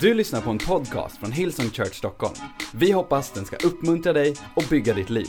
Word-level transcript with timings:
Du 0.00 0.14
lyssnar 0.14 0.40
på 0.40 0.50
en 0.50 0.58
podcast 0.58 1.18
från 1.18 1.32
Hillsong 1.32 1.70
Church 1.70 1.94
Stockholm. 1.94 2.34
Vi 2.74 2.92
hoppas 2.92 3.30
den 3.30 3.44
ska 3.44 3.56
uppmuntra 3.56 4.12
dig 4.12 4.34
och 4.54 4.64
bygga 4.70 4.94
ditt 4.94 5.10
liv. 5.10 5.28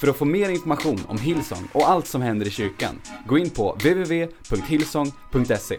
För 0.00 0.08
att 0.08 0.16
få 0.16 0.24
mer 0.24 0.48
information 0.48 1.00
om 1.08 1.18
Hillsong 1.18 1.68
och 1.72 1.90
allt 1.90 2.06
som 2.06 2.22
händer 2.22 2.46
i 2.46 2.50
kyrkan, 2.50 3.00
gå 3.26 3.38
in 3.38 3.50
på 3.50 3.72
www.hillsong.se. 3.72 5.76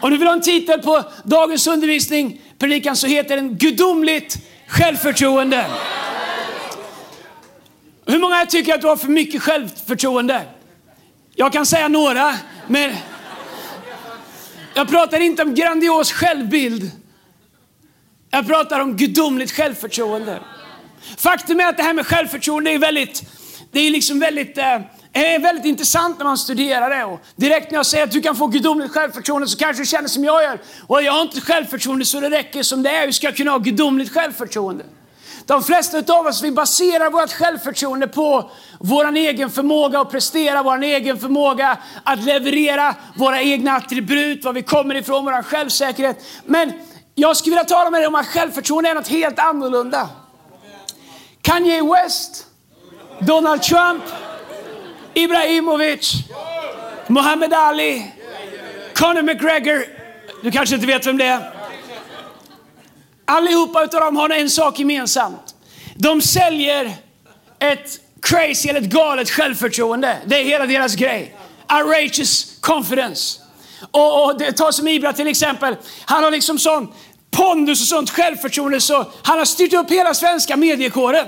Om 0.00 0.10
du 0.10 0.16
vill 0.16 0.28
ha 0.28 0.34
en 0.34 0.42
titel 0.42 0.82
på 0.82 1.04
dagens 1.24 1.66
undervisning, 1.66 2.40
predikan, 2.58 2.96
så 2.96 3.06
heter 3.06 3.36
den 3.36 3.58
Gudomligt 3.58 4.38
självförtroende. 4.66 5.66
Hur 8.06 8.18
många 8.18 8.46
tycker 8.46 8.74
att 8.74 8.80
du 8.80 8.86
har 8.86 8.96
för 8.96 9.08
mycket 9.08 9.42
självförtroende? 9.42 10.42
Jag 11.34 11.52
kan 11.52 11.66
säga 11.66 11.88
några, 11.88 12.34
men 12.66 12.92
jag 14.74 14.88
pratar 14.88 15.20
inte 15.20 15.42
om 15.42 15.54
grandios 15.54 16.12
självbild. 16.12 16.90
Jag 18.30 18.46
pratar 18.46 18.80
om 18.80 18.96
gudomligt 18.96 19.52
självförtroende. 19.52 20.40
Faktum 21.16 21.60
är 21.60 21.66
att 21.66 21.76
det 21.76 21.82
här 21.82 21.94
med 21.94 22.06
självförtroende 22.06 22.70
är 22.70 22.78
väldigt, 22.78 23.22
det 23.72 23.80
är 23.80 23.90
liksom 23.90 24.18
väldigt, 24.18 24.58
eh, 24.58 24.80
är 25.12 25.38
väldigt 25.38 25.64
intressant 25.64 26.18
när 26.18 26.24
man 26.24 26.38
studerar 26.38 26.90
det. 26.90 27.04
Och 27.04 27.20
direkt 27.36 27.70
när 27.70 27.78
jag 27.78 27.86
säger 27.86 28.04
att 28.04 28.10
du 28.10 28.20
kan 28.20 28.36
få 28.36 28.46
gudomligt 28.46 28.92
självförtroende 28.92 29.48
så 29.48 29.58
kanske 29.58 29.82
du 29.82 29.86
känner 29.86 30.08
som 30.08 30.24
jag 30.24 30.42
gör. 30.42 30.58
Och 30.86 31.02
jag 31.02 31.12
har 31.12 31.22
inte 31.22 31.40
självförtroende 31.40 32.04
så 32.04 32.20
det 32.20 32.30
räcker 32.30 32.62
som 32.62 32.82
det 32.82 32.90
är. 32.90 33.04
Hur 33.04 33.12
ska 33.12 33.26
jag 33.26 33.36
kunna 33.36 33.50
ha 33.50 33.58
gudomligt 33.58 34.12
självförtroende? 34.12 34.84
De 35.46 35.62
flesta 35.62 36.14
av 36.14 36.26
oss 36.26 36.42
vi 36.42 36.50
baserar 36.50 37.10
vårt 37.10 37.32
självförtroende 37.32 38.08
på 38.08 38.50
vår 38.80 39.16
egen 39.16 39.50
förmåga 39.50 40.00
att 40.00 40.10
prestera, 40.10 40.62
vår 40.62 40.82
egen 40.82 41.18
förmåga 41.18 41.78
att 42.04 42.24
leverera 42.24 42.94
våra 43.16 43.42
egna 43.42 43.72
attribut, 43.72 44.44
var 44.44 44.52
vi 44.52 44.62
kommer 44.62 44.94
ifrån, 44.94 45.24
vår 45.24 45.42
självsäkerhet. 45.42 46.24
Men 46.44 46.72
jag 47.14 47.36
skulle 47.36 47.56
vilja 47.56 47.64
tala 47.64 47.90
med 47.90 48.00
dig 48.00 48.06
om 48.06 48.14
att 48.14 48.26
självförtroende 48.26 48.90
är 48.90 48.94
något 48.94 49.08
helt 49.08 49.38
annorlunda. 49.38 50.08
Kanye 51.42 51.82
West, 51.82 52.46
Donald 53.20 53.62
Trump, 53.62 54.02
Ibrahimovic, 55.14 56.14
Muhammad 57.06 57.52
Ali, 57.52 58.12
Conor 58.94 59.22
McGregor. 59.22 59.84
Du 60.42 60.50
kanske 60.50 60.74
inte 60.74 60.86
vet 60.86 61.06
vem 61.06 61.18
det 61.18 61.24
är? 61.24 61.59
Allihopa 63.30 63.84
utav 63.84 64.00
dem 64.00 64.16
har 64.16 64.30
en 64.30 64.50
sak 64.50 64.78
gemensamt. 64.78 65.54
De 65.94 66.20
säljer 66.20 66.92
ett 67.58 68.00
crazy 68.22 68.68
eller 68.68 68.80
ett 68.80 68.86
galet 68.86 69.30
självförtroende. 69.30 70.16
Det 70.26 70.40
är 70.40 70.44
hela 70.44 70.66
deras 70.66 70.94
grej. 70.94 71.36
Outrageous 71.72 72.56
confidence. 72.60 73.40
Och, 73.90 74.24
och 74.24 74.38
det, 74.38 74.52
ta 74.52 74.72
som 74.72 74.88
Ibra 74.88 75.12
till 75.12 75.26
exempel. 75.26 75.76
Han 76.04 76.24
har 76.24 76.30
liksom 76.30 76.58
sån 76.58 76.88
pondus 77.30 77.80
och 77.80 77.86
sånt 77.86 78.10
självförtroende 78.10 78.80
så 78.80 79.06
han 79.22 79.38
har 79.38 79.44
styrt 79.44 79.72
upp 79.72 79.90
hela 79.90 80.14
svenska 80.14 80.56
mediekåren. 80.56 81.26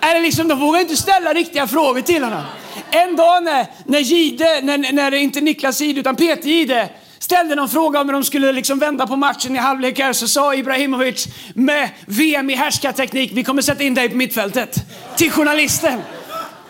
Eller 0.00 0.20
liksom, 0.20 0.48
de 0.48 0.60
vågar 0.60 0.80
inte 0.80 0.96
ställa 0.96 1.32
riktiga 1.32 1.66
frågor 1.66 2.00
till 2.00 2.24
honom. 2.24 2.42
En 2.90 3.16
dag 3.16 3.44
när, 3.44 3.66
när 3.86 3.98
Gide, 3.98 4.60
när, 4.62 4.92
när 4.92 5.10
det 5.10 5.18
inte 5.18 5.40
Niklas 5.40 5.80
Gide 5.80 6.00
utan 6.00 6.16
Peter 6.16 6.48
Gide 6.48 6.88
ställde 7.18 7.54
någon 7.54 7.68
fråga 7.68 8.00
om 8.00 8.08
hur 8.08 8.12
de 8.12 8.24
skulle 8.24 8.52
liksom 8.52 8.78
vända 8.78 9.06
på 9.06 9.16
matchen 9.16 9.56
i 9.56 9.58
halvlek 9.58 9.98
här, 9.98 10.12
så 10.12 10.28
sa 10.28 10.54
Ibrahimovic 10.54 11.28
med 11.54 11.90
VM 12.06 12.50
i 12.50 12.54
härskarteknik, 12.54 13.30
vi 13.34 13.44
kommer 13.44 13.62
sätta 13.62 13.82
in 13.82 13.94
dig 13.94 14.08
på 14.08 14.16
mittfältet. 14.16 14.76
Till 15.16 15.30
journalisten. 15.30 16.00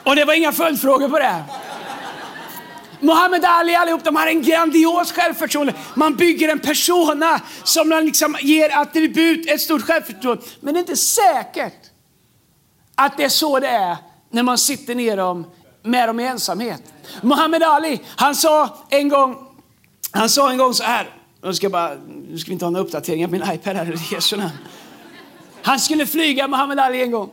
Och 0.04 0.16
det 0.16 0.24
var 0.24 0.34
inga 0.34 0.52
följdfrågor 0.52 1.08
på 1.08 1.18
det. 1.18 1.44
Muhammad 3.00 3.44
Ali 3.44 3.74
allihop, 3.74 4.04
de 4.04 4.16
har 4.16 4.26
en 4.26 4.42
grandios 4.42 5.12
självförtroende. 5.12 5.74
Man 5.94 6.16
bygger 6.16 6.48
en 6.48 6.58
persona 6.58 7.40
som 7.64 7.88
man 7.88 8.06
liksom 8.06 8.36
ger 8.40 8.78
attribut, 8.78 9.50
ett 9.50 9.60
stort 9.60 9.82
självförtroende. 9.82 10.42
Men 10.60 10.74
det 10.74 10.78
är 10.78 10.80
inte 10.80 10.96
säkert 10.96 11.90
att 12.94 13.16
det 13.16 13.24
är 13.24 13.28
så 13.28 13.60
det 13.60 13.68
är 13.68 13.96
när 14.30 14.42
man 14.42 14.58
sitter 14.58 14.94
ner 14.94 15.16
dem, 15.16 15.46
med 15.82 16.08
dem 16.08 16.20
i 16.20 16.26
ensamhet. 16.26 16.82
Muhammad 17.22 17.62
Ali, 17.62 18.00
han 18.16 18.34
sa 18.34 18.86
en 18.90 19.08
gång, 19.08 19.43
han 20.14 20.28
sa 20.30 20.50
en 20.50 20.58
gång 20.58 20.74
så 20.74 20.82
här, 20.82 21.10
nu 21.42 21.54
ska, 21.54 21.70
bara, 21.70 21.94
nu 22.28 22.38
ska 22.38 22.48
vi 22.48 22.52
inte 22.52 22.64
ha 22.64 22.70
några 22.70 22.84
uppdateringar 22.84 23.28
på 23.28 23.32
min 23.32 23.42
iPad 23.52 23.76
här, 23.76 24.12
Jesu 24.12 24.36
namn. 24.36 24.50
Han 25.62 25.80
skulle 25.80 26.06
flyga, 26.06 26.48
Muhammed 26.48 26.78
Ali, 26.78 27.02
en 27.02 27.10
gång. 27.10 27.30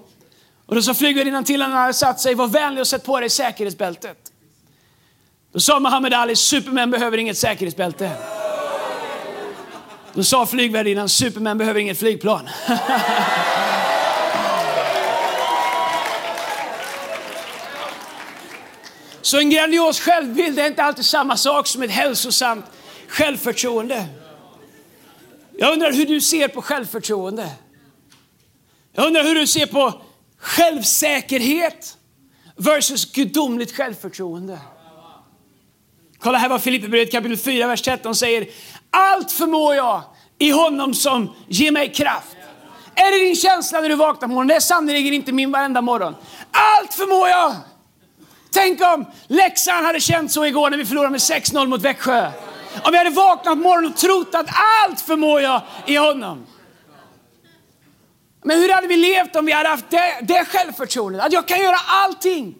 Och 0.65 0.75
då 0.75 0.81
sa 0.81 0.93
flygvärdinnan 0.93 1.43
till 1.43 1.61
honom 1.61 1.69
när 1.71 1.77
han 1.77 1.83
hade 1.83 1.93
satt 1.93 2.19
sig, 2.19 2.35
var 2.35 2.47
vänlig 2.47 2.81
och 2.81 2.87
sätt 2.87 3.05
på 3.05 3.19
dig 3.19 3.29
säkerhetsbältet. 3.29 4.17
Då 5.51 5.59
sa 5.59 5.79
Muhammed 5.79 6.13
Ali, 6.13 6.35
Superman 6.35 6.91
behöver 6.91 7.17
inget 7.17 7.37
säkerhetsbälte. 7.37 8.11
Då 10.13 10.23
sa 10.23 10.45
flygvärdinnan, 10.45 11.09
Superman 11.09 11.57
behöver 11.57 11.79
inget 11.79 11.99
flygplan. 11.99 12.49
Så 19.31 19.39
en 19.39 19.49
grandios 19.49 19.99
självbild 19.99 20.59
är 20.59 20.67
inte 20.67 20.83
alltid 20.83 21.05
samma 21.05 21.37
sak 21.37 21.67
som 21.67 21.83
ett 21.83 21.91
hälsosamt 21.91 22.65
självförtroende. 23.07 24.05
Jag 25.57 25.73
undrar 25.73 25.91
hur 25.91 26.05
du 26.05 26.21
ser 26.21 26.47
på 26.47 26.61
självförtroende. 26.61 27.49
Jag 28.93 29.05
undrar 29.05 29.23
hur 29.23 29.35
du 29.35 29.47
ser 29.47 29.65
på 29.65 30.01
självsäkerhet 30.37 31.97
versus 32.55 33.11
gudomligt 33.11 33.75
självförtroende. 33.75 34.59
Kolla 36.19 36.37
här 36.37 36.49
vad 36.49 36.61
Filipperbrevet 36.61 37.11
kapitel 37.11 37.37
4, 37.37 37.67
vers 37.67 37.81
13 37.81 38.15
säger. 38.15 38.47
Allt 38.89 39.31
förmår 39.31 39.75
jag 39.75 40.03
i 40.39 40.51
honom 40.51 40.93
som 40.93 41.35
ger 41.47 41.71
mig 41.71 41.93
kraft. 41.93 42.35
Är 42.95 43.11
det 43.11 43.25
din 43.25 43.35
känsla 43.35 43.79
när 43.79 43.89
du 43.89 43.95
vaknar 43.95 44.27
på 44.27 44.33
morgonen? 44.33 44.47
Det 44.47 44.55
är 44.55 44.59
sannerligen 44.59 45.13
inte 45.13 45.31
min 45.31 45.51
varenda 45.51 45.81
morgon. 45.81 46.15
Allt 46.51 46.93
förmår 46.93 47.29
jag 47.29 47.55
Tänk 48.53 48.81
om 48.81 49.06
Leksand 49.28 49.85
hade 49.85 50.00
känt 50.00 50.31
så 50.31 50.45
igår 50.45 50.69
när 50.69 50.78
vi 50.78 50.85
förlorade 50.85 51.12
med 51.12 51.19
6-0 51.19 51.67
mot 51.67 51.81
Växjö. 51.81 52.31
Om 52.84 52.91
vi 52.91 52.97
hade 52.97 53.09
vaknat 53.09 53.53
på 53.53 53.56
morgonen 53.56 53.91
och 53.91 53.97
trott 53.97 54.35
att 54.35 54.47
allt 54.84 55.01
förmår 55.01 55.41
jag 55.41 55.62
i 55.88 55.95
honom. 55.95 56.45
Men 58.44 58.59
hur 58.59 58.73
hade 58.73 58.88
vi 58.88 58.97
levt 58.97 59.35
om 59.35 59.45
vi 59.45 59.51
hade 59.51 59.69
haft 59.69 59.90
det, 59.90 60.17
det 60.22 60.45
självförtroendet? 60.45 61.25
Att 61.25 61.34
jag 61.34 61.47
kan 61.47 61.59
göra 61.59 61.78
allting 61.88 62.56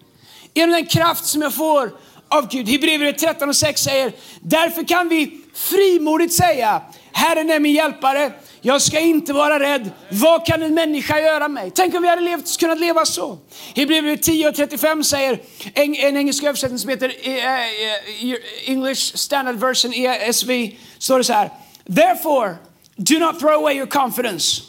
genom 0.54 0.72
den 0.72 0.86
kraft 0.86 1.24
som 1.24 1.42
jag 1.42 1.54
får 1.54 1.90
av 2.28 2.48
Gud. 2.48 2.68
Hebreerbrevet 2.68 3.18
13 3.18 3.48
och 3.48 3.56
6 3.56 3.80
säger, 3.80 4.12
därför 4.40 4.84
kan 4.84 5.08
vi 5.08 5.40
frimodigt 5.54 6.32
säga, 6.34 6.82
Herren 7.12 7.50
är 7.50 7.60
min 7.60 7.72
hjälpare, 7.72 8.32
jag 8.64 8.82
ska 8.82 9.00
inte 9.00 9.32
vara 9.32 9.60
rädd. 9.60 9.90
Vad 10.08 10.46
kan 10.46 10.62
en 10.62 10.74
människa 10.74 11.20
göra 11.20 11.48
mig? 11.48 11.70
Tänk 11.74 11.94
om 11.94 12.02
vi 12.02 12.08
hade 12.08 12.22
levt, 12.22 12.58
kunnat 12.58 12.80
leva 12.80 13.04
så. 13.04 13.38
Hebreerbrevet 13.74 14.26
10.35 14.26 15.02
säger, 15.02 15.40
en, 15.74 15.94
en 15.94 16.16
engelsk 16.16 16.44
översättning 16.44 16.78
som 16.78 16.90
heter 16.90 17.12
eh, 17.22 17.34
eh, 17.34 18.32
eh, 18.32 18.36
English 18.66 19.16
Standard 19.16 19.56
Version, 19.56 19.92
ESV, 19.92 20.70
står 20.98 21.18
det 21.18 21.24
så 21.24 21.32
här. 21.32 21.50
Therefore, 21.94 22.56
do 22.96 23.18
not 23.18 23.40
throw 23.40 23.54
away 23.54 23.76
your 23.76 23.86
confidence, 23.86 24.62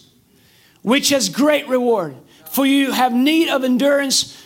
which 0.81 1.13
has 1.13 1.29
great 1.29 1.69
reward. 1.69 2.15
For 2.51 2.65
you 2.65 2.91
have 2.91 3.15
need 3.15 3.49
of 3.49 3.63
endurance, 3.63 4.37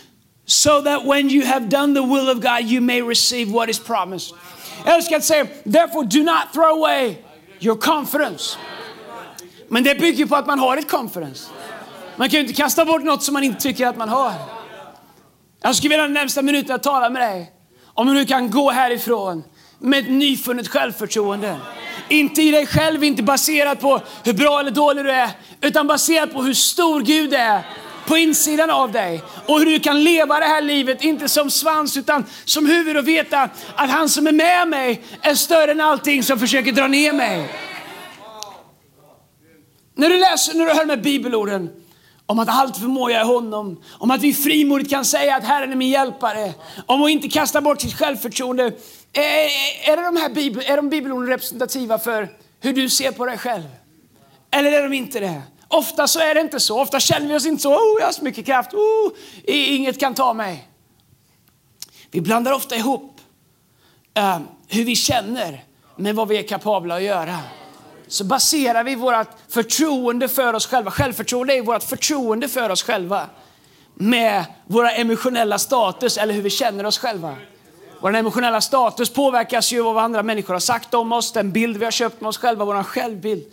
so 0.46 0.82
that 0.82 1.04
when 1.04 1.30
you 1.30 1.46
have 1.46 1.68
done 1.68 1.94
the 1.94 2.02
will 2.02 2.30
of 2.30 2.40
God, 2.40 2.70
you 2.70 2.80
may 2.80 3.02
receive 3.02 3.52
what 3.52 3.68
is 3.68 3.78
promised. 3.78 4.34
Jag 4.84 4.94
älskar 4.94 5.16
att 5.16 5.24
säga, 5.24 5.46
therefore 5.64 6.06
do 6.06 6.22
not 6.22 6.52
throw 6.52 6.70
away 6.78 7.16
your 7.60 7.76
confidence. 7.76 8.58
Men 9.68 9.84
det 9.84 9.94
bygger 9.94 10.26
på 10.26 10.36
att 10.36 10.46
man 10.46 10.58
har 10.58 10.76
ett 10.76 10.90
conference. 10.90 11.50
Man 12.16 12.28
kan 12.28 12.40
ju 12.40 12.40
inte 12.40 12.62
kasta 12.62 12.84
bort 12.84 13.02
något 13.02 13.22
som 13.22 13.32
man 13.32 13.44
inte 13.44 13.60
tycker 13.60 13.86
att 13.86 13.96
man 13.96 14.08
har. 14.08 14.32
Jag 15.62 15.76
skulle 15.76 15.88
vilja 15.88 16.02
de 16.02 16.14
närmsta 16.14 16.42
minuterna 16.42 16.78
tala 16.78 17.10
med 17.10 17.22
dig 17.22 17.52
om 17.84 18.08
hur 18.08 18.14
du 18.14 18.26
kan 18.26 18.50
gå 18.50 18.70
härifrån 18.70 19.44
med 19.78 19.98
ett 19.98 20.10
nyfunnet 20.10 20.68
självförtroende. 20.68 21.56
Inte 22.08 22.42
i 22.42 22.50
dig 22.50 22.66
själv, 22.66 23.04
inte 23.04 23.22
baserat 23.22 23.80
på 23.80 24.00
hur 24.24 24.32
bra 24.32 24.60
eller 24.60 24.70
dålig 24.70 25.04
du 25.04 25.10
är, 25.10 25.30
utan 25.60 25.86
baserat 25.86 26.32
på 26.32 26.42
hur 26.42 26.54
stor 26.54 27.00
Gud 27.00 27.34
är 27.34 27.62
på 28.06 28.16
insidan 28.16 28.70
av 28.70 28.92
dig. 28.92 29.22
Och 29.46 29.58
hur 29.58 29.66
du 29.66 29.80
kan 29.80 30.04
leva 30.04 30.40
det 30.40 30.46
här 30.46 30.62
livet, 30.62 31.04
inte 31.04 31.28
som 31.28 31.50
svans 31.50 31.96
utan 31.96 32.24
som 32.44 32.66
huvud 32.66 32.96
och 32.96 33.08
veta 33.08 33.48
att 33.76 33.90
han 33.90 34.08
som 34.08 34.26
är 34.26 34.32
med 34.32 34.68
mig 34.68 35.02
är 35.22 35.34
större 35.34 35.70
än 35.70 35.80
allting 35.80 36.22
som 36.22 36.38
försöker 36.38 36.72
dra 36.72 36.86
ner 36.86 37.12
mig. 37.12 37.48
När 39.98 40.08
du 40.08 40.18
läser, 40.18 40.54
när 40.54 40.66
du 40.66 40.72
hör 40.72 40.86
med 40.86 41.02
bibelorden 41.02 41.70
om 42.26 42.38
att 42.38 42.48
allt 42.48 42.76
förmår 42.76 43.10
jag 43.10 43.22
i 43.22 43.26
honom, 43.26 43.82
om 43.90 44.10
att 44.10 44.20
vi 44.20 44.34
frimodigt 44.34 44.90
kan 44.90 45.04
säga 45.04 45.36
att 45.36 45.44
Herren 45.44 45.72
är 45.72 45.76
min 45.76 45.88
hjälpare, 45.88 46.54
om 46.86 47.02
att 47.02 47.10
inte 47.10 47.28
kasta 47.28 47.60
bort 47.60 47.80
sitt 47.80 47.94
självförtroende. 47.94 48.64
Är, 49.12 49.92
är, 49.92 49.96
de 49.96 50.16
här 50.16 50.28
bibel, 50.28 50.62
är 50.66 50.76
de 50.76 50.88
bibelorden 50.88 51.28
representativa 51.28 51.98
för 51.98 52.28
hur 52.60 52.72
du 52.72 52.88
ser 52.88 53.12
på 53.12 53.26
dig 53.26 53.38
själv? 53.38 53.64
Eller 54.50 54.72
är 54.72 54.82
de 54.82 54.92
inte 54.92 55.20
det? 55.20 55.42
Ofta 55.68 56.06
så 56.06 56.20
är 56.20 56.34
det 56.34 56.40
inte 56.40 56.60
så. 56.60 56.80
Ofta 56.80 57.00
känner 57.00 57.28
vi 57.28 57.34
oss 57.34 57.46
inte 57.46 57.62
så, 57.62 57.74
oh, 57.74 58.00
jag 58.00 58.06
har 58.06 58.12
så 58.12 58.24
mycket 58.24 58.46
kraft, 58.46 58.74
oh, 58.74 59.12
inget 59.44 60.00
kan 60.00 60.14
ta 60.14 60.34
mig. 60.34 60.68
Vi 62.10 62.20
blandar 62.20 62.52
ofta 62.52 62.76
ihop 62.76 63.20
uh, 64.18 64.38
hur 64.68 64.84
vi 64.84 64.96
känner 64.96 65.64
med 65.96 66.14
vad 66.14 66.28
vi 66.28 66.38
är 66.38 66.42
kapabla 66.42 66.94
att 66.96 67.02
göra. 67.02 67.38
Så 68.08 68.24
baserar 68.24 68.84
vi 68.84 68.94
vårt 68.94 69.28
förtroende 69.48 70.28
för 70.28 70.54
oss 70.54 70.66
själva, 70.66 70.90
självförtroende 70.90 71.54
är 71.54 71.62
vårt 71.62 71.82
förtroende 71.82 72.48
för 72.48 72.70
oss 72.70 72.82
själva 72.82 73.26
med 73.94 74.44
våra 74.66 74.90
emotionella 74.90 75.58
status 75.58 76.16
eller 76.16 76.34
hur 76.34 76.42
vi 76.42 76.50
känner 76.50 76.86
oss 76.86 76.98
själva. 76.98 77.36
Vår 78.00 78.16
emotionella 78.16 78.60
status 78.60 79.10
påverkas 79.10 79.72
ju 79.72 79.86
av 79.86 79.94
vad 79.94 80.04
andra 80.04 80.22
människor 80.22 80.54
har 80.54 80.60
sagt 80.60 80.94
om 80.94 81.12
oss, 81.12 81.32
den 81.32 81.52
bild 81.52 81.76
vi 81.76 81.84
har 81.84 81.92
köpt 81.92 82.20
med 82.20 82.28
oss 82.28 82.38
själva, 82.38 82.64
vår 82.64 82.82
självbild. 82.82 83.44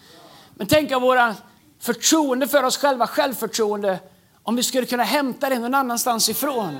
Men 0.55 0.67
tänk 0.67 0.91
av 0.91 1.01
våra 1.01 1.35
förtroende 1.79 2.47
för 2.47 2.63
oss 2.63 2.77
själva, 2.77 3.07
självförtroende, 3.07 3.99
om 4.43 4.55
vi 4.55 4.63
skulle 4.63 4.85
kunna 4.85 5.03
hämta 5.03 5.49
det 5.49 5.59
någon 5.59 5.73
annanstans 5.73 6.29
ifrån. 6.29 6.77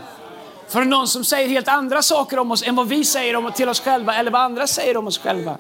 Från 0.68 0.90
någon 0.90 1.08
som 1.08 1.24
säger 1.24 1.48
helt 1.48 1.68
andra 1.68 2.02
saker 2.02 2.40
om 2.40 2.52
oss 2.52 2.64
än 2.64 2.76
vad 2.76 2.88
vi 2.88 3.06
säger 3.06 3.36
om 3.36 3.52
till 3.52 3.70
oss 3.70 3.80
själva 3.80 4.16
eller 4.16 4.32
vad 4.32 4.42
andra 4.42 4.68
säger 4.68 4.98
om 4.98 5.08
oss 5.08 5.18
själva. 5.18 5.58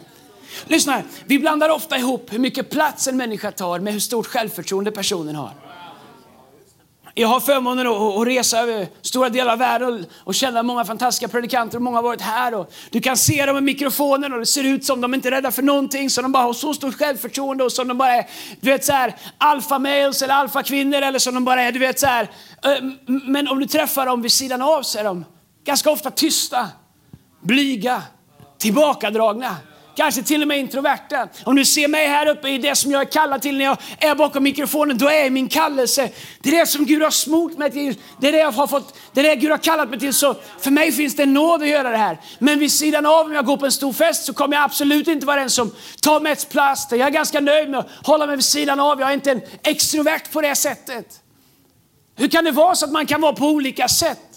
Lyssna, 0.65 0.93
här. 0.93 1.03
vi 1.25 1.39
blandar 1.39 1.69
ofta 1.69 1.97
ihop 1.97 2.33
hur 2.33 2.39
mycket 2.39 2.69
plats 2.69 3.07
en 3.07 3.17
människa 3.17 3.51
tar 3.51 3.79
med 3.79 3.93
hur 3.93 3.99
stort 3.99 4.27
självförtroende 4.27 4.91
personen 4.91 5.35
har. 5.35 5.51
Jag 7.17 7.27
har 7.27 7.39
förmånen 7.39 7.87
att 7.87 8.27
resa 8.27 8.59
över 8.59 8.87
stora 9.01 9.29
delar 9.29 9.53
av 9.53 9.59
världen 9.59 10.05
och 10.15 10.35
känna 10.35 10.63
många 10.63 10.85
fantastiska 10.85 11.27
predikanter 11.27 11.77
och 11.77 11.81
många 11.81 11.97
har 11.97 12.03
varit 12.03 12.21
här. 12.21 12.53
Och 12.53 12.73
du 12.89 13.01
kan 13.01 13.17
se 13.17 13.45
dem 13.45 13.55
med 13.55 13.63
mikrofonen 13.63 14.33
och 14.33 14.39
det 14.39 14.45
ser 14.45 14.63
ut 14.63 14.85
som 14.85 15.01
de 15.01 15.13
inte 15.13 15.29
är 15.29 15.31
rädda 15.31 15.51
för 15.51 15.61
någonting, 15.61 16.09
så 16.09 16.21
de 16.21 16.31
bara 16.31 16.43
har 16.43 16.53
så 16.53 16.73
stort 16.73 16.95
självförtroende 16.95 17.63
och 17.63 17.71
som 17.71 17.87
de 17.87 17.97
bara 17.97 18.15
är, 18.15 18.29
du 18.61 18.71
vet 18.71 18.85
så 18.85 18.91
här, 18.91 19.15
alfa 19.37 19.79
males 19.79 20.21
eller 20.21 20.33
alfa 20.33 20.63
kvinnor 20.63 21.01
eller 21.01 21.19
som 21.19 21.33
de 21.33 21.45
bara 21.45 21.61
är, 21.61 21.71
du 21.71 21.79
vet 21.79 21.99
så 21.99 22.07
här. 22.07 22.29
Men 23.05 23.47
om 23.47 23.59
du 23.59 23.65
träffar 23.65 24.05
dem 24.05 24.21
vid 24.21 24.31
sidan 24.31 24.61
av 24.61 24.83
så 24.83 24.99
är 24.99 25.03
de 25.03 25.25
ganska 25.65 25.91
ofta 25.91 26.11
tysta, 26.11 26.69
blyga, 27.41 28.01
tillbakadragna 28.57 29.55
kanske 29.95 30.23
till 30.23 30.41
och 30.41 30.47
med 30.47 30.59
introverta. 30.59 31.27
Om 31.43 31.55
du 31.55 31.65
ser 31.65 31.87
mig 31.87 32.07
här 32.07 32.27
uppe 32.27 32.49
i 32.49 32.57
det 32.57 32.75
som 32.75 32.91
jag 32.91 33.01
är 33.01 33.05
kallad 33.05 33.41
till 33.41 33.57
när 33.57 33.65
jag 33.65 33.77
är 33.99 34.15
bakom 34.15 34.43
mikrofonen, 34.43 34.97
då 34.97 35.09
är 35.09 35.29
min 35.29 35.47
kallelse. 35.47 36.09
Det 36.41 36.49
är 36.49 36.59
det 36.59 36.65
som 36.65 36.85
Gud 36.85 37.01
har 37.01 37.11
smort 37.11 37.57
mig 37.57 37.71
till. 37.71 37.95
Det 38.21 38.27
är 38.27 38.31
det 38.31 38.37
jag 38.37 38.51
har 38.51 38.67
fått, 38.67 38.97
det 39.13 39.19
är 39.19 39.23
det 39.23 39.35
Gud 39.35 39.51
har 39.51 39.57
kallat 39.57 39.89
mig 39.89 39.99
till. 39.99 40.13
Så 40.13 40.35
för 40.59 40.71
mig 40.71 40.91
finns 40.91 41.15
det 41.15 41.23
en 41.23 41.33
nåd 41.33 41.61
att 41.61 41.67
göra 41.67 41.89
det 41.89 41.97
här. 41.97 42.17
Men 42.39 42.59
vid 42.59 42.71
sidan 42.71 43.05
av, 43.05 43.25
om 43.25 43.33
jag 43.33 43.45
går 43.45 43.57
på 43.57 43.65
en 43.65 43.71
stor 43.71 43.93
fest, 43.93 44.25
så 44.25 44.33
kommer 44.33 44.55
jag 44.55 44.63
absolut 44.63 45.07
inte 45.07 45.25
vara 45.25 45.39
den 45.39 45.49
som 45.49 45.71
tar 46.01 46.19
mest 46.19 46.49
plats. 46.49 46.87
Jag 46.91 46.99
är 46.99 47.09
ganska 47.09 47.39
nöjd 47.39 47.69
med 47.69 47.79
att 47.79 47.89
hålla 48.03 48.27
mig 48.27 48.35
vid 48.35 48.45
sidan 48.45 48.79
av. 48.79 48.99
Jag 48.99 49.09
är 49.09 49.13
inte 49.13 49.31
en 49.31 49.41
extrovert 49.63 50.31
på 50.31 50.41
det 50.41 50.55
sättet. 50.55 51.21
Hur 52.17 52.27
kan 52.27 52.43
det 52.43 52.51
vara 52.51 52.75
så 52.75 52.85
att 52.85 52.91
man 52.91 53.05
kan 53.05 53.21
vara 53.21 53.33
på 53.33 53.45
olika 53.45 53.87
sätt? 53.87 54.34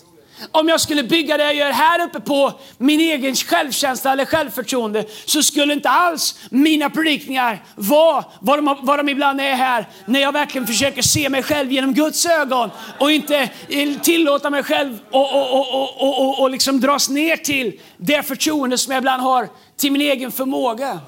Om 0.51 0.69
jag 0.69 0.81
skulle 0.81 1.03
bygga 1.03 1.37
det 1.37 1.45
jag 1.45 1.55
gör 1.55 1.71
här 1.71 2.05
uppe 2.05 2.21
på 2.21 2.53
min 2.79 3.01
egen 3.01 3.35
självkänsla 3.35 4.13
eller 4.13 4.25
självförtroende 4.25 5.05
så 5.25 5.43
skulle 5.43 5.73
inte 5.73 5.89
alls 5.89 6.39
mina 6.51 6.91
predikningar 6.91 7.65
vara 7.75 8.25
vad 8.41 8.59
de, 8.59 8.77
vad 8.83 8.99
de 8.99 9.09
ibland 9.09 9.41
är 9.41 9.55
här 9.55 9.89
när 10.07 10.21
jag 10.21 10.33
verkligen 10.33 10.67
försöker 10.67 11.03
se 11.03 11.29
mig 11.29 11.43
själv 11.43 11.73
genom 11.73 11.95
Guds 11.95 12.27
ögon 12.27 12.71
och 12.99 13.13
inte 13.13 13.51
eh, 13.69 14.01
tillåta 14.03 14.51
mig 14.51 14.63
själv 14.63 14.99
och, 15.11 15.37
och, 15.37 15.53
och, 15.53 16.03
och, 16.03 16.23
och, 16.23 16.41
och 16.41 16.51
liksom 16.51 16.81
dras 16.81 17.09
ner 17.09 17.37
till 17.37 17.81
det 17.97 18.23
förtroende 18.23 18.79
som 18.79 18.93
jag 18.93 19.01
ibland 19.01 19.23
har 19.23 19.49
till 19.77 19.93
min 19.93 20.03
egen 20.03 20.33
förmåga. 20.33 21.01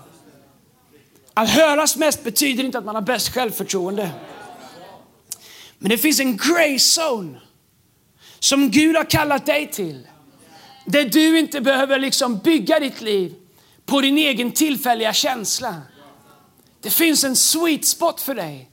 Att 1.35 1.51
höras 1.51 1.97
mest 1.97 2.25
betyder 2.25 2.65
inte 2.65 2.79
att 2.79 2.85
man 2.85 2.95
har 2.95 3.03
bäst 3.03 3.35
självförtroende. 3.35 4.11
Men 5.79 5.91
det 5.91 5.99
finns 5.99 6.21
en 6.21 6.37
grey 6.37 6.79
zone 6.99 7.41
som 8.41 8.71
Gud 8.71 8.97
har 8.97 9.05
kallat 9.05 9.47
dig 9.47 9.71
till. 9.71 10.07
Där 10.85 11.05
du 11.05 11.39
inte 11.39 11.61
behöver 11.61 11.99
liksom 11.99 12.39
bygga 12.39 12.81
ditt 12.81 13.01
liv 13.01 13.35
på 13.87 14.01
din 14.01 14.19
egen 14.19 14.53
tillfälliga 14.53 15.13
känsla. 15.13 15.75
Det 16.83 16.91
finns 16.91 17.25
en 17.25 17.37
sweet 17.37 17.85
spot 17.85 18.21
för 18.21 18.35
dig. 18.35 18.71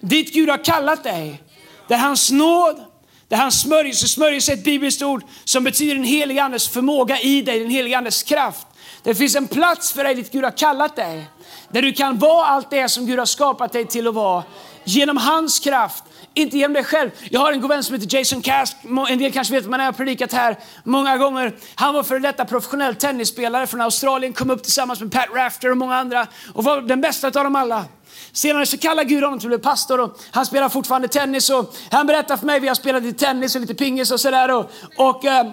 Dit 0.00 0.34
Gud 0.34 0.48
har 0.48 0.64
kallat 0.64 1.02
dig. 1.02 1.42
Där 1.88 1.96
hans 1.96 2.30
nåd, 2.30 2.84
där 3.28 3.36
hans 3.36 3.60
smörjelse, 3.60 4.08
smörjelse 4.08 4.52
är 4.52 4.56
ett 4.56 4.64
bibliskt 4.64 5.02
ord 5.02 5.22
som 5.44 5.64
betyder 5.64 5.94
den 5.94 6.04
helige 6.04 6.42
andes 6.42 6.68
förmåga 6.68 7.20
i 7.20 7.42
dig, 7.42 7.60
den 7.60 7.70
helige 7.70 7.98
andes 7.98 8.22
kraft. 8.22 8.66
Det 9.02 9.14
finns 9.14 9.36
en 9.36 9.48
plats 9.48 9.92
för 9.92 10.04
dig 10.04 10.14
dit 10.14 10.32
Gud 10.32 10.44
har 10.44 10.56
kallat 10.56 10.96
dig. 10.96 11.24
Där 11.68 11.82
du 11.82 11.92
kan 11.92 12.18
vara 12.18 12.46
allt 12.46 12.70
det 12.70 12.88
som 12.88 13.06
Gud 13.06 13.18
har 13.18 13.26
skapat 13.26 13.72
dig 13.72 13.86
till 13.86 14.08
att 14.08 14.14
vara. 14.14 14.44
Genom 14.84 15.16
hans 15.16 15.58
kraft 15.58 16.04
inte 16.34 16.58
genom 16.58 16.72
dig 16.72 16.84
själv. 16.84 17.10
Jag 17.30 17.40
har 17.40 17.52
en 17.52 17.60
god 17.60 17.70
vän 17.70 17.84
som 17.84 17.94
heter 17.94 18.16
Jason 18.16 18.42
Kask. 18.42 18.76
En 19.08 19.18
del 19.18 19.32
kanske 19.32 19.54
vet, 19.54 19.66
man 19.66 19.80
har 19.80 19.92
predikat 19.92 20.32
här 20.32 20.56
många 20.84 21.16
gånger. 21.16 21.56
Han 21.74 21.94
var 21.94 22.02
före 22.02 22.18
detta 22.18 22.44
professionell 22.44 22.94
tennisspelare 22.94 23.66
från 23.66 23.80
Australien, 23.80 24.32
kom 24.32 24.50
upp 24.50 24.62
tillsammans 24.62 25.00
med 25.00 25.12
Pat 25.12 25.26
Rafter 25.34 25.70
och 25.70 25.76
många 25.76 25.96
andra 25.96 26.26
och 26.54 26.64
var 26.64 26.80
den 26.80 27.00
bästa 27.00 27.26
av 27.26 27.32
dem 27.32 27.56
alla. 27.56 27.84
Senare 28.32 28.66
så 28.66 28.78
kallar 28.78 29.04
Gud 29.04 29.22
honom 29.22 29.38
till 29.38 29.52
att 29.52 29.60
bli 29.60 29.70
pastor 29.70 30.00
och 30.00 30.20
han 30.30 30.46
spelar 30.46 30.68
fortfarande 30.68 31.08
tennis 31.08 31.50
och 31.50 31.74
han 31.90 32.06
berättar 32.06 32.36
för 32.36 32.46
mig, 32.46 32.60
vi 32.60 32.68
har 32.68 32.74
spelat 32.74 33.02
lite 33.02 33.18
tennis 33.18 33.54
och 33.54 33.60
lite 33.60 33.74
pingis 33.74 34.10
och 34.10 34.20
sådär 34.20 34.50
och, 34.50 34.70
och 34.96 35.24
eh, 35.24 35.52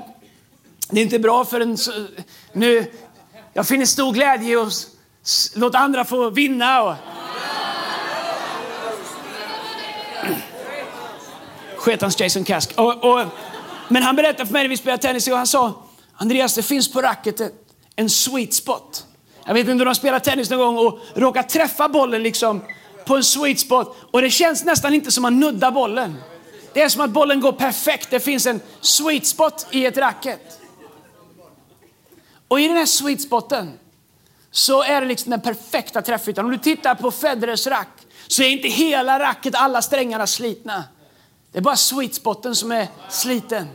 det 0.90 1.00
är 1.00 1.04
inte 1.04 1.20
bra 1.20 1.46
för 1.46 1.62
en, 1.62 1.78
Så, 1.78 1.92
nu, 2.54 2.92
jag 3.54 3.68
finner 3.68 3.86
stor 3.86 4.14
glädje 4.14 4.54
i 4.54 4.56
att 4.56 4.74
låta 5.56 5.78
andra 5.78 6.06
få 6.06 6.30
vinna 6.30 6.84
och, 6.84 6.96
Sketans 11.88 12.20
Jason 12.20 12.44
Kask. 12.44 12.74
Och, 12.76 13.04
och, 13.04 13.26
men 13.88 14.04
han 14.04 14.16
berättade 14.16 14.46
för 14.46 14.54
mig 14.54 14.64
när 14.64 14.70
vi 14.70 14.78
spelade 14.78 15.02
tennis 15.02 15.28
och 15.28 15.38
han 15.38 15.48
sa, 15.48 15.74
Andreas 16.14 16.56
det 16.56 16.64
finns 16.64 16.92
på 16.92 17.02
racketet 17.02 17.54
en 17.96 18.10
sweet 18.10 18.54
spot. 18.54 19.06
Jag 19.46 19.54
vet 19.54 19.62
inte 19.62 19.72
om 19.72 19.78
du 19.78 19.86
har 19.86 19.94
spelat 19.94 20.24
tennis 20.24 20.50
någon 20.50 20.76
gång 20.76 20.88
och 20.88 21.00
råkat 21.16 21.50
träffa 21.50 21.90
bollen 21.90 22.24
liksom 22.24 22.62
på 23.06 23.16
en 23.16 23.24
sweet 23.24 23.60
spot 23.60 23.98
och 24.12 24.22
det 24.22 24.30
känns 24.30 24.64
nästan 24.64 24.94
inte 24.94 25.12
som 25.12 25.26
att 25.26 25.34
man 25.34 25.40
nuddar 25.40 25.72
bollen. 25.72 26.16
Det 26.74 26.82
är 26.82 26.90
som 26.90 27.02
att 27.02 27.10
bollen 27.10 27.40
går 27.40 27.52
perfekt. 27.52 28.10
Det 28.10 28.20
finns 28.20 28.46
en 28.46 28.60
sweet 28.82 29.26
spot 29.26 29.68
i 29.72 29.86
ett 29.86 29.98
racket. 29.98 30.60
Och 32.48 32.60
i 32.60 32.68
den 32.68 32.78
här 32.78 32.86
sweet 32.86 33.22
spoten 33.22 33.80
så 34.52 34.84
är 34.84 35.02
det 35.02 35.08
liksom 35.08 35.32
den 35.32 35.42
perfekta 35.42 36.02
träffytan. 36.02 36.46
Om 36.46 36.52
du 36.52 36.58
tittar 36.58 36.96
på 36.96 37.12
Federers 37.12 37.68
rack 37.68 37.98
så 38.28 38.44
är 38.44 38.50
inte 38.50 38.68
hela 38.68 39.20
racket, 39.20 39.56
alla 39.56 39.82
strängarna 39.82 40.28
slitna. 40.28 40.84
Det 41.58 41.60
är 41.60 41.64
bara 41.64 41.76
sweet 41.76 42.16
spoten 42.16 42.56
som 42.56 42.72
är 42.72 42.88
sliten. 43.10 43.68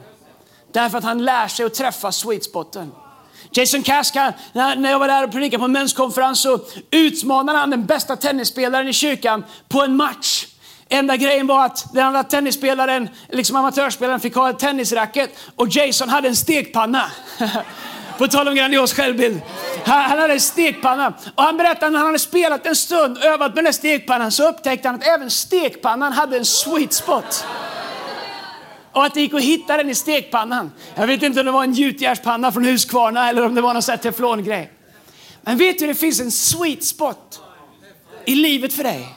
Därför 0.73 0.99
att 0.99 1.05
han 1.05 1.25
lär 1.25 1.49
sig 1.49 1.67
att 1.67 1.75
träffa 1.75 2.13
sweet 2.13 2.45
spoten. 2.45 2.93
Jason 3.51 3.83
Kask, 3.83 4.15
när 4.53 4.91
jag 4.91 4.99
var 4.99 5.09
där 5.09 5.25
och 5.25 5.33
predikade 5.33 5.59
på 5.59 5.65
en 5.65 5.73
menskonferens 5.73 6.41
så 6.41 6.61
utmanade 6.91 7.59
han 7.59 7.71
den 7.71 7.87
bästa 7.87 8.17
tennisspelaren 8.17 8.89
i 8.89 8.93
kyrkan 8.93 9.45
på 9.69 9.83
en 9.83 9.97
match. 9.97 10.47
Enda 10.89 11.17
grejen 11.17 11.47
var 11.47 11.67
att 11.67 11.93
den 11.95 12.07
andra 12.07 12.25
tennisspelaren, 12.25 13.09
liksom 13.29 13.57
amatörspelaren, 13.57 14.21
fick 14.21 14.35
ha 14.35 14.51
ett 14.51 14.59
tennisracket 14.59 15.31
och 15.57 15.69
Jason 15.69 16.09
hade 16.09 16.29
en 16.29 16.37
stekpanna. 16.37 17.11
På 18.19 18.29
tal 18.29 18.49
om 18.49 18.55
grandios 18.55 18.95
självbild. 18.95 19.41
Han, 19.85 20.19
hade 20.19 20.33
en 20.33 20.41
stekpanna. 20.41 21.15
Och 21.35 21.43
han 21.43 21.57
berättade 21.57 21.87
att 21.87 21.93
när 21.93 21.99
han 21.99 22.07
hade 22.07 22.19
spelat 22.19 22.67
en 22.67 22.77
stund, 22.77 23.19
övat 23.19 23.55
med 23.55 23.65
den 23.65 23.73
stekpannan, 23.73 24.33
så 24.33 24.49
upptäckte 24.49 24.89
han 24.89 24.95
att 24.95 25.07
även 25.07 25.31
stekpannan 25.31 26.13
hade 26.13 26.37
en 26.37 26.45
sweet 26.45 26.93
spot. 26.93 27.47
Och 28.93 29.05
att 29.05 29.15
det 29.15 29.21
gick 29.21 29.35
att 29.35 29.43
hitta 29.43 29.77
den 29.77 29.91
i 29.91 29.95
stekpannan. 29.95 30.73
Jag 30.95 31.07
vet 31.07 31.23
inte 31.23 31.41
om 31.41 31.47
det 31.47 31.53
var 31.53 31.65
en 31.65 31.73
gjutjärnspanna 31.73 32.53
från 32.53 32.65
Huskvarna 32.65 33.29
eller 33.29 33.47
om 33.47 33.55
det 33.55 33.61
var 33.61 33.75
någon 33.75 33.99
teflongrej. 33.99 34.73
Men 35.43 35.59
vet 35.59 35.79
du, 35.79 35.87
det 35.87 35.95
finns 35.95 36.21
en 36.21 36.31
sweet 36.31 36.85
spot 36.85 37.41
i 38.25 38.35
livet 38.35 38.73
för 38.73 38.83
dig. 38.83 39.09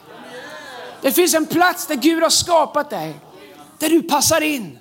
Det 1.01 1.11
finns 1.11 1.33
en 1.33 1.45
plats 1.45 1.87
där 1.87 1.95
Gud 1.95 2.23
har 2.23 2.29
skapat 2.29 2.89
dig, 2.89 3.13
där 3.79 3.89
du 3.89 4.01
passar 4.01 4.41
in. 4.41 4.79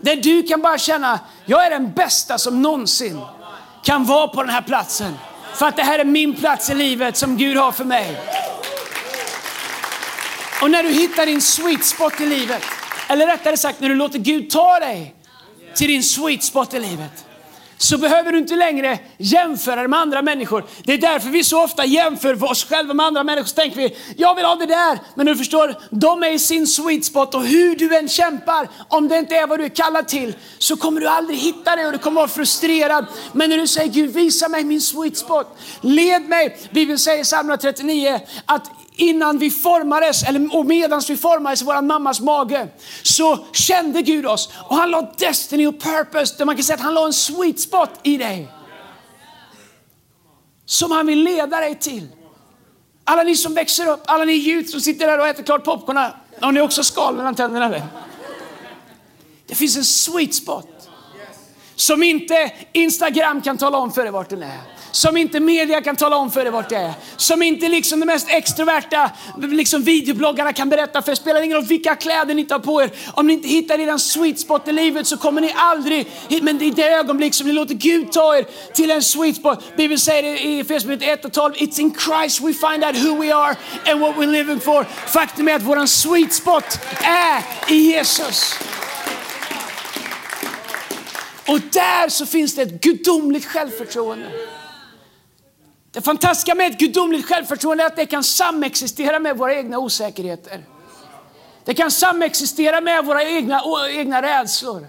Där 0.00 0.16
du 0.16 0.42
kan 0.42 0.60
bara 0.60 0.78
känna, 0.78 1.20
jag 1.46 1.66
är 1.66 1.70
den 1.70 1.92
bästa 1.92 2.38
som 2.38 2.62
någonsin 2.62 3.20
kan 3.82 4.04
vara 4.04 4.28
på 4.28 4.42
den 4.42 4.52
här 4.52 4.62
platsen. 4.62 5.14
För 5.54 5.66
att 5.66 5.76
det 5.76 5.82
här 5.82 5.98
är 5.98 6.04
min 6.04 6.34
plats 6.34 6.70
i 6.70 6.74
livet 6.74 7.16
som 7.16 7.36
Gud 7.36 7.56
har 7.56 7.72
för 7.72 7.84
mig. 7.84 8.20
Och 10.62 10.70
när 10.70 10.82
du 10.82 10.88
hittar 10.88 11.26
din 11.26 11.42
sweet 11.42 11.84
spot 11.84 12.20
i 12.20 12.26
livet, 12.26 12.62
eller 13.08 13.26
rättare 13.26 13.56
sagt 13.56 13.80
när 13.80 13.88
du 13.88 13.94
låter 13.94 14.18
Gud 14.18 14.50
ta 14.50 14.80
dig 14.80 15.14
till 15.74 15.88
din 15.88 16.02
sweet 16.02 16.44
spot 16.44 16.74
i 16.74 16.80
livet 16.80 17.24
så 17.84 17.98
behöver 17.98 18.32
du 18.32 18.38
inte 18.38 18.56
längre 18.56 18.98
jämföra 19.18 19.76
dig 19.76 19.88
med 19.88 19.98
andra 19.98 20.22
människor. 20.22 20.64
Det 20.84 20.92
är 20.92 20.98
därför 20.98 21.28
vi 21.28 21.44
så 21.44 21.64
ofta 21.64 21.84
jämför 21.84 22.44
oss 22.44 22.64
själva 22.64 22.94
med 22.94 23.06
andra 23.06 23.24
människor. 23.24 23.46
Så 23.46 23.54
tänker 23.54 23.76
vi, 23.76 23.96
jag 24.16 24.34
vill 24.34 24.44
ha 24.44 24.54
det 24.54 24.66
där. 24.66 24.98
Men 25.14 25.26
du 25.26 25.36
förstår, 25.36 25.76
de 25.90 26.22
är 26.22 26.32
i 26.32 26.38
sin 26.38 26.66
sweet 26.66 27.04
spot 27.04 27.34
och 27.34 27.44
hur 27.44 27.76
du 27.76 27.96
än 27.96 28.08
kämpar, 28.08 28.68
om 28.88 29.08
det 29.08 29.18
inte 29.18 29.36
är 29.36 29.46
vad 29.46 29.58
du 29.58 29.64
är 29.64 29.68
kallad 29.68 30.08
till, 30.08 30.34
så 30.58 30.76
kommer 30.76 31.00
du 31.00 31.08
aldrig 31.08 31.38
hitta 31.38 31.76
det 31.76 31.86
och 31.86 31.92
du 31.92 31.98
kommer 31.98 32.20
vara 32.20 32.28
frustrerad. 32.28 33.06
Men 33.32 33.50
när 33.50 33.58
du 33.58 33.66
säger, 33.66 33.92
Gud 33.92 34.10
visa 34.10 34.48
mig 34.48 34.64
min 34.64 34.80
sweet 34.80 35.16
spot. 35.16 35.58
Led 35.80 36.28
mig. 36.28 36.56
Bibeln 36.70 36.98
säger 36.98 37.20
i 37.20 37.24
psalm 37.24 37.48
139 37.48 38.20
att 38.46 38.70
innan 38.96 39.38
vi 39.38 39.50
formades, 39.50 40.22
eller 40.22 40.56
och 40.56 40.70
vi 41.08 41.16
formades 41.16 41.62
i 41.62 41.64
vår 41.64 41.82
mammas 41.82 42.20
mage, 42.20 42.68
så 43.02 43.38
kände 43.52 44.02
Gud 44.02 44.26
oss. 44.26 44.48
Och 44.68 44.76
han 44.76 44.90
la 44.90 45.12
destiny 45.18 45.66
och 45.66 45.80
purpose, 45.80 46.34
där 46.38 46.44
man 46.44 46.56
kan 46.56 46.64
säga 46.64 46.74
att 46.74 46.82
han 46.82 46.94
la 46.94 47.06
en 47.06 47.12
sweet 47.12 47.60
spot 47.60 47.90
i 48.02 48.16
dig. 48.16 48.48
som 50.66 50.90
han 50.90 51.06
vill 51.06 51.22
leda 51.22 51.60
dig 51.60 51.74
till. 51.74 52.08
Alla 53.04 53.22
ni 53.22 53.36
som 53.36 53.54
växer 53.54 53.86
upp, 53.86 54.02
alla 54.06 54.24
ni 54.24 54.32
youth 54.32 54.70
som 54.70 54.80
sitter 54.80 55.06
där 55.06 55.18
och 55.18 55.28
äter 55.28 55.42
klart 55.42 55.64
popcorn. 55.64 56.10
Har 56.40 56.52
ni 56.52 56.60
också 56.60 56.84
skal 56.84 57.14
mellan 57.14 57.34
tänderna? 57.34 57.66
Eller? 57.66 57.82
Det 59.46 59.54
finns 59.54 59.76
en 59.76 59.84
sweet 59.84 60.34
spot 60.34 60.68
som 61.76 62.02
inte 62.02 62.52
Instagram 62.72 63.42
kan 63.42 63.58
tala 63.58 63.78
om 63.78 63.92
för 63.92 64.02
dig 64.02 64.10
vart 64.10 64.30
den 64.30 64.42
är. 64.42 64.73
Som 64.94 65.16
inte 65.16 65.40
media 65.40 65.80
kan 65.80 65.96
tala 65.96 66.16
om 66.16 66.30
för 66.30 66.44
dig 66.44 66.52
vart 66.52 66.68
det 66.68 66.76
är. 66.76 66.92
Som 67.16 67.42
inte 67.42 67.68
liksom 67.68 68.00
de 68.00 68.06
mest 68.06 68.28
extroverta 68.30 69.10
liksom 69.38 69.82
videobloggarna 69.82 70.52
kan 70.52 70.68
berätta 70.68 71.02
för 71.02 71.12
er. 71.12 71.16
Spelar 71.16 71.40
ingen 71.42 71.56
roll 71.56 71.66
vilka 71.66 71.94
kläder 71.94 72.34
ni 72.34 72.44
tar 72.44 72.58
på 72.58 72.82
er. 72.82 72.90
Om 73.12 73.26
ni 73.26 73.32
inte 73.32 73.48
hittar 73.48 73.80
er 73.80 73.98
sweet 73.98 74.40
spot 74.40 74.68
i 74.68 74.72
livet 74.72 75.06
så 75.06 75.16
kommer 75.16 75.40
ni 75.40 75.52
aldrig, 75.56 76.06
hit. 76.28 76.42
men 76.42 76.62
i 76.62 76.70
det 76.70 76.88
ögonblick 76.88 77.34
som 77.34 77.46
ni 77.46 77.52
låter 77.52 77.74
Gud 77.74 78.12
ta 78.12 78.36
er 78.36 78.46
till 78.74 78.90
en 78.90 79.02
sweet 79.02 79.36
spot. 79.36 79.76
Bibeln 79.76 79.98
säger 79.98 80.46
i 80.46 80.60
Efesierbrevet 80.60 81.18
1 81.18 81.24
och 81.24 81.32
12, 81.32 81.54
It's 81.54 81.80
in 81.80 81.94
Christ 81.94 82.40
we 82.40 82.52
find 82.52 82.84
out 82.84 82.96
who 82.96 83.22
we 83.22 83.34
are 83.34 83.56
and 83.86 84.00
what 84.00 84.16
we're 84.16 84.32
living 84.32 84.60
for. 84.60 84.86
Faktum 85.06 85.48
är 85.48 85.54
att 85.54 85.62
våran 85.62 85.88
sweet 85.88 86.32
spot 86.32 86.78
är 87.02 87.42
i 87.74 87.76
Jesus. 87.76 88.54
Och 91.46 91.60
där 91.60 92.08
så 92.08 92.26
finns 92.26 92.54
det 92.54 92.62
ett 92.62 92.80
gudomligt 92.80 93.44
självförtroende. 93.44 94.26
Det 95.94 96.00
fantastiska 96.00 96.54
med 96.54 96.70
ett 96.72 96.78
gudomligt 96.78 97.26
självförtroende 97.26 97.84
är 97.84 97.86
att 97.86 97.96
det 97.96 98.06
kan 98.06 98.24
samexistera 98.24 99.18
med 99.18 99.36
våra 99.36 99.54
egna 99.54 99.78
osäkerheter. 99.78 100.64
Det 101.64 101.74
kan 101.74 101.90
samexistera 101.90 102.80
med 102.80 103.04
våra 103.04 103.24
egna, 103.24 103.62
egna 103.90 104.22
rädslor. 104.22 104.86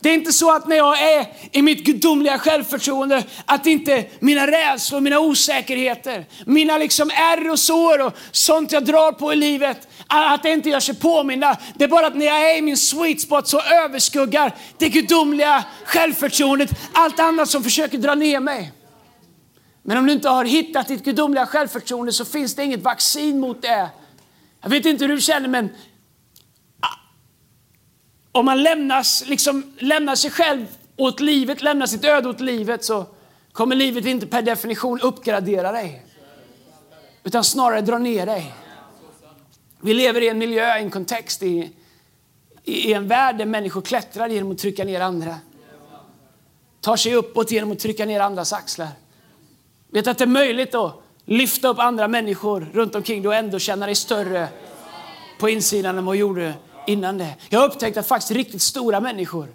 Det 0.00 0.08
är 0.10 0.14
inte 0.14 0.32
så 0.32 0.54
att 0.54 0.68
när 0.68 0.76
jag 0.76 1.02
är 1.02 1.26
i 1.52 1.62
mitt 1.62 1.84
gudomliga 1.84 2.38
självförtroende 2.38 3.24
att 3.46 3.66
inte 3.66 4.04
mina 4.20 4.46
rädslor, 4.46 5.00
mina 5.00 5.20
osäkerheter, 5.20 6.26
mina 6.46 6.78
liksom 6.78 7.10
ärr 7.10 7.50
och 7.50 7.58
sår 7.58 8.06
och 8.06 8.12
sånt 8.30 8.72
jag 8.72 8.84
drar 8.84 9.12
på 9.12 9.32
i 9.32 9.36
livet, 9.36 9.88
att 10.06 10.42
det 10.42 10.50
inte 10.50 10.68
gör 10.68 10.80
sig 10.80 10.94
påminna. 10.94 11.56
Det 11.74 11.84
är 11.84 11.88
bara 11.88 12.06
att 12.06 12.16
när 12.16 12.26
jag 12.26 12.50
är 12.50 12.58
i 12.58 12.62
min 12.62 12.76
sweet 12.76 13.20
spot 13.20 13.48
så 13.48 13.60
överskuggar 13.60 14.54
det 14.78 14.88
gudomliga 14.88 15.64
självförtroendet 15.84 16.70
allt 16.92 17.20
annat 17.20 17.48
som 17.48 17.64
försöker 17.64 17.98
dra 17.98 18.14
ner 18.14 18.40
mig. 18.40 18.72
Men 19.88 19.98
om 19.98 20.06
du 20.06 20.12
inte 20.12 20.28
har 20.28 20.44
hittat 20.44 20.88
ditt 20.88 21.04
gudomliga 21.04 21.46
självförtroende 21.46 22.12
så 22.12 22.24
finns 22.24 22.54
det 22.54 22.64
inget 22.64 22.82
vaccin 22.82 23.40
mot 23.40 23.62
det. 23.62 23.90
Jag 24.60 24.70
vet 24.70 24.86
inte 24.86 25.04
hur 25.04 25.14
du 25.14 25.20
känner 25.20 25.48
men 25.48 25.68
ah, 26.80 26.86
om 28.32 28.44
man 28.44 28.62
lämnas, 28.62 29.24
liksom, 29.26 29.72
lämnar 29.78 30.14
sig 30.14 30.30
själv 30.30 30.66
åt 30.96 31.20
livet, 31.20 31.62
lämnar 31.62 31.86
sitt 31.86 32.04
öde 32.04 32.28
åt 32.28 32.40
livet 32.40 32.84
så 32.84 33.06
kommer 33.52 33.76
livet 33.76 34.06
inte 34.06 34.26
per 34.26 34.42
definition 34.42 35.00
uppgradera 35.00 35.72
dig. 35.72 36.06
Utan 37.24 37.44
snarare 37.44 37.80
dra 37.80 37.98
ner 37.98 38.26
dig. 38.26 38.54
Vi 39.80 39.94
lever 39.94 40.20
i 40.20 40.28
en 40.28 40.38
miljö, 40.38 40.78
i 40.78 40.82
en 40.82 40.90
kontext, 40.90 41.42
i, 41.42 41.72
i 42.64 42.92
en 42.92 43.08
värld 43.08 43.38
där 43.38 43.46
människor 43.46 43.80
klättrar 43.82 44.28
genom 44.28 44.50
att 44.50 44.58
trycka 44.58 44.84
ner 44.84 45.00
andra. 45.00 45.36
Tar 46.80 46.96
sig 46.96 47.14
uppåt 47.14 47.50
genom 47.50 47.72
att 47.72 47.78
trycka 47.78 48.04
ner 48.04 48.20
andras 48.20 48.52
axlar. 48.52 48.88
Vet 49.90 50.04
du 50.04 50.10
att 50.10 50.18
det 50.18 50.24
är 50.24 50.28
möjligt 50.28 50.74
att 50.74 51.02
lyfta 51.24 51.68
upp 51.68 51.78
andra 51.78 52.08
människor 52.08 52.66
runt 52.72 52.94
omkring 52.94 53.22
dig 53.22 53.28
och 53.28 53.34
ändå 53.34 53.58
känna 53.58 53.86
dig 53.86 53.94
större 53.94 54.48
på 55.40 55.48
insidan 55.48 55.98
än 55.98 56.04
vad 56.04 56.14
du 56.14 56.18
gjorde 56.18 56.54
innan 56.86 57.18
det. 57.18 57.34
Jag 57.48 57.60
har 57.60 57.66
upptäckt 57.66 57.96
att 57.96 58.06
faktiskt 58.08 58.30
riktigt 58.30 58.62
stora 58.62 59.00
människor 59.00 59.48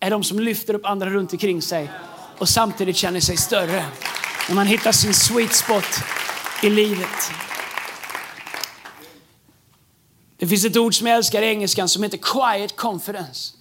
är 0.00 0.10
de 0.10 0.24
som 0.24 0.40
lyfter 0.40 0.74
upp 0.74 0.86
andra 0.86 1.10
runt 1.10 1.32
omkring 1.32 1.62
sig 1.62 1.90
och 2.38 2.48
samtidigt 2.48 2.96
känner 2.96 3.20
sig 3.20 3.36
större. 3.36 3.84
När 4.48 4.54
man 4.54 4.66
hittar 4.66 4.92
sin 4.92 5.14
sweet 5.14 5.54
spot 5.54 5.84
i 6.62 6.70
livet. 6.70 7.32
Det 10.36 10.46
finns 10.46 10.64
ett 10.64 10.76
ord 10.76 10.94
som 10.94 11.06
jag 11.06 11.16
älskar 11.16 11.42
i 11.42 11.46
engelskan 11.46 11.88
som 11.88 12.02
heter 12.02 12.18
quiet 12.18 12.76
confidence. 12.76 13.54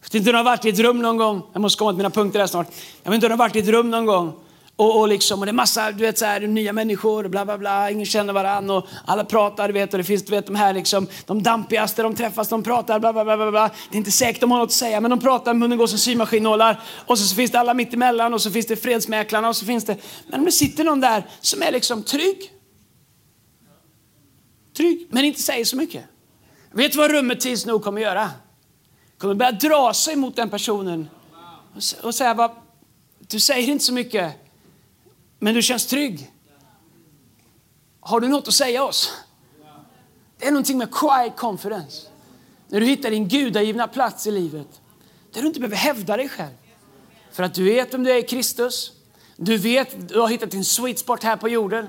Jag 0.00 0.06
vet 0.06 0.14
inte 0.14 0.30
om 0.30 0.32
du 0.32 0.36
har 0.36 0.44
varit 0.44 0.64
i 0.64 0.68
ett 0.68 0.78
rum 0.78 1.02
någon 1.02 1.16
gång, 1.16 1.42
jag 1.52 1.60
måste 1.60 1.78
komma 1.78 1.90
till 1.90 1.96
mina 1.96 2.10
punkter 2.10 2.40
här 2.40 2.46
snart. 2.46 2.66
Jag 3.02 3.10
vet 3.10 3.14
inte 3.14 3.26
om 3.26 3.30
du 3.30 3.32
har 3.32 3.38
varit 3.38 3.56
i 3.56 3.58
ett 3.58 3.68
rum 3.68 3.90
någon 3.90 4.06
gång 4.06 4.34
och, 4.78 5.00
och, 5.00 5.08
liksom, 5.08 5.40
och 5.40 5.46
det 5.46 5.50
är 5.50 5.54
massa 5.54 5.92
du 5.92 6.02
vet, 6.02 6.18
så 6.18 6.24
här, 6.24 6.40
nya 6.40 6.72
människor, 6.72 7.24
och 7.24 7.30
bla 7.30 7.44
bla 7.44 7.58
bla, 7.58 7.90
ingen 7.90 8.06
känner 8.06 8.32
varandra 8.32 8.74
och 8.74 8.86
alla 9.04 9.24
pratar, 9.24 9.68
du 9.68 9.74
vet, 9.74 9.92
och 9.94 9.98
det 9.98 10.04
finns 10.04 10.24
du 10.24 10.30
vet, 10.30 10.46
de 10.46 10.56
här 10.56 10.72
liksom, 10.72 11.06
de 11.26 11.42
dampigaste, 11.42 12.02
de 12.02 12.14
träffas, 12.14 12.48
de 12.48 12.62
pratar, 12.62 12.98
bla 12.98 13.12
bla 13.12 13.24
bla. 13.24 13.36
bla, 13.36 13.50
bla. 13.50 13.70
Det 13.90 13.96
är 13.96 13.98
inte 13.98 14.10
säkert 14.10 14.40
de 14.40 14.50
har 14.50 14.58
något 14.58 14.66
att 14.66 14.72
säga, 14.72 15.00
men 15.00 15.10
de 15.10 15.20
pratar, 15.20 15.54
munnen 15.54 15.78
går 15.78 15.86
som 15.86 15.98
symaskinnålar. 15.98 16.80
Och 17.06 17.18
så, 17.18 17.24
så 17.24 17.34
finns 17.34 17.50
det 17.50 17.60
alla 17.60 17.74
mitt 17.74 17.94
emellan 17.94 18.34
och 18.34 18.42
så 18.42 18.50
finns 18.50 18.66
det 18.66 18.76
fredsmäklarna 18.76 19.48
och 19.48 19.56
så 19.56 19.64
finns 19.66 19.84
det, 19.84 19.96
men 20.28 20.40
om 20.40 20.46
det 20.46 20.52
sitter 20.52 20.84
någon 20.84 21.00
där 21.00 21.26
som 21.40 21.62
är 21.62 21.72
liksom 21.72 22.02
trygg. 22.02 22.52
Trygg, 24.76 25.06
men 25.10 25.24
inte 25.24 25.42
säger 25.42 25.64
så 25.64 25.76
mycket. 25.76 26.04
Vet 26.72 26.92
du 26.92 26.98
vad 26.98 27.10
rummet 27.10 27.40
tids 27.40 27.66
nog 27.66 27.84
kommer 27.84 28.00
göra? 28.00 28.30
Kommer 29.18 29.34
börja 29.34 29.52
dra 29.52 29.94
sig 29.94 30.16
mot 30.16 30.36
den 30.36 30.50
personen 30.50 31.08
och 32.02 32.14
säga, 32.14 32.34
vad, 32.34 32.50
du 33.28 33.40
säger 33.40 33.68
inte 33.68 33.84
så 33.84 33.92
mycket, 33.92 34.34
men 35.38 35.54
du 35.54 35.62
känns 35.62 35.86
trygg. 35.86 36.30
Har 38.00 38.20
du 38.20 38.28
något 38.28 38.48
att 38.48 38.54
säga 38.54 38.84
oss? 38.84 39.12
Det 40.38 40.46
är 40.46 40.50
någonting 40.50 40.78
med 40.78 40.94
quiet 40.94 41.36
confidence. 41.36 42.06
När 42.68 42.80
du 42.80 42.86
hittar 42.86 43.10
din 43.10 43.28
gudagivna 43.28 43.88
plats 43.88 44.26
i 44.26 44.30
livet. 44.30 44.80
Där 45.32 45.40
du 45.40 45.46
inte 45.46 45.60
behöver 45.60 45.76
hävda 45.76 46.16
dig 46.16 46.28
själv. 46.28 46.54
För 47.32 47.42
att 47.42 47.54
du 47.54 47.64
vet 47.64 47.94
vem 47.94 48.04
du 48.04 48.10
är 48.10 48.16
i 48.16 48.22
Kristus. 48.22 48.92
Du 49.36 49.56
vet, 49.56 50.08
du 50.08 50.20
har 50.20 50.28
hittat 50.28 50.50
din 50.50 50.64
sweet 50.64 50.98
spot 50.98 51.22
här 51.22 51.36
på 51.36 51.48
jorden. 51.48 51.86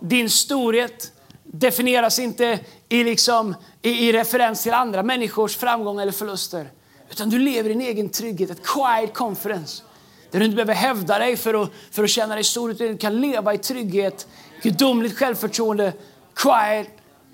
Din 0.00 0.30
storhet 0.30 1.12
definieras 1.42 2.18
inte 2.18 2.60
i, 2.88 3.04
liksom, 3.04 3.54
i, 3.82 3.90
i 3.90 4.12
referens 4.12 4.62
till 4.62 4.72
andra 4.72 5.02
människors 5.02 5.56
framgång 5.56 6.00
eller 6.00 6.12
förluster. 6.12 6.70
Utan 7.10 7.30
du 7.30 7.38
lever 7.38 7.70
i 7.70 7.72
din 7.72 7.82
egen 7.82 8.08
trygghet, 8.08 8.50
ett 8.50 8.66
quiet 8.66 9.14
confidence. 9.14 9.82
Där 10.30 10.38
du 10.38 10.44
inte 10.44 10.56
behöver 10.56 10.74
hävda 10.74 11.18
dig 11.18 11.36
för 11.36 11.62
att, 11.62 11.70
för 11.90 12.04
att 12.04 12.10
känna 12.10 12.34
dig 12.34 12.44
stor, 12.44 12.70
utan 12.70 12.86
du 12.86 12.96
kan 12.96 13.20
leva 13.20 13.54
i 13.54 13.58
trygghet, 13.58 14.26
gudomligt 14.62 15.18
självförtroende, 15.18 15.92
quiet, 16.34 16.88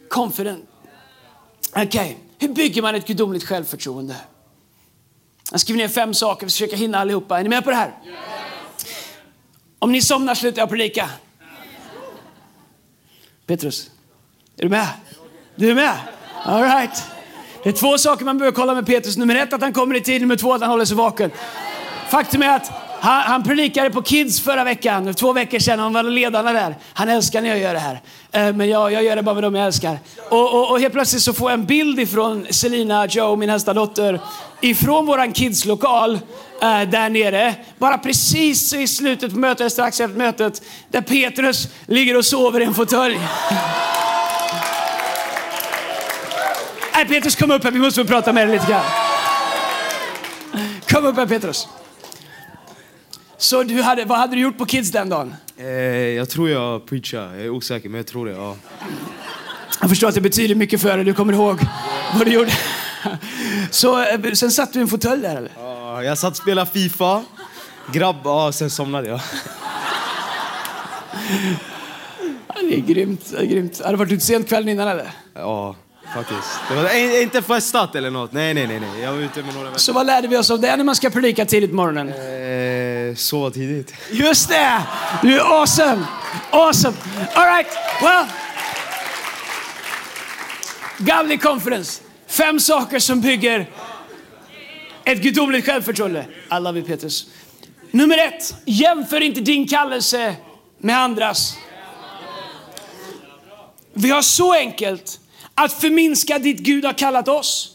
confident. 0.09 0.65
Okej, 1.71 1.87
okay. 1.87 2.15
hur 2.39 2.49
bygger 2.49 2.83
man 2.83 2.95
ett 2.95 3.07
gudomligt 3.07 3.45
självförtroende? 3.45 4.17
Jag 5.51 5.61
skriver 5.61 5.79
ner 5.79 5.89
fem 5.89 6.15
saker, 6.15 6.47
vi 6.47 6.51
ska 6.51 6.65
försöka 6.65 6.77
hinna 6.77 6.99
allihopa. 6.99 7.39
Är 7.39 7.43
ni 7.43 7.49
med 7.49 7.65
på 7.65 7.71
det 7.71 7.77
här? 7.77 7.93
Om 9.79 9.93
ni 9.93 10.03
somnar 10.03 10.35
slutar 10.35 10.63
jag 10.63 10.69
predika. 10.69 11.11
Petrus, 13.47 13.91
är 14.57 14.63
du 14.63 14.69
med? 14.69 14.89
Du 15.57 15.71
är 15.71 15.75
med? 15.75 15.99
All 16.45 16.63
right. 16.63 17.03
Det 17.63 17.69
är 17.69 17.73
två 17.73 17.99
saker 17.99 18.25
man 18.25 18.39
behöver 18.39 18.57
kolla 18.57 18.75
med 18.75 18.87
Petrus. 18.87 19.17
Nummer 19.17 19.35
ett, 19.35 19.53
att 19.53 19.61
han 19.61 19.73
kommer 19.73 19.95
i 19.95 20.01
tid. 20.01 20.21
Nummer 20.21 20.37
två, 20.37 20.55
att 20.55 20.61
han 20.61 20.71
håller 20.71 20.85
sig 20.85 20.97
vaken. 20.97 21.31
Faktum 22.13 22.43
är 22.43 22.57
att 22.57 22.71
han, 23.01 23.23
han 23.23 23.43
predikade 23.43 23.91
på 23.91 24.03
Kids 24.03 24.41
förra 24.41 24.65
veckan, 24.65 25.15
två 25.15 25.33
veckor 25.33 25.59
sedan. 25.59 25.79
Han 25.79 25.93
var 25.93 26.03
ledarna 26.03 26.53
där. 26.53 26.77
Han 26.93 27.09
älskar 27.09 27.41
när 27.41 27.49
jag 27.49 27.59
gör 27.59 27.75
det 27.75 27.81
här. 27.81 28.01
Eh, 28.33 28.55
men 28.55 28.69
jag, 28.69 28.93
jag 28.93 29.05
gör 29.05 29.17
det 29.17 29.23
bara 29.23 29.35
med 29.35 29.43
dem 29.43 29.55
jag 29.55 29.67
älskar. 29.67 29.99
Och, 30.29 30.55
och, 30.55 30.71
och 30.71 30.81
helt 30.81 30.93
plötsligt 30.93 31.23
så 31.23 31.33
får 31.33 31.51
jag 31.51 31.61
en 31.61 31.67
bild 31.67 32.01
ifrån 32.01 32.47
Selina 32.51 33.07
Joe, 33.07 33.37
min 33.37 33.51
äldsta 33.51 33.75
dotter, 33.75 34.21
ifrån 34.61 35.07
våran 35.07 35.33
Kids-lokal 35.33 36.15
eh, 36.63 36.83
där 36.83 37.11
nere. 37.11 37.55
Bara 37.79 37.99
precis 37.99 38.75
i 38.75 38.87
slutet 38.87 39.33
på 39.33 39.39
mötet, 39.39 39.73
strax 39.73 40.01
efter 40.01 40.19
mötet, 40.19 40.63
där 40.89 41.01
Petrus 41.01 41.69
ligger 41.87 42.17
och 42.17 42.25
sover 42.25 42.61
i 42.61 42.65
en 42.65 42.75
fåtölj. 42.75 43.19
Nej, 46.95 47.05
Petrus 47.09 47.37
kom 47.37 47.51
upp 47.51 47.65
här, 47.65 47.71
vi 47.71 47.79
måste 47.79 48.01
få 48.01 48.09
prata 48.09 48.33
med 48.33 48.49
dig 48.49 48.57
lite 48.57 48.71
grann. 48.71 48.85
Kom 50.89 51.07
upp 51.07 51.17
här 51.17 51.27
Petrus. 51.27 51.69
Så 53.43 53.63
du 53.63 53.83
hade, 53.83 54.05
vad 54.05 54.19
hade 54.19 54.37
du 54.37 54.43
gjort 54.43 54.59
på 54.59 54.67
Kids 54.67 54.91
den 54.91 55.09
dagen? 55.09 55.35
Eh, 55.57 55.67
jag 55.67 56.29
tror 56.29 56.51
jag 56.51 56.87
preachade. 56.87 57.37
Jag 57.37 57.45
är 57.45 57.51
osäker, 57.51 57.89
men 57.89 57.99
jag 57.99 58.07
tror 58.07 58.27
det. 58.27 58.33
Ja. 58.33 58.57
Jag 59.81 59.89
förstår 59.89 60.09
att 60.09 60.15
det 60.15 60.21
betyder 60.21 60.55
mycket 60.55 60.81
för 60.81 60.97
dig. 60.97 61.05
Du 61.05 61.15
kommer 61.15 61.33
ihåg 61.33 61.59
vad 62.15 62.27
du 62.27 62.33
gjorde. 62.33 62.53
Så 63.71 64.03
eh, 64.03 64.33
sen 64.33 64.51
satt 64.51 64.73
du 64.73 64.79
i 64.79 64.83
en 64.83 64.89
fåtölj 64.89 65.23
där 65.23 65.37
eller? 65.37 65.51
Ja, 65.57 66.03
jag 66.03 66.19
satt 66.19 66.31
och 66.31 66.37
spelade 66.37 66.71
Fifa. 66.71 67.25
Grabb, 67.93 68.17
ja, 68.25 68.53
sen 68.53 68.71
somnade 68.71 69.09
jag. 69.09 69.21
Det 72.61 72.77
är 72.77 72.81
grymt. 72.81 73.31
Det 73.31 73.37
är 73.39 73.47
grymt. 73.47 73.81
Har 73.85 73.91
du 73.91 73.97
varit 73.97 74.13
ute 74.13 74.25
sent 74.25 74.49
kvällen 74.49 74.69
innan 74.69 74.89
eller? 74.89 75.11
Ja, 75.35 75.77
faktiskt. 76.15 76.49
Det 76.69 76.75
var 76.75 77.23
inte 77.23 77.43
festat 77.43 77.95
eller 77.95 78.11
något. 78.11 78.33
Nej, 78.33 78.55
nej, 78.55 78.67
nej. 78.67 78.81
nej. 78.81 79.03
Jag 79.03 79.13
var 79.13 79.19
ute 79.19 79.43
med 79.43 79.55
några 79.55 79.65
vänner. 79.65 79.79
Så 79.79 79.93
vad 79.93 80.07
lärde 80.07 80.29
vi 80.29 80.37
oss 80.37 80.51
av 80.51 80.61
det 80.61 80.77
när 80.77 80.85
man 80.85 80.97
ska 80.97 81.11
predika 81.11 81.45
tidigt 81.45 81.71
på 81.71 81.77
morgonen? 81.77 82.09
Eh, 82.09 83.15
sova 83.17 83.51
tidigt. 83.51 83.95
Just 84.11 84.49
det! 84.49 84.83
Du 85.23 85.37
är 85.37 85.61
awesome! 85.61 86.05
Awesome! 86.51 86.97
All 87.35 87.47
right, 87.47 87.69
well. 88.03 88.27
Godly 90.99 91.39
confidence. 91.39 92.03
Fem 92.27 92.61
saker 92.61 92.99
som 92.99 93.21
bygger 93.21 93.71
ett 95.05 95.23
gudomligt 95.23 95.67
självförtroende. 95.67 96.27
I 96.51 96.61
love 96.61 96.79
you 96.79 96.89
Petrus. 96.89 97.27
Nummer 97.91 98.19
ett, 98.19 98.55
jämför 98.65 99.21
inte 99.21 99.41
din 99.41 99.69
kallelse 99.69 100.37
med 100.79 100.99
andras. 100.99 101.57
Vi 103.95 104.11
har 104.11 104.23
så 104.23 104.55
enkelt 104.55 105.21
att 105.65 105.73
förminska 105.73 106.39
dit 106.39 106.59
Gud 106.59 106.85
har 106.85 106.93
kallat 106.93 107.29
oss 107.29 107.73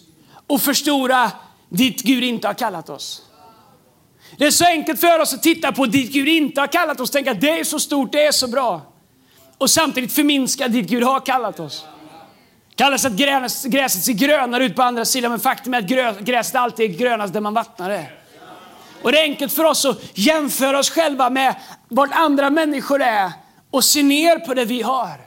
och 0.48 0.62
förstora 0.62 1.32
dit 1.70 2.02
Gud 2.02 2.24
inte 2.24 2.48
har 2.48 2.54
kallat 2.54 2.90
oss. 2.90 3.22
Det 4.38 4.46
är 4.46 4.52
så 4.52 4.66
enkelt 4.66 5.00
för 5.00 5.20
oss 5.20 5.34
att 5.34 5.44
titta 5.44 5.72
på 5.72 5.86
dit 5.86 6.12
Gud 6.12 6.28
inte 6.28 6.62
har 6.62 6.68
kallat 6.68 7.00
oss 7.00 7.10
och 7.10 7.14
tänka 7.14 7.32
att 7.32 7.42
det 7.42 7.60
är 7.60 7.64
så 7.64 7.80
stort, 7.80 8.12
det 8.12 8.26
är 8.26 8.32
så 8.32 8.48
bra. 8.48 8.82
Och 9.58 9.70
samtidigt 9.70 10.14
förminska 10.14 10.68
dit 10.68 10.90
Gud 10.90 11.04
har 11.04 11.20
kallat 11.20 11.60
oss. 11.60 11.86
Kallas 12.76 13.06
att 13.06 13.14
gräset 13.14 14.04
ser 14.04 14.14
grönare 14.14 14.66
ut 14.66 14.76
på 14.76 14.82
andra 14.82 15.06
sidan, 15.06 15.32
men 15.32 15.40
faktum 15.40 15.74
är 15.74 16.06
att 16.08 16.20
gräset 16.20 16.56
alltid 16.56 16.92
är 16.92 16.98
grönast 16.98 17.34
där 17.34 17.42
man 17.42 17.54
vattnar 17.54 17.90
det. 17.90 18.06
Och 19.02 19.12
det 19.12 19.20
är 19.20 19.24
enkelt 19.24 19.54
för 19.54 19.64
oss 19.64 19.86
att 19.86 20.00
jämföra 20.14 20.80
oss 20.80 20.90
själva 20.90 21.30
med 21.30 21.56
vart 21.88 22.10
andra 22.14 22.50
människor 22.50 23.02
är 23.02 23.32
och 23.72 23.84
se 23.84 24.04
ner 24.04 24.40
på 24.40 24.54
det 24.54 24.66
vi 24.66 24.82
har. 24.82 25.27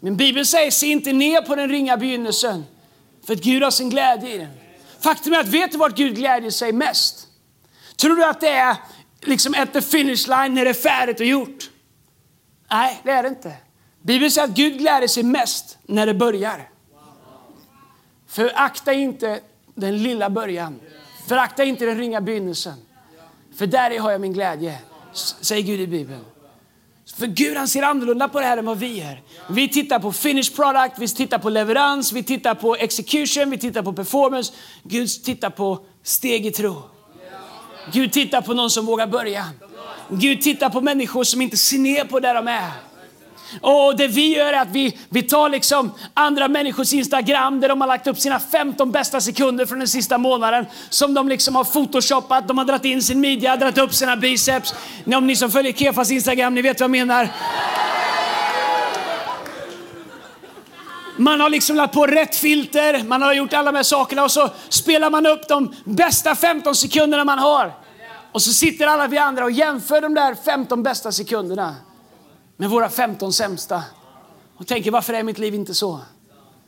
Men 0.00 0.16
Bibeln 0.16 0.46
säger, 0.46 0.70
se 0.70 0.86
inte 0.86 1.12
ner 1.12 1.42
på 1.42 1.54
den 1.54 1.68
ringa 1.68 1.96
begynnelsen, 1.96 2.64
för 3.26 3.32
att 3.32 3.40
Gud 3.40 3.62
har 3.62 3.70
sin 3.70 3.90
glädje 3.90 4.34
i 4.34 4.38
den. 4.38 4.50
Faktum 5.00 5.32
är 5.32 5.40
att, 5.40 5.48
vet 5.48 5.72
du 5.72 5.78
vart 5.78 5.96
Gud 5.96 6.14
glädjer 6.14 6.50
sig 6.50 6.72
mest? 6.72 7.26
Tror 7.96 8.16
du 8.16 8.24
att 8.24 8.40
det 8.40 8.48
är 8.48 8.76
liksom 9.20 9.54
at 9.58 9.72
the 9.72 9.82
finish 9.82 10.28
line 10.28 10.54
när 10.54 10.64
det 10.64 10.70
är 10.70 10.74
färdigt 10.74 11.20
och 11.20 11.26
gjort? 11.26 11.70
Nej, 12.70 13.00
det 13.04 13.10
är 13.10 13.22
det 13.22 13.28
inte. 13.28 13.52
Bibeln 14.02 14.30
säger 14.30 14.48
att 14.48 14.54
Gud 14.54 14.78
gläder 14.78 15.08
sig 15.08 15.22
mest 15.22 15.78
när 15.82 16.06
det 16.06 16.14
börjar. 16.14 16.70
Förakta 18.28 18.92
inte 18.92 19.40
den 19.74 20.02
lilla 20.02 20.30
början. 20.30 20.80
Förakta 21.28 21.64
inte 21.64 21.86
den 21.86 21.98
ringa 21.98 22.20
begynnelsen. 22.20 22.74
För 23.56 23.66
där 23.66 23.98
har 23.98 24.10
jag 24.10 24.20
min 24.20 24.32
glädje, 24.32 24.78
säger 25.40 25.62
Gud 25.62 25.80
i 25.80 25.86
Bibeln. 25.86 26.24
För 27.18 27.26
Gud 27.26 27.56
han 27.56 27.68
ser 27.68 27.82
annorlunda 27.82 28.28
på 28.28 28.40
det 28.40 28.46
här 28.46 28.56
än 28.56 28.66
vad 28.66 28.78
vi 28.78 28.98
gör. 28.98 29.20
Vi 29.50 29.68
tittar 29.68 29.98
på 29.98 30.12
finish 30.12 30.56
product, 30.56 30.98
vi 30.98 31.08
tittar 31.08 31.38
på 31.38 31.50
leverans, 31.50 32.12
vi 32.12 32.22
tittar 32.22 32.54
på 32.54 32.76
execution, 32.76 33.50
vi 33.50 33.58
tittar 33.58 33.82
på 33.82 33.92
performance. 33.92 34.52
Gud 34.82 35.08
tittar 35.24 35.50
på 35.50 35.78
steg 36.02 36.46
i 36.46 36.50
tro. 36.50 36.82
Gud 37.92 38.12
tittar 38.12 38.40
på 38.40 38.54
någon 38.54 38.70
som 38.70 38.86
vågar 38.86 39.06
börja. 39.06 39.44
Gud 40.08 40.42
tittar 40.42 40.70
på 40.70 40.80
människor 40.80 41.24
som 41.24 41.42
inte 41.42 41.56
ser 41.56 41.78
ner 41.78 42.04
på 42.04 42.20
där 42.20 42.34
de 42.34 42.48
är. 42.48 42.70
Och 43.60 43.96
det 43.96 44.08
vi 44.08 44.36
gör 44.36 44.52
är 44.52 44.60
att 44.60 44.70
vi, 44.70 44.98
vi 45.08 45.22
tar 45.22 45.48
liksom 45.48 45.92
andra 46.14 46.48
människors 46.48 46.92
Instagram 46.92 47.60
där 47.60 47.68
de 47.68 47.80
har 47.80 47.88
lagt 47.88 48.06
upp 48.06 48.18
sina 48.18 48.40
15 48.40 48.92
bästa 48.92 49.20
sekunder 49.20 49.66
från 49.66 49.78
den 49.78 49.88
sista 49.88 50.18
månaden. 50.18 50.66
Som 50.90 51.14
de 51.14 51.28
liksom 51.28 51.56
har 51.56 51.64
photoshoppat, 51.64 52.48
de 52.48 52.58
har 52.58 52.64
dragit 52.64 52.84
in 52.84 53.02
sin 53.02 53.20
midja, 53.20 53.56
dragit 53.56 53.78
upp 53.78 53.94
sina 53.94 54.16
biceps. 54.16 54.74
Om 55.06 55.26
ni 55.26 55.36
som 55.36 55.50
följer 55.50 55.72
Kefas 55.72 56.10
Instagram, 56.10 56.54
ni 56.54 56.62
vet 56.62 56.80
vad 56.80 56.84
jag 56.84 56.90
menar. 56.90 57.28
Man 61.18 61.40
har 61.40 61.50
liksom 61.50 61.76
lagt 61.76 61.94
på 61.94 62.06
rätt 62.06 62.36
filter, 62.36 63.04
man 63.04 63.22
har 63.22 63.32
gjort 63.32 63.52
alla 63.52 63.72
de 63.72 63.76
här 63.76 63.82
sakerna 63.82 64.24
och 64.24 64.30
så 64.30 64.50
spelar 64.68 65.10
man 65.10 65.26
upp 65.26 65.48
de 65.48 65.74
bästa 65.84 66.34
15 66.34 66.74
sekunderna 66.74 67.24
man 67.24 67.38
har. 67.38 67.72
Och 68.32 68.42
så 68.42 68.52
sitter 68.52 68.86
alla 68.86 69.06
vi 69.06 69.18
andra 69.18 69.44
och 69.44 69.50
jämför 69.50 70.00
de 70.00 70.14
där 70.14 70.34
15 70.44 70.82
bästa 70.82 71.12
sekunderna 71.12 71.74
med 72.56 72.70
våra 72.70 72.90
15 72.90 73.32
sämsta. 73.32 73.82
Och 74.56 74.66
tänker 74.66 74.90
varför 74.90 75.12
är 75.12 75.22
mitt 75.22 75.38
liv 75.38 75.54
inte 75.54 75.74
så? 75.74 76.00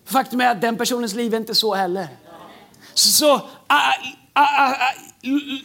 Faktum 0.04 0.40
är 0.40 0.50
att 0.50 0.60
den 0.60 0.76
personens 0.76 1.14
liv 1.14 1.34
är 1.34 1.38
inte 1.38 1.54
så 1.54 1.74
heller. 1.74 2.08
Så, 2.94 3.08
så 3.08 3.34
a, 3.66 3.80
a, 4.32 4.42
a, 4.42 4.74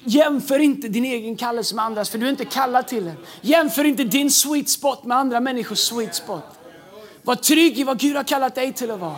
jämför 0.03 0.60
inte 0.60 0.88
din 0.88 1.06
egen 1.06 1.36
kallelse 1.36 1.75
med 1.75 1.86
andras, 1.86 2.10
för 2.10 2.18
du 2.18 2.25
är 2.25 2.30
inte 2.30 2.46
kallad 2.46 2.88
till 2.88 3.06
den. 3.06 3.18
Jämför 3.42 3.84
inte 3.84 4.03
din 4.03 4.32
sweet 4.32 4.70
spot 4.70 5.03
med 5.03 5.18
andra 5.18 5.39
människors 5.39 5.80
sweet 5.80 6.15
spot. 6.15 6.44
Var 7.24 7.36
trygg 7.36 7.80
i 7.80 7.84
vad 7.84 8.00
Gud 8.00 8.16
har 8.16 8.24
kallat 8.24 8.55
dig 8.55 8.74
till 8.74 8.92
att 8.92 9.00
vara. 9.00 9.16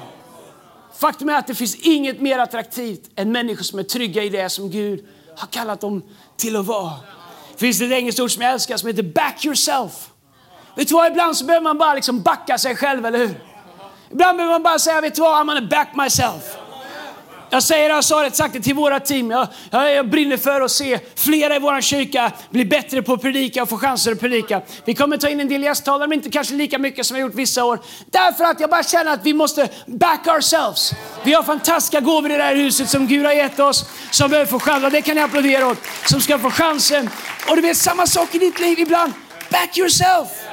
Faktum 0.98 1.30
är 1.30 1.38
att 1.38 1.48
det 1.48 1.56
finns 1.56 1.76
inget 1.76 2.22
mer 2.22 2.40
attraktivt 2.40 3.12
än 3.16 3.32
människor 3.32 3.64
som 3.64 3.80
är 3.80 3.84
trygga 3.84 4.24
i 4.24 4.30
det 4.30 4.50
som 4.50 4.72
Gud 4.72 5.06
har 5.38 5.48
kallat 5.48 5.82
dem 5.82 6.02
till 6.38 6.56
att 6.56 6.66
vara. 6.66 6.94
Det 7.54 7.60
finns 7.60 7.82
ett 7.82 7.92
engelskt 7.92 8.22
ord 8.22 8.32
som 8.32 8.42
jag 8.42 8.52
älskar 8.52 8.78
som 8.78 8.88
heter 8.88 9.04
back 9.04 9.46
yourself. 9.46 10.10
Vet 10.76 10.88
du 10.88 10.94
vad, 10.94 11.12
ibland 11.12 11.38
så 11.38 11.46
behöver 11.46 11.64
man 11.64 11.78
bara 11.78 11.94
liksom 11.94 12.22
backa 12.22 12.58
sig 12.58 12.76
själv, 12.76 13.06
eller 13.06 13.20
hur? 13.20 13.40
Ibland 14.12 14.38
behöver 14.38 14.54
man 14.54 14.64
bara 14.64 14.80
säga, 14.80 15.02
vet 15.02 15.16
du 15.16 15.22
vad, 15.22 15.42
I'm 15.42 15.46
gonna 15.46 15.68
back 15.68 15.96
myself. 15.96 16.44
Jag 17.50 17.64
säger 17.64 17.90
det, 17.90 17.96
jag 17.96 18.04
sa 18.04 18.22
det, 18.22 18.36
sagt 18.36 18.54
det 18.54 18.60
till 18.60 18.76
våra 18.76 19.00
team. 19.00 19.32
Jag, 19.32 19.48
jag, 19.70 19.94
jag, 19.94 20.10
brinner 20.10 20.38
för 20.38 20.62
att 20.62 20.72
se 20.72 21.00
flera 21.16 21.56
i 21.56 21.60
vår 21.60 21.82
kyrka 21.82 22.32
bli 22.50 22.66
bättre 22.66 23.02
på 23.02 23.14
att 23.14 23.22
predika 23.22 23.64
och 23.64 23.70
få 23.70 23.78
chanser 23.78 24.12
att 24.12 24.20
predika. 24.20 24.62
Vi 24.86 24.96
kommer 24.96 25.18
ta 25.18 25.30
in 25.30 25.40
en 25.40 25.48
del 25.48 25.64
gästtalare, 25.64 26.08
men 26.08 26.18
inte 26.18 26.30
kanske 26.30 26.54
lika 26.54 26.80
mycket 26.80 27.06
som 27.06 27.16
vi 27.16 27.22
har 27.22 27.30
gjort 27.30 27.38
vissa 27.38 27.66
år. 27.66 27.80
Därför 28.12 28.44
att 28.44 28.60
jag 28.60 28.70
bara 28.70 28.84
känner 28.84 29.14
att 29.14 29.26
vi 29.26 29.34
måste 29.34 29.70
back 29.86 30.28
ourselves. 30.28 30.94
Vi 31.24 31.34
har 31.34 31.44
fantastiska 31.44 32.00
gåvor 32.00 32.32
i 32.32 32.38
det 32.38 32.44
här 32.44 32.56
huset 32.56 32.90
som 32.90 33.08
Gud 33.08 33.26
har 33.26 33.34
gett 33.34 33.60
oss, 33.60 33.86
som 34.12 34.30
behöver 34.30 34.52
få 34.52 34.60
chanser. 34.60 34.90
Det 34.90 35.02
kan 35.02 35.16
ni 35.16 35.22
applådera 35.22 35.68
åt. 35.68 35.78
Som 36.06 36.22
ska 36.22 36.40
få 36.40 36.52
chansen. 36.52 37.10
Och 37.50 37.56
du 37.56 37.62
vet, 37.62 37.78
samma 37.78 38.08
sak 38.08 38.36
i 38.36 38.38
ditt 38.38 38.60
liv 38.60 38.80
ibland. 38.80 39.14
Back 39.50 39.78
yourself. 39.78 40.45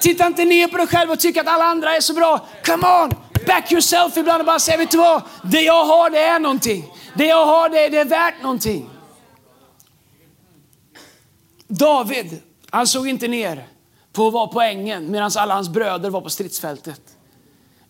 Titta 0.00 0.26
inte 0.26 0.44
ner 0.44 0.68
på 0.68 0.76
dig 0.76 0.86
själv 0.86 1.10
och 1.10 1.20
tyck 1.20 1.36
att 1.36 1.48
alla 1.48 1.64
andra 1.64 1.96
är 1.96 2.00
så 2.00 2.14
bra. 2.14 2.46
Come 2.64 2.86
on! 2.86 3.10
Back 3.46 3.72
yourself 3.72 4.16
ibland 4.16 4.40
och 4.40 4.46
bara 4.46 4.58
säga, 4.58 4.76
vet 4.76 4.90
du 4.90 4.98
vad? 4.98 5.22
Det 5.42 5.60
jag 5.60 5.84
har 5.84 6.10
det 6.10 6.18
är 6.18 6.38
någonting. 6.40 6.92
Det 7.14 7.26
jag 7.26 7.46
har 7.46 7.68
det, 7.68 7.88
det 7.88 7.98
är 7.98 8.04
värt 8.04 8.42
någonting. 8.42 8.90
David, 11.68 12.42
han 12.70 12.86
såg 12.86 13.08
inte 13.08 13.28
ner 13.28 13.66
på 14.12 14.26
att 14.26 14.32
vara 14.32 14.46
på 14.46 14.60
ängen 14.60 15.10
medan 15.10 15.30
alla 15.36 15.54
hans 15.54 15.68
bröder 15.68 16.10
var 16.10 16.20
på 16.20 16.30
stridsfältet. 16.30 17.00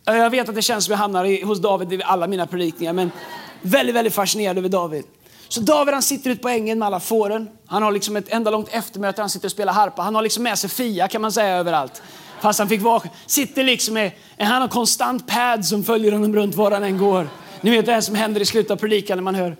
Jag 0.05 0.31
vet 0.31 0.49
att 0.49 0.55
det 0.55 0.63
känns 0.63 0.85
som 0.85 0.93
jag 0.93 0.99
hamnar 0.99 1.45
hos 1.45 1.59
David 1.59 1.93
i 1.93 2.03
alla 2.03 2.27
mina 2.27 2.47
predikningar, 2.47 2.93
men 2.93 3.11
väldigt, 3.63 3.95
väldigt 3.97 4.15
fascinerad 4.15 4.59
över 4.59 4.69
David. 4.69 5.05
Så 5.51 5.61
David 5.61 5.95
han 5.95 6.03
sitter 6.03 6.31
ute 6.31 6.43
på 6.43 6.49
ängen 6.49 6.79
med 6.79 6.87
alla 6.87 7.01
fåren. 7.01 7.49
Han 7.67 7.83
har 7.83 7.93
liksom 7.93 8.17
ett 8.17 8.29
enda 8.29 8.51
långt 8.51 8.69
eftermöte, 8.71 9.23
han 9.23 9.31
sitter 9.31 9.47
och 9.47 9.53
spelar 9.53 9.73
harpa. 9.73 10.03
Han 10.03 10.15
har 10.15 10.23
liksom 10.23 10.43
med 10.43 10.59
sig 10.59 10.71
Fia 10.71 11.09
kan 11.09 11.23
man 11.23 11.33
säga 11.33 11.57
överallt. 11.57 12.03
Fast 12.41 12.59
han 12.59 12.69
fick 12.69 12.83
vara, 12.83 13.03
sitter 13.27 13.65
liksom 13.65 13.95
med, 13.95 14.13
han 14.39 14.63
har 14.63 14.69
konstant 14.69 15.27
pad 15.27 15.65
som 15.65 15.85
följer 15.85 16.13
honom 16.13 16.35
runt 16.35 16.55
var 16.55 16.71
han 16.71 16.85
än 16.85 16.99
går. 16.99 17.29
Ni 17.61 17.71
vet 17.71 17.87
det 17.87 17.93
här 17.93 18.01
som 18.01 18.15
händer 18.15 18.41
i 18.41 18.45
slutet 18.45 18.71
av 18.71 18.77
predikan 18.77 19.19
när 19.19 19.23
man 19.23 19.35
hör 19.35 19.57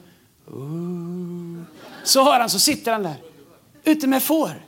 Så 2.05 2.25
hör 2.25 2.41
han, 2.41 2.51
så 2.51 2.59
sitter 2.59 2.93
han 2.93 3.03
där. 3.03 3.17
Ute 3.85 4.07
med 4.07 4.23
får. 4.23 4.67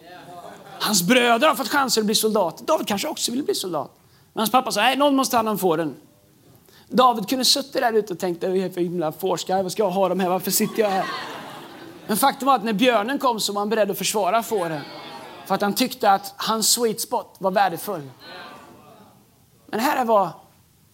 Hans 0.80 1.02
bröder 1.02 1.48
har 1.48 1.54
fått 1.54 1.68
chanser 1.68 2.00
att 2.00 2.06
bli 2.06 2.14
soldat. 2.14 2.66
David 2.66 2.86
kanske 2.86 3.08
också 3.08 3.32
vill 3.32 3.42
bli 3.42 3.54
soldat. 3.54 3.90
Men 4.32 4.40
hans 4.40 4.50
pappa 4.50 4.72
sa, 4.72 4.80
nej 4.80 4.96
någon 4.96 5.16
måste 5.16 5.30
ta 5.30 5.36
hand 5.36 5.48
om 5.48 5.58
fåren. 5.58 5.94
David 6.92 7.28
kunde 7.28 7.44
suttit 7.44 7.72
där 7.72 7.92
ute 7.92 8.12
och 8.12 8.18
tänkt, 8.18 8.44
vad 8.44 8.56
är 8.56 8.70
för 8.70 8.80
himla 8.80 9.12
fårskarv, 9.12 9.62
vad 9.62 9.72
ska 9.72 9.82
jag 9.82 9.90
ha 9.90 10.08
dem 10.08 10.20
här, 10.20 10.28
varför 10.28 10.50
sitter 10.50 10.82
jag 10.82 10.90
här? 10.90 11.06
Men 12.06 12.16
faktum 12.16 12.46
var 12.46 12.54
att 12.54 12.64
när 12.64 12.72
björnen 12.72 13.18
kom 13.18 13.40
så 13.40 13.52
var 13.52 13.60
han 13.60 13.68
beredd 13.68 13.90
att 13.90 13.98
försvara 13.98 14.42
fåren. 14.42 14.80
För 15.46 15.54
att 15.54 15.62
han 15.62 15.74
tyckte 15.74 16.10
att 16.10 16.34
hans 16.36 16.72
sweet 16.72 17.00
spot 17.00 17.36
var 17.38 17.50
värdefull. 17.50 18.10
Men 19.66 19.80
här 19.80 19.96
är 19.96 20.04
vad, 20.04 20.30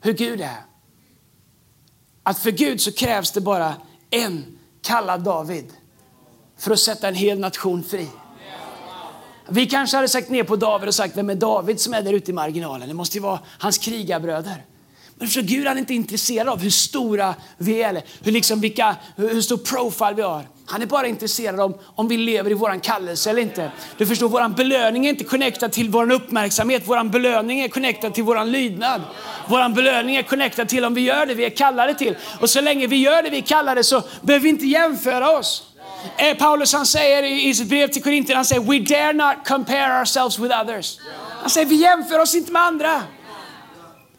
hur 0.00 0.12
Gud 0.12 0.40
är. 0.40 0.56
Att 2.22 2.38
för 2.38 2.50
Gud 2.50 2.80
så 2.80 2.92
krävs 2.92 3.32
det 3.32 3.40
bara 3.40 3.74
en 4.10 4.58
kallad 4.82 5.20
David 5.20 5.72
för 6.58 6.70
att 6.70 6.78
sätta 6.78 7.08
en 7.08 7.14
hel 7.14 7.38
nation 7.38 7.82
fri. 7.82 8.08
Vi 9.48 9.66
kanske 9.66 9.96
hade 9.96 10.08
sagt 10.08 10.30
ner 10.30 10.44
på 10.44 10.56
David 10.56 10.88
och 10.88 10.94
sagt, 10.94 11.16
vem 11.16 11.30
är 11.30 11.34
David 11.34 11.80
som 11.80 11.94
är 11.94 12.02
där 12.02 12.12
ute 12.12 12.30
i 12.30 12.34
marginalen? 12.34 12.88
Det 12.88 12.94
måste 12.94 13.16
ju 13.16 13.22
vara 13.22 13.40
hans 13.58 13.78
krigarbröder. 13.78 14.64
Men 15.18 15.28
för 15.28 15.42
Gud 15.42 15.66
han 15.66 15.76
är 15.76 15.80
inte 15.80 15.94
intresserad 15.94 16.48
av 16.48 16.60
hur 16.60 16.70
stora 16.70 17.34
vi 17.56 17.82
är, 17.82 18.02
hur, 18.22 18.32
liksom 18.32 18.60
vilka, 18.60 18.96
hur 19.16 19.40
stor 19.40 19.56
profil 19.56 20.16
vi 20.16 20.22
har. 20.22 20.44
Han 20.66 20.82
är 20.82 20.86
bara 20.86 21.06
intresserad 21.06 21.60
om, 21.60 21.78
om 21.94 22.08
vi 22.08 22.16
lever 22.16 22.50
i 22.50 22.54
vår 22.54 22.82
kallelse 22.82 23.30
eller 23.30 23.42
inte. 23.42 23.70
Du 23.96 24.06
förstår, 24.06 24.28
vår 24.28 24.48
belöning 24.48 25.06
är 25.06 25.10
inte 25.10 25.24
connectad 25.24 25.72
till 25.72 25.90
vår 25.90 26.12
uppmärksamhet. 26.12 26.82
Vår 26.86 27.04
belöning 27.04 27.60
är 27.60 27.68
connectad 27.68 28.14
till 28.14 28.24
vår 28.24 28.44
lydnad. 28.44 29.02
Vår 29.48 29.74
belöning 29.74 30.16
är 30.16 30.22
connectad 30.22 30.68
till 30.68 30.84
om 30.84 30.94
vi 30.94 31.00
gör 31.00 31.26
det 31.26 31.34
vi 31.34 31.44
är 31.44 31.50
kallade 31.50 31.94
till. 31.94 32.16
Och 32.40 32.50
så 32.50 32.60
länge 32.60 32.86
vi 32.86 32.96
gör 32.96 33.22
det 33.22 33.30
vi 33.30 33.38
är 33.38 33.42
kallade 33.42 33.84
så 33.84 34.02
behöver 34.20 34.42
vi 34.42 34.48
inte 34.48 34.66
jämföra 34.66 35.38
oss. 35.38 35.64
Eh, 36.16 36.36
Paulus 36.36 36.72
han 36.72 36.86
säger 36.86 37.22
i 37.22 37.54
sitt 37.54 37.68
brev 37.68 37.88
till 37.88 38.02
Korinther, 38.02 38.34
han 38.34 38.44
säger 38.44 38.62
we 38.62 38.78
dare 38.78 39.12
not 39.12 39.46
compare 39.46 40.00
ourselves 40.00 40.38
with 40.38 40.60
others. 40.60 40.98
Han 41.40 41.50
säger 41.50 41.66
vi 41.66 41.74
jämför 41.74 42.18
oss 42.18 42.34
inte 42.34 42.52
med 42.52 42.62
andra. 42.62 43.02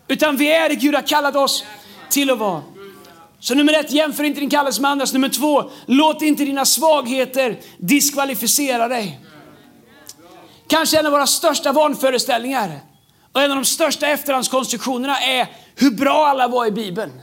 Utan 0.09 0.37
vi 0.37 0.51
är 0.51 0.69
det 0.69 0.75
Gud 0.75 0.95
har 0.95 1.01
kallat 1.01 1.35
oss 1.35 1.63
till 2.09 2.29
att 2.29 2.37
vara. 2.37 2.61
Så 3.39 3.55
nummer 3.55 3.73
ett, 3.73 3.91
jämför 3.91 4.23
inte 4.23 4.39
din 4.39 4.49
kallelse 4.49 4.81
med 4.81 4.91
andras. 4.91 5.13
Nummer 5.13 5.29
två, 5.29 5.71
låt 5.85 6.21
inte 6.21 6.45
dina 6.45 6.65
svagheter 6.65 7.59
diskvalificera 7.77 8.87
dig. 8.87 9.19
Kanske 10.67 10.99
en 10.99 11.05
av 11.05 11.11
våra 11.11 11.27
största 11.27 11.71
vanföreställningar 11.71 12.79
och 13.33 13.41
en 13.41 13.51
av 13.51 13.57
de 13.57 13.65
största 13.65 14.07
efterhandskonstruktionerna 14.07 15.19
är 15.19 15.47
hur 15.75 15.91
bra 15.91 16.27
alla 16.27 16.47
var 16.47 16.65
i 16.65 16.71
Bibeln. 16.71 17.21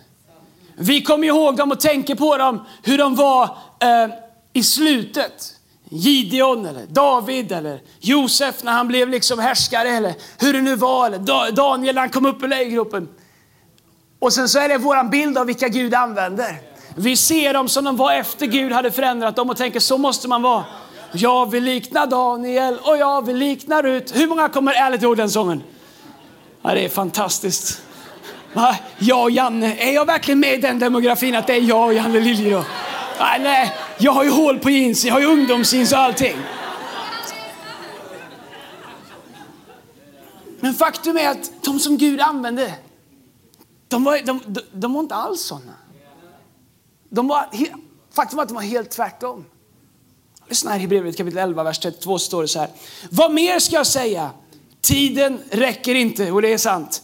Vi 0.78 1.02
kommer 1.02 1.26
ihåg 1.26 1.56
dem 1.56 1.72
och 1.72 1.80
tänker 1.80 2.14
på 2.14 2.36
dem, 2.36 2.66
hur 2.82 2.98
de 2.98 3.14
var 3.14 3.44
eh, 3.80 4.08
i 4.52 4.62
slutet. 4.62 5.55
Gideon 5.88 6.66
eller 6.66 6.86
David 6.86 7.52
eller 7.52 7.80
Josef 8.00 8.62
när 8.62 8.72
han 8.72 8.88
blev 8.88 9.08
liksom 9.08 9.38
härskare 9.38 9.88
eller 9.88 10.14
hur 10.38 10.52
det 10.52 10.60
nu 10.60 10.76
var. 10.76 11.06
Eller 11.06 11.52
Daniel 11.52 11.94
när 11.94 12.02
han 12.02 12.10
kom 12.10 12.26
upp 12.26 12.42
ur 12.42 12.48
lejongropen. 12.48 13.08
Och 14.18 14.32
sen 14.32 14.48
så 14.48 14.58
är 14.58 14.68
det 14.68 14.78
våran 14.78 15.10
bild 15.10 15.38
av 15.38 15.46
vilka 15.46 15.68
Gud 15.68 15.94
använder. 15.94 16.56
Vi 16.94 17.16
ser 17.16 17.54
dem 17.54 17.68
som 17.68 17.84
de 17.84 17.96
var 17.96 18.12
efter 18.12 18.46
Gud 18.46 18.72
hade 18.72 18.90
förändrat 18.90 19.36
dem 19.36 19.50
och 19.50 19.56
tänker 19.56 19.80
så 19.80 19.98
måste 19.98 20.28
man 20.28 20.42
vara. 20.42 20.64
Jag 21.12 21.50
vill 21.50 21.64
likna 21.64 22.06
Daniel 22.06 22.78
och 22.82 22.96
jag 22.96 23.26
vill 23.26 23.36
likna 23.36 23.82
Rut. 23.82 24.16
Hur 24.16 24.26
många 24.26 24.48
kommer 24.48 24.72
ärligt 24.72 25.02
ihåg 25.02 25.16
den 25.16 25.30
sången? 25.30 25.62
Ja, 26.62 26.74
det 26.74 26.84
är 26.84 26.88
fantastiskt. 26.88 27.82
Va? 28.52 28.76
Jag 28.98 29.22
och 29.22 29.30
Janne, 29.30 29.76
är 29.78 29.94
jag 29.94 30.06
verkligen 30.06 30.40
med 30.40 30.54
i 30.54 30.56
den 30.56 30.78
demografin 30.78 31.34
att 31.34 31.46
det 31.46 31.54
är 31.54 31.60
jag 31.60 31.86
och 31.86 31.94
Janne 31.94 32.20
Liljeroth? 32.20 32.68
Nej, 33.18 33.40
nej, 33.40 33.72
jag 33.98 34.12
har 34.12 34.24
ju 34.24 34.30
hål 34.30 34.58
på 34.58 34.70
jeans, 34.70 35.04
jag 35.04 35.14
har 35.14 35.20
ju 35.20 35.26
ungdomsjeans 35.26 35.92
och 35.92 35.98
allting. 35.98 36.36
Men 40.60 40.74
faktum 40.74 41.16
är 41.16 41.28
att 41.28 41.52
de 41.64 41.80
som 41.80 41.98
Gud 41.98 42.20
använde, 42.20 42.74
de 43.88 44.04
var, 44.04 44.18
de, 44.24 44.40
de, 44.46 44.60
de 44.72 44.92
var 44.92 45.00
inte 45.00 45.14
alls 45.14 45.40
sådana. 45.40 45.74
De 47.08 47.28
var, 47.28 47.48
faktum 48.14 48.36
var 48.36 48.42
att 48.42 48.48
de 48.48 48.54
var 48.54 48.62
helt 48.62 48.90
tvärtom. 48.90 49.44
Lyssna 50.48 50.70
här 50.70 50.78
i 50.78 50.80
Hebreerbrevet 50.80 51.16
kapitel 51.16 51.38
11, 51.38 51.62
vers 51.62 51.78
32 51.78 52.18
står 52.18 52.42
det 52.42 52.48
så 52.48 52.58
här. 52.58 52.70
Vad 53.10 53.32
mer 53.32 53.58
ska 53.58 53.76
jag 53.76 53.86
säga? 53.86 54.30
Tiden 54.80 55.40
räcker 55.50 55.94
inte, 55.94 56.32
och 56.32 56.42
det 56.42 56.52
är 56.52 56.58
sant 56.58 57.02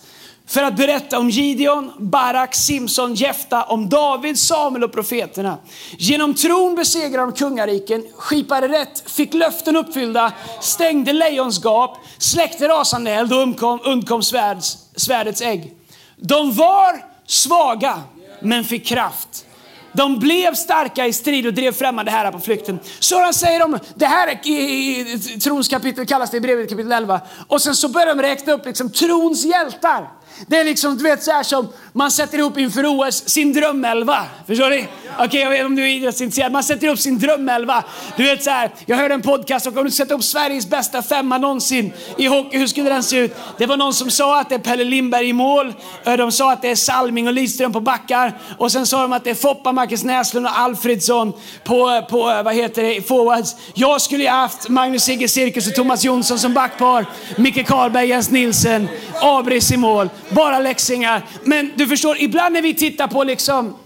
för 0.53 0.63
att 0.63 0.77
berätta 0.77 1.19
om 1.19 1.31
Gideon, 1.31 1.93
Barak, 1.99 2.55
Simson, 2.55 3.15
Jefta, 3.15 3.63
om 3.63 3.89
David, 3.89 4.39
Samuel 4.39 4.85
och 4.85 4.93
profeterna. 4.93 5.59
Genom 5.99 6.35
tron 6.35 6.75
besegrade 6.75 7.27
de 7.27 7.33
kungariken, 7.33 8.05
skipade 8.17 8.69
rätt, 8.69 9.11
fick 9.11 9.35
löften 9.35 9.77
uppfyllda, 9.77 10.33
stängde 10.61 11.13
lejons 11.13 11.65
gap, 11.65 11.99
släckte 12.19 12.69
rasande 12.69 13.11
eld 13.11 13.33
och 13.33 13.39
undkom, 13.39 13.81
undkom 13.85 14.23
svärds, 14.23 14.77
svärdets 14.97 15.41
ägg. 15.43 15.73
De 16.17 16.53
var 16.53 17.05
svaga, 17.27 18.03
men 18.41 18.65
fick 18.65 18.87
kraft. 18.87 19.47
De 19.93 20.19
blev 20.19 20.55
starka 20.55 21.07
i 21.07 21.13
strid 21.13 21.47
och 21.47 21.55
drev 21.55 21.73
främmande 21.73 22.11
herrar 22.11 22.33
på 22.33 22.39
flykten. 22.39 22.79
Så 22.99 23.33
säger 23.33 23.61
de, 23.61 23.79
det 23.95 24.07
här 24.07 24.41
i, 24.47 24.51
i, 24.51 25.13
i 25.13 25.19
trons 25.41 25.69
kapitel 25.69 26.07
kallas 26.07 26.31
det 26.31 26.37
i 26.37 26.41
brevet 26.41 26.71
kapitel 26.71 26.93
11. 26.93 27.21
Och 27.49 27.63
sen 27.63 27.75
så 27.75 27.89
börjar 27.89 28.07
de 28.07 28.23
räkna 28.23 28.53
upp 28.53 28.67
liksom 28.67 28.91
trons 28.91 29.45
hjältar. 29.45 30.09
Det 30.47 30.57
är 30.57 30.65
liksom, 30.65 30.97
du 30.99 31.03
vet 31.05 31.23
så 31.23 31.31
här 31.31 31.43
som 31.43 31.69
man 31.93 32.11
sätter 32.11 32.39
ihop 32.39 32.59
inför 32.59 32.87
OS 32.87 33.29
sin 33.29 33.53
drömelva. 33.53 34.25
Förstår 34.47 34.71
ni? 34.71 34.89
Okej, 35.15 35.27
okay, 35.27 35.41
jag 35.41 35.51
vet 35.51 35.67
om 35.67 35.77
du 35.77 35.83
är 35.83 35.89
idrottsintresserad. 35.89 36.53
Man 36.53 36.65
sätter 36.65 36.87
ihop 36.87 36.99
sin 36.99 37.19
drömelva. 37.19 37.85
Du 38.17 38.23
vet 38.23 38.43
så 38.43 38.51
här, 38.51 38.71
jag 38.87 38.97
hörde 38.97 39.15
en 39.15 39.23
podcast 39.23 39.67
och 39.67 39.77
om 39.77 39.85
du 39.85 39.91
sätter 39.91 40.15
upp 40.15 40.25
Sveriges 40.25 40.67
bästa 40.67 41.03
femma 41.03 41.39
någonsin 41.39 41.93
i 42.19 42.27
hockey, 42.27 42.59
hur 42.59 42.67
skulle 42.67 42.91
den 42.91 43.03
se 43.03 43.19
ut? 43.19 43.37
Det 43.59 43.67
var 43.67 43.77
någon 43.77 43.95
som 43.95 44.11
sa 44.11 44.41
att 44.41 44.49
det 44.49 44.55
är 44.55 44.59
Pelle 44.59 44.85
Lindberg 44.85 45.29
i 45.29 45.33
mål. 45.33 45.75
De 46.05 46.33
sa 46.33 46.53
att 46.53 46.63
det 46.63 46.71
är 46.71 46.77
Salming 46.77 47.27
och 47.27 47.33
Lidström 47.33 47.73
på 47.73 47.81
backar. 47.81 48.39
Och 48.59 48.73
sen 48.73 48.87
sa 48.87 49.03
de 49.03 49.13
att 49.13 49.25
det 49.25 49.31
är 49.31 49.35
Foppa, 49.35 49.73
Marcus 49.73 50.05
Näslund 50.05 50.47
och 50.47 50.59
Alfredsson 50.59 51.33
på, 51.65 52.03
på 52.11 52.43
vad 52.45 52.55
heter 52.55 52.83
det, 52.83 53.09
forwards. 53.09 53.57
Jag 53.75 54.01
skulle 54.01 54.23
ju 54.23 54.31
haft 54.31 54.69
Magnus 54.69 55.03
Sigge 55.03 55.29
Cirkus 55.29 55.67
och 55.67 55.75
Thomas 55.75 56.05
Jonsson 56.05 56.39
som 56.39 56.55
backpar. 56.55 57.07
Micke 57.37 57.67
Karlberg, 57.67 58.09
Jens 58.09 58.31
Nilsen, 58.31 58.89
Abris 59.21 59.73
i 59.73 59.77
mål. 59.77 60.09
Bara 60.35 60.59
läxingar. 60.59 61.27
Men 61.45 61.73
du 61.77 61.87
förstår, 61.87 62.17
ibland 62.21 62.53
när 62.53 62.63
vi 62.63 62.75
tittar 62.75 63.09
på 63.09 63.25
liksom 63.25 63.77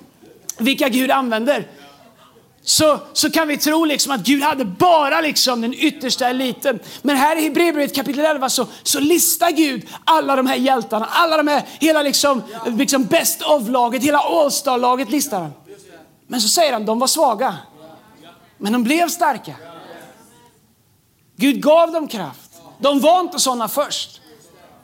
vilka 0.58 0.88
Gud 0.88 1.10
använder, 1.10 1.66
så, 2.62 3.00
så 3.12 3.30
kan 3.30 3.48
vi 3.48 3.56
tro 3.56 3.84
liksom 3.84 4.12
att 4.12 4.20
Gud 4.20 4.42
hade 4.42 4.64
bara 4.64 5.20
liksom 5.20 5.60
den 5.60 5.74
yttersta 5.74 6.28
eliten. 6.28 6.78
Men 7.02 7.16
här 7.16 7.36
i 7.36 7.42
Hebreerbrevet 7.42 7.94
kapitel 7.94 8.24
11 8.24 8.48
så, 8.48 8.66
så 8.82 9.00
listar 9.00 9.50
Gud 9.50 9.86
alla 10.04 10.36
de 10.36 10.46
här 10.46 10.56
hjältarna, 10.56 11.06
alla 11.10 11.36
de 11.36 11.48
här, 11.48 11.62
hela 11.80 12.02
liksom, 12.02 12.42
liksom 12.66 13.04
best 13.04 13.42
of-laget, 13.42 14.02
hela 14.02 14.18
all-star-laget 14.18 15.10
listar 15.10 15.40
han. 15.40 15.52
Men 16.26 16.40
så 16.40 16.48
säger 16.48 16.72
han, 16.72 16.86
de 16.86 16.98
var 16.98 17.06
svaga. 17.06 17.56
Men 18.58 18.72
de 18.72 18.84
blev 18.84 19.08
starka. 19.08 19.54
Gud 21.36 21.62
gav 21.62 21.92
dem 21.92 22.08
kraft. 22.08 22.50
De 22.78 23.00
var 23.00 23.20
inte 23.20 23.38
sådana 23.38 23.68
först. 23.68 24.20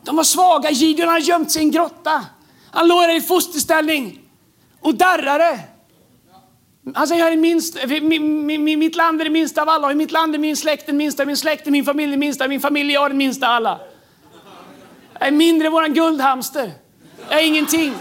De 0.04 0.16
var 0.16 0.24
svaga. 0.24 0.70
Gideon 0.70 1.08
hade 1.08 1.20
gömt 1.20 1.50
sig 1.50 1.62
i 1.62 1.64
en 1.64 1.70
grotta. 1.70 2.26
Han 2.70 2.88
låg 2.88 3.02
där 3.02 3.16
i 3.16 3.20
fosterställning 3.20 4.20
och 4.80 4.94
darrade. 4.94 5.60
Han 6.94 7.08
säger, 7.08 7.24
jag 7.24 7.32
är 7.32 7.36
minst, 7.36 7.76
mitt 8.78 8.96
land 8.96 9.20
är 9.20 9.24
det 9.24 9.30
minsta 9.30 9.62
av 9.62 9.68
alla, 9.68 9.92
I 9.92 9.94
mitt 9.94 10.10
land 10.10 10.34
är 10.34 10.38
min 10.38 10.56
släkt 10.56 10.86
den 10.86 10.96
minsta, 10.96 11.24
min 11.24 11.36
släkt 11.36 11.66
är 11.66 11.70
min 11.70 11.84
familj 11.84 12.10
den 12.10 12.20
minsta, 12.20 12.48
min 12.48 12.60
familj 12.60 12.94
är 12.94 13.08
den 13.08 13.18
minsta 13.18 13.46
av 13.46 13.52
alla. 13.52 13.80
Jag 15.18 15.28
är 15.28 15.32
mindre 15.32 15.66
än 15.66 15.72
våran 15.72 15.94
guldhamster. 15.94 16.72
Jag 17.30 17.40
är 17.40 17.46
ingenting. 17.46 17.94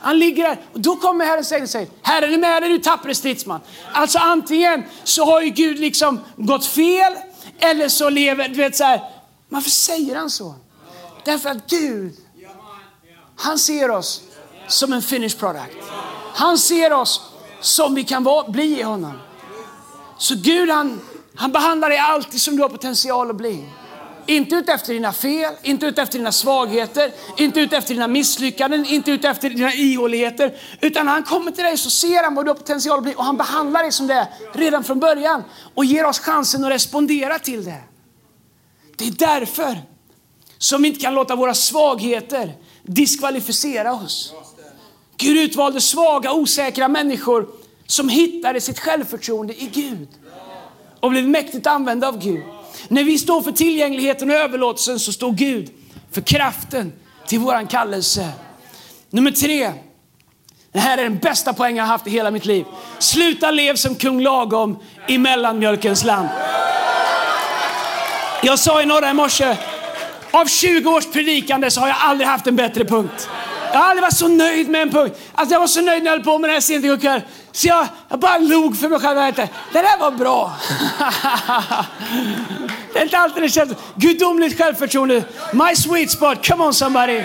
Han 0.00 0.18
ligger 0.18 0.48
där 0.48 0.58
och 0.72 0.80
då 0.80 0.96
kommer 0.96 1.24
Herren 1.24 1.62
och 1.62 1.68
säger, 1.68 1.88
Herren 2.02 2.34
är 2.34 2.38
med 2.38 2.62
dig 2.62 2.70
du 2.70 2.78
tappre 2.78 3.14
stridsman. 3.14 3.60
Alltså 3.92 4.18
antingen 4.18 4.84
så 5.04 5.24
har 5.24 5.40
ju 5.40 5.50
Gud 5.50 5.78
liksom 5.78 6.20
gått 6.36 6.66
fel 6.66 7.12
eller 7.58 7.88
så 7.88 8.08
lever, 8.08 8.48
du 8.48 8.54
vet 8.54 8.76
så 8.76 8.84
här, 8.84 9.00
varför 9.48 9.70
säger 9.70 10.16
han 10.16 10.30
så? 10.30 10.54
Därför 11.24 11.50
att 11.50 11.70
Gud, 11.70 12.12
han 13.36 13.58
ser 13.58 13.90
oss 13.90 14.22
som 14.68 14.92
en 14.92 15.02
finished 15.02 15.38
product. 15.38 15.76
Han 16.34 16.58
ser 16.58 16.92
oss 16.92 17.30
som 17.60 17.94
vi 17.94 18.04
kan 18.04 18.24
vara, 18.24 18.48
bli 18.48 18.80
i 18.80 18.82
honom. 18.82 19.12
Så 20.18 20.34
Gud 20.36 20.70
han, 20.70 21.00
han 21.34 21.52
behandlar 21.52 21.88
dig 21.88 21.98
alltid 21.98 22.40
som 22.40 22.56
du 22.56 22.62
har 22.62 22.68
potential 22.68 23.30
att 23.30 23.36
bli. 23.36 23.64
Inte 24.26 24.54
ut 24.54 24.68
efter 24.68 24.92
dina 24.92 25.12
fel, 25.12 25.54
inte 25.62 25.86
ut 25.86 25.98
efter 25.98 26.18
dina 26.18 26.32
svagheter, 26.32 27.12
inte 27.36 27.60
ut 27.60 27.72
efter 27.72 27.94
dina 27.94 28.08
misslyckanden, 28.08 28.86
inte 28.86 29.10
ut 29.10 29.24
efter 29.24 29.50
dina 29.50 29.74
ihåligheter. 29.74 30.56
Utan 30.80 31.06
när 31.06 31.12
han 31.12 31.22
kommer 31.22 31.50
till 31.50 31.64
dig 31.64 31.76
så 31.76 31.90
ser 31.90 32.24
han 32.24 32.34
vad 32.34 32.44
du 32.44 32.50
har 32.50 32.56
potential 32.56 32.98
att 32.98 33.04
bli 33.04 33.14
och 33.14 33.24
han 33.24 33.36
behandlar 33.36 33.82
dig 33.82 33.92
som 33.92 34.06
det 34.06 34.14
är 34.14 34.26
redan 34.52 34.84
från 34.84 35.00
början 35.00 35.44
och 35.74 35.84
ger 35.84 36.06
oss 36.06 36.18
chansen 36.18 36.64
att 36.64 36.70
respondera 36.70 37.38
till 37.38 37.64
det. 37.64 37.80
Det 38.96 39.06
är 39.06 39.10
därför 39.10 39.78
som 40.60 40.82
vi 40.82 40.88
inte 40.88 41.00
kan 41.00 41.14
låta 41.14 41.36
våra 41.36 41.54
svagheter 41.54 42.52
diskvalificera 42.82 43.92
oss. 43.92 44.32
Gud 45.16 45.36
utvalde 45.36 45.80
svaga, 45.80 46.32
osäkra 46.32 46.88
människor 46.88 47.48
som 47.86 48.08
hittade 48.08 48.60
sitt 48.60 48.78
självförtroende 48.78 49.62
i 49.62 49.70
Gud 49.72 50.08
och 51.00 51.10
blev 51.10 51.28
mäktigt 51.28 51.66
använda 51.66 52.08
av 52.08 52.18
Gud. 52.18 52.42
När 52.88 53.04
vi 53.04 53.18
står 53.18 53.42
för 53.42 53.52
tillgängligheten 53.52 54.30
och 54.30 54.36
överlåtelsen 54.36 54.98
så 54.98 55.12
står 55.12 55.32
Gud 55.32 55.70
för 56.10 56.20
kraften 56.20 56.92
till 57.26 57.38
våran 57.38 57.66
kallelse. 57.66 58.28
Nummer 59.10 59.30
tre. 59.30 59.72
Det 60.72 60.78
här 60.78 60.98
är 60.98 61.02
den 61.02 61.18
bästa 61.18 61.52
poängen 61.52 61.76
jag 61.76 61.84
haft 61.84 62.06
i 62.06 62.10
hela 62.10 62.30
mitt 62.30 62.44
liv. 62.44 62.64
Sluta 62.98 63.50
lev 63.50 63.76
som 63.76 63.94
kung 63.94 64.20
lagom 64.20 64.78
i 65.08 65.18
mellanmjölkens 65.18 66.04
land. 66.04 66.28
Jag 68.42 68.58
sa 68.58 68.82
i 68.82 68.86
norra 68.86 69.10
i 69.10 69.14
morse, 69.14 69.56
av 70.30 70.46
20 70.46 70.90
års 70.90 71.06
predikande 71.06 71.70
så 71.70 71.80
har 71.80 71.88
jag 71.88 71.96
aldrig 72.00 72.28
haft 72.28 72.46
en 72.46 72.56
bättre 72.56 72.84
punkt. 72.84 73.28
Jag 73.72 73.78
har 73.78 73.86
aldrig 73.86 74.02
varit 74.02 74.16
så 74.16 74.28
nöjd 74.28 74.68
med 74.68 74.82
en 74.82 74.90
punkt. 74.90 75.18
Alltså 75.32 75.54
jag 75.54 75.60
var 75.60 75.66
så 75.66 75.80
nöjd 75.80 76.02
när 76.02 76.10
jag 76.10 76.16
höll 76.16 76.24
på 76.24 76.38
med 76.38 76.50
det 76.50 76.54
här 76.54 76.60
sent 76.60 76.84
igår 76.84 76.96
kväll. 76.96 77.20
Så 77.52 77.68
jag, 77.68 77.86
jag 78.08 78.18
bara 78.20 78.38
log 78.38 78.78
för 78.78 78.88
mig 78.88 79.00
själv. 79.00 79.34
Det 79.36 79.48
där 79.72 79.98
var 79.98 80.10
bra. 80.10 80.52
det 82.92 82.98
är 82.98 83.02
inte 83.02 83.18
alltid 83.18 83.42
det 83.42 83.48
känns. 83.48 83.72
Gudomligt 83.94 84.58
självförtroende. 84.58 85.24
My 85.52 85.76
sweet 85.76 86.10
spot. 86.10 86.46
Come 86.46 86.64
on 86.64 86.74
somebody. 86.74 87.22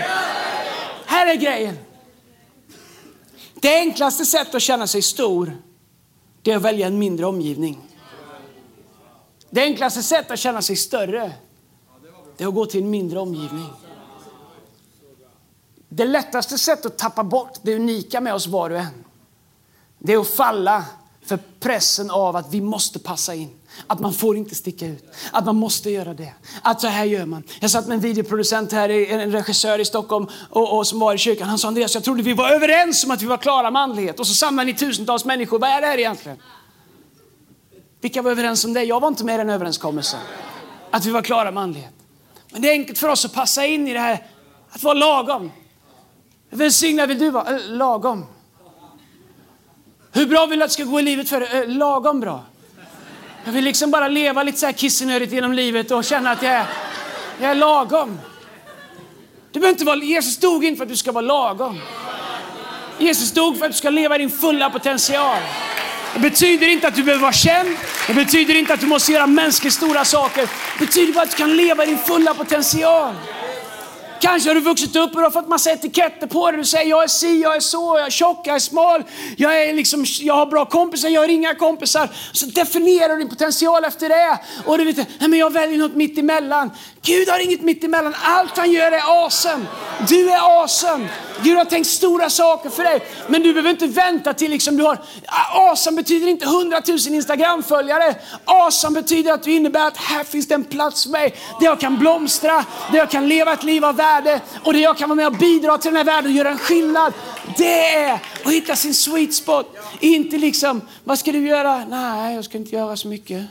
Här 1.05 1.27
är 1.27 1.35
grejen. 1.35 1.77
Det 3.53 3.75
enklaste 3.79 4.25
sättet 4.25 4.55
att 4.55 4.61
känna 4.61 4.87
sig 4.87 5.01
stor, 5.01 5.57
det 6.41 6.51
är 6.51 6.55
att 6.55 6.61
välja 6.61 6.87
en 6.87 6.99
mindre 6.99 7.25
omgivning. 7.25 7.77
Det 9.49 9.61
enklaste 9.61 10.03
sättet 10.03 10.31
att 10.31 10.39
känna 10.39 10.61
sig 10.61 10.75
större, 10.75 11.31
det 12.37 12.43
är 12.43 12.47
att 12.47 12.53
gå 12.53 12.65
till 12.65 12.83
en 12.83 12.89
mindre 12.89 13.19
omgivning. 13.19 13.69
Det 15.89 16.05
lättaste 16.05 16.57
sättet 16.57 16.85
att 16.85 16.97
tappa 16.97 17.23
bort 17.23 17.59
det 17.61 17.75
unika 17.75 18.21
med 18.21 18.33
oss 18.33 18.47
var 18.47 18.69
och 18.69 18.77
en, 18.77 19.03
det 19.99 20.13
är 20.13 20.17
att 20.17 20.27
falla 20.27 20.85
för 21.25 21.39
pressen 21.59 22.11
av 22.11 22.35
att 22.35 22.53
vi 22.53 22.61
måste 22.61 22.99
passa 22.99 23.35
in. 23.35 23.49
Att 23.87 23.99
man 23.99 24.13
får 24.13 24.37
inte 24.37 24.55
sticka 24.55 24.87
ut. 24.87 25.03
Att 25.31 25.45
man 25.45 25.55
måste 25.55 25.89
göra 25.89 26.13
det. 26.13 26.33
Att 26.61 26.81
så 26.81 26.87
här 26.87 27.05
gör 27.05 27.25
man. 27.25 27.43
Jag 27.59 27.71
satt 27.71 27.87
med 27.87 27.95
en 27.95 28.01
videoproducent 28.01 28.71
här, 28.71 28.89
en 28.89 29.31
regissör 29.31 29.79
i 29.79 29.85
Stockholm 29.85 30.27
och, 30.49 30.77
och 30.77 30.87
som 30.87 30.99
var 30.99 31.13
i 31.13 31.17
kyrkan. 31.17 31.49
Han 31.49 31.57
sa 31.57 31.67
Andreas, 31.67 31.93
jag 31.93 32.03
trodde 32.03 32.23
vi 32.23 32.33
var 32.33 32.49
överens 32.49 33.03
om 33.03 33.11
att 33.11 33.21
vi 33.21 33.25
var 33.25 33.37
klara 33.37 33.71
med 33.71 33.81
andlighet. 33.81 34.19
Och 34.19 34.27
så 34.27 34.33
samlar 34.33 34.65
ni 34.65 34.73
tusentals 34.73 35.25
människor. 35.25 35.59
Vad 35.59 35.69
är 35.69 35.81
det 35.81 35.87
här 35.87 35.97
egentligen? 35.97 36.37
Vilka 38.01 38.21
var 38.21 38.31
överens 38.31 38.65
om 38.65 38.73
det? 38.73 38.83
Jag 38.83 38.99
var 38.99 39.07
inte 39.07 39.23
med 39.23 39.35
i 39.35 39.37
den 39.37 39.49
överenskommelsen. 39.49 40.19
Att 40.91 41.05
vi 41.05 41.11
var 41.11 41.21
klara 41.21 41.51
med 41.51 41.63
andlighet. 41.63 41.94
Men 42.55 42.61
det 42.61 42.67
är 42.67 42.71
enkelt 42.71 42.97
för 42.97 43.07
oss 43.07 43.25
att 43.25 43.33
passa 43.33 43.65
in 43.65 43.87
i 43.87 43.93
det 43.93 43.99
här, 43.99 44.25
att 44.69 44.83
vara 44.83 44.93
lagom. 44.93 45.51
Välsignad 46.49 47.09
vill 47.09 47.19
du 47.19 47.31
vara? 47.31 47.55
Eh, 47.55 47.59
lagom. 47.67 48.25
Hur 50.11 50.25
bra 50.25 50.45
vill 50.45 50.59
du 50.59 50.65
att 50.65 50.69
det 50.69 50.73
ska 50.73 50.83
gå 50.83 50.99
i 50.99 51.03
livet 51.03 51.29
för 51.29 51.39
dig? 51.39 51.49
Eh, 51.53 51.67
lagom 51.67 52.19
bra. 52.19 52.43
Jag 53.45 53.51
vill 53.51 53.63
liksom 53.63 53.91
bara 53.91 54.07
leva 54.07 54.43
lite 54.43 54.57
så 54.57 54.65
här 54.65 54.73
kissenödigt 54.73 55.33
genom 55.33 55.53
livet 55.53 55.91
och 55.91 56.03
känna 56.03 56.31
att 56.31 56.43
jag 56.43 56.51
är, 56.51 56.65
jag 57.41 57.51
är 57.51 57.55
lagom. 57.55 58.19
Du 59.51 59.59
behöver 59.59 59.73
inte 59.73 59.85
vara, 59.85 59.97
Jesus 59.97 60.37
dog 60.37 60.65
inte 60.65 60.77
för 60.77 60.83
att 60.83 60.89
du 60.89 60.97
ska 60.97 61.11
vara 61.11 61.25
lagom. 61.25 61.81
Jesus 62.97 63.31
dog 63.31 63.57
för 63.57 63.65
att 63.65 63.71
du 63.71 63.77
ska 63.77 63.89
leva 63.89 64.15
i 64.15 64.17
din 64.17 64.31
fulla 64.31 64.69
potential. 64.69 65.41
Det 66.15 66.21
betyder 66.21 66.67
inte 66.67 66.87
att 66.87 66.95
du 66.95 67.03
behöver 67.03 67.21
vara 67.21 67.33
känd. 67.33 67.69
Det 68.07 68.13
betyder 68.13 68.55
inte 68.55 68.73
att 68.73 68.79
du 68.79 68.87
måste 68.87 69.11
göra 69.11 69.27
mänskligt 69.27 69.73
stora 69.73 70.05
saker. 70.05 70.41
Det 70.79 70.85
betyder 70.85 71.13
bara 71.13 71.23
att 71.23 71.31
du 71.31 71.37
kan 71.37 71.55
leva 71.55 71.83
i 71.83 71.87
din 71.87 71.97
fulla 71.97 72.33
potential. 72.33 73.13
Kanske 74.19 74.49
har 74.49 74.55
du 74.55 74.61
vuxit 74.61 74.95
upp 74.95 75.11
och 75.11 75.17
du 75.17 75.23
har 75.23 75.31
fått 75.31 75.47
massa 75.47 75.71
etiketter 75.71 76.27
på 76.27 76.51
dig. 76.51 76.59
Du 76.59 76.65
säger 76.65 76.89
jag 76.89 77.03
är 77.03 77.07
si, 77.07 77.41
jag 77.41 77.55
är 77.55 77.59
så, 77.59 77.97
jag 77.97 78.05
är 78.05 78.09
tjock, 78.09 78.47
jag 78.47 78.55
är 78.55 78.59
smal, 78.59 79.03
jag, 79.37 79.63
är 79.63 79.73
liksom, 79.73 80.05
jag 80.19 80.33
har 80.33 80.45
bra 80.45 80.65
kompisar, 80.65 81.09
jag 81.09 81.21
har 81.21 81.27
inga 81.27 81.55
kompisar. 81.55 82.09
Så 82.31 82.45
definierar 82.45 83.13
du 83.13 83.19
din 83.19 83.29
potential 83.29 83.85
efter 83.85 84.09
det. 84.09 84.39
Och 84.65 84.77
du 84.77 84.83
vet, 84.85 84.97
nej 84.97 85.29
men 85.29 85.39
jag 85.39 85.53
väljer 85.53 85.77
något 85.77 85.95
mitt 85.95 86.17
emellan. 86.17 86.71
Gud 87.01 87.29
har 87.29 87.39
inget 87.39 87.61
mitt 87.61 87.83
emellan. 87.83 88.15
Allt 88.23 88.57
han 88.57 88.71
gör 88.71 88.91
är 88.91 89.23
awesome. 89.23 89.65
Du 90.07 90.29
är 90.31 90.61
awesome. 90.61 91.07
Gud 91.43 91.57
har 91.57 91.65
tänkt 91.65 91.87
stora 91.87 92.29
saker 92.29 92.69
för 92.69 92.83
dig. 92.83 92.99
Men 93.27 93.41
du 93.41 93.53
behöver 93.53 93.69
inte 93.69 93.87
vänta 93.87 94.33
till 94.33 94.51
liksom 94.51 94.77
du 94.77 94.83
har... 94.83 94.97
Ah, 95.25 95.69
awesome 95.69 95.95
betyder 95.95 96.27
inte 96.27 96.45
100 96.45 96.81
000 96.87 96.97
Instagram-följare. 96.97 98.15
Awesome 98.45 99.01
betyder 99.01 99.33
att 99.33 99.43
du 99.43 99.51
innebär 99.51 99.87
att 99.87 99.97
här 99.97 100.23
finns 100.23 100.47
det 100.47 100.55
en 100.55 100.63
plats 100.63 101.03
för 101.03 101.09
mig. 101.09 101.35
Där 101.59 101.65
jag 101.65 101.79
kan 101.79 101.97
blomstra, 101.97 102.65
där 102.91 102.97
jag 102.97 103.11
kan 103.11 103.27
leva 103.27 103.53
ett 103.53 103.63
liv 103.63 103.85
av 103.85 103.95
värde 103.95 104.04
och 104.63 104.73
det 104.73 104.79
jag 104.79 104.97
kan 104.97 105.09
vara 105.09 105.15
med 105.15 105.27
och 105.27 105.37
bidra 105.37 105.77
till 105.77 105.89
den 105.89 105.97
här 105.97 106.03
världen 106.03 106.31
och 106.31 106.37
göra 106.37 106.49
en 106.49 106.57
skillnad. 106.57 107.13
Det 107.57 107.95
är 107.95 108.13
att 108.13 108.51
hitta 108.51 108.75
sin 108.75 108.93
sweet 108.93 109.33
spot. 109.33 109.75
Inte 109.99 110.37
liksom, 110.37 110.81
vad 111.03 111.19
ska 111.19 111.31
du 111.31 111.47
göra? 111.47 111.85
Nej, 111.85 112.35
jag 112.35 112.45
ska 112.45 112.57
inte 112.57 112.75
göra 112.75 112.97
så 112.97 113.07
mycket. 113.07 113.45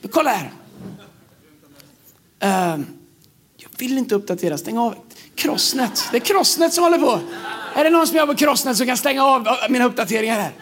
Men 0.00 0.10
kolla 0.10 0.30
här. 0.30 0.52
Uh, 2.44 2.84
jag 3.56 3.70
vill 3.78 3.98
inte 3.98 4.14
uppdatera, 4.14 4.58
stäng 4.58 4.78
av. 4.78 4.94
Crossnet. 5.34 6.08
Det 6.10 6.16
är 6.16 6.20
Crossnet 6.20 6.72
som 6.72 6.84
håller 6.84 6.98
på. 6.98 7.20
Är 7.74 7.84
det 7.84 7.90
någon 7.90 8.06
som 8.06 8.16
jobbar 8.16 8.34
på 8.34 8.38
Crossnet 8.38 8.76
som 8.76 8.86
kan 8.86 8.96
stänga 8.96 9.24
av 9.24 9.46
eh, 9.46 9.54
mina 9.68 9.84
uppdateringar 9.84 10.40
här? 10.40 10.52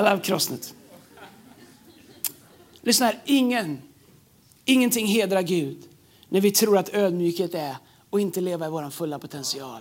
I 0.00 0.10
love 0.10 0.20
Crossnet. 0.22 0.74
Lyssna 2.82 3.06
här, 3.06 3.18
ingen, 3.24 3.82
ingenting 4.64 5.06
hedrar 5.06 5.42
Gud 5.42 5.78
när 6.34 6.40
vi 6.40 6.50
tror 6.50 6.78
att 6.78 6.94
ödmjukhet 6.94 7.54
är 7.54 7.76
och 8.10 8.20
inte 8.20 8.40
leva 8.40 8.66
i 8.66 8.70
vår 8.70 8.90
fulla 8.90 9.18
potential. 9.18 9.80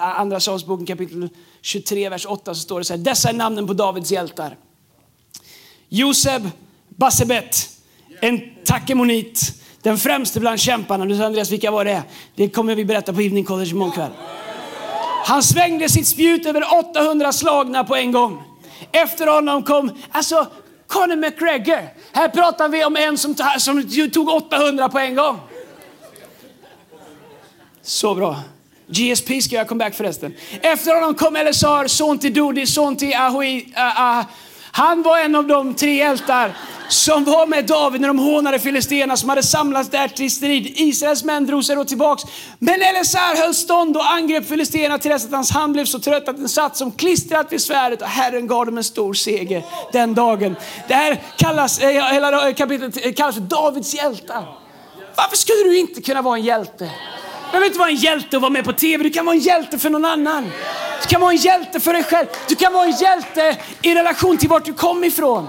Andra 0.00 0.40
Samuelsboken 0.40 0.86
kapitel 0.86 1.28
23, 1.62 2.08
vers 2.08 2.26
8 2.26 2.54
så 2.54 2.60
står 2.60 2.78
det 2.78 2.84
så 2.84 2.92
här. 2.92 2.98
Dessa 2.98 3.28
är 3.28 3.32
namnen 3.32 3.66
på 3.66 3.72
Davids 3.72 4.10
hjältar. 4.10 4.56
Joseb 5.88 6.50
Bassebet, 6.88 7.68
en 8.20 8.40
takemonit, 8.64 9.62
den 9.82 9.98
främste 9.98 10.40
bland 10.40 10.60
kämparna. 10.60 11.04
Du 11.04 11.14
säger 11.14 11.26
Andreas, 11.26 11.50
vilka 11.50 11.70
var 11.70 11.84
det? 11.84 12.02
Det 12.34 12.48
kommer 12.48 12.74
vi 12.74 12.84
berätta 12.84 13.12
på 13.12 13.20
Evening 13.20 13.44
College 13.44 13.70
imorgon 13.70 13.92
kväll. 13.92 14.12
Han 15.26 15.42
svängde 15.42 15.88
sitt 15.88 16.06
spjut 16.06 16.46
över 16.46 16.64
800 16.90 17.32
slagna 17.32 17.84
på 17.84 17.96
en 17.96 18.12
gång. 18.12 18.42
Efter 18.92 19.26
honom 19.26 19.62
kom, 19.62 19.90
alltså 20.10 20.46
Conor 20.88 21.16
McGregor. 21.16 21.88
Här 22.12 22.28
pratar 22.28 22.68
vi 22.68 22.84
om 22.84 22.96
en 22.96 23.18
som, 23.18 23.34
som 23.58 24.10
tog 24.12 24.28
800 24.28 24.88
på 24.88 24.98
en 24.98 25.14
gång. 25.14 25.38
Så 27.82 28.14
bra. 28.14 28.36
GSP 28.86 29.42
ska 29.42 29.54
göra 29.54 29.64
comeback 29.64 29.94
förresten. 29.94 30.34
Efter 30.60 30.94
honom 30.94 31.14
kom 31.14 31.36
Elisar, 31.36 31.86
son 31.86 32.18
till 32.18 32.34
Dodi, 32.34 32.66
son 32.66 32.96
till 32.96 33.14
Ahui. 33.14 33.56
Uh, 33.56 34.18
uh, 34.18 34.24
han 34.76 35.02
var 35.02 35.18
en 35.18 35.34
av 35.34 35.46
de 35.46 35.74
tre 35.74 35.94
hjältar 35.94 36.56
som 36.88 37.24
var 37.24 37.46
med 37.46 37.66
David 37.66 38.00
när 38.00 38.08
de 38.08 38.18
hånade 38.18 38.58
filisterna 38.58 39.16
som 39.16 39.28
hade 39.28 39.42
samlats 39.42 39.90
där 39.90 40.08
till 40.08 40.30
strid. 40.30 40.72
Israels 40.76 41.24
män 41.24 41.46
drog 41.46 41.64
sig 41.64 41.76
då 41.76 41.84
tillbaks. 41.84 42.22
Men 42.58 42.82
Elisar 42.82 43.36
höll 43.36 43.54
stånd 43.54 43.96
och 43.96 44.10
angrep 44.12 44.48
filisterna 44.48 44.98
till 44.98 45.10
dess 45.10 45.24
att 45.24 45.32
hans 45.32 45.50
hand 45.50 45.72
blev 45.72 45.84
så 45.84 45.98
trött 45.98 46.28
att 46.28 46.36
den 46.36 46.48
satt 46.48 46.76
som 46.76 46.92
klistrat 46.92 47.52
vid 47.52 47.60
svärdet 47.60 48.02
och 48.02 48.08
Herren 48.08 48.46
gav 48.46 48.66
dem 48.66 48.78
en 48.78 48.84
stor 48.84 49.14
seger 49.14 49.64
den 49.92 50.14
dagen. 50.14 50.56
Det 50.88 50.94
här 50.94 51.22
kallas, 51.36 51.78
eh, 51.78 52.12
hela 52.12 52.48
eh, 52.48 52.54
kapitlet 52.54 53.06
eh, 53.06 53.12
kallas 53.12 53.34
för 53.34 53.42
Davids 53.42 53.94
hjältar. 53.94 54.44
Varför 55.16 55.36
skulle 55.36 55.62
du 55.62 55.78
inte 55.78 56.02
kunna 56.02 56.22
vara 56.22 56.36
en 56.36 56.44
hjälte? 56.44 56.84
Du 56.84 57.50
behöver 57.50 57.66
inte 57.66 57.78
vara 57.78 57.90
en 57.90 57.96
hjälte 57.96 58.36
och 58.36 58.42
vara 58.42 58.52
med 58.52 58.64
på 58.64 58.72
TV. 58.72 59.04
Du 59.04 59.10
kan 59.10 59.26
vara 59.26 59.36
en 59.36 59.42
hjälte 59.42 59.78
för 59.78 59.90
någon 59.90 60.04
annan. 60.04 60.50
Du 61.02 61.08
kan 61.08 61.20
vara 61.20 61.32
en 61.32 61.36
hjälte 61.36 61.80
för 61.80 61.92
dig 61.92 62.04
själv. 62.04 62.26
Du 62.48 62.54
kan 62.54 62.72
vara 62.72 62.84
en 62.84 62.96
hjälte 62.96 63.56
i 63.82 63.94
relation 63.94 64.38
till 64.38 64.48
vart 64.48 64.64
du 64.64 64.72
kom 64.72 65.04
ifrån. 65.04 65.48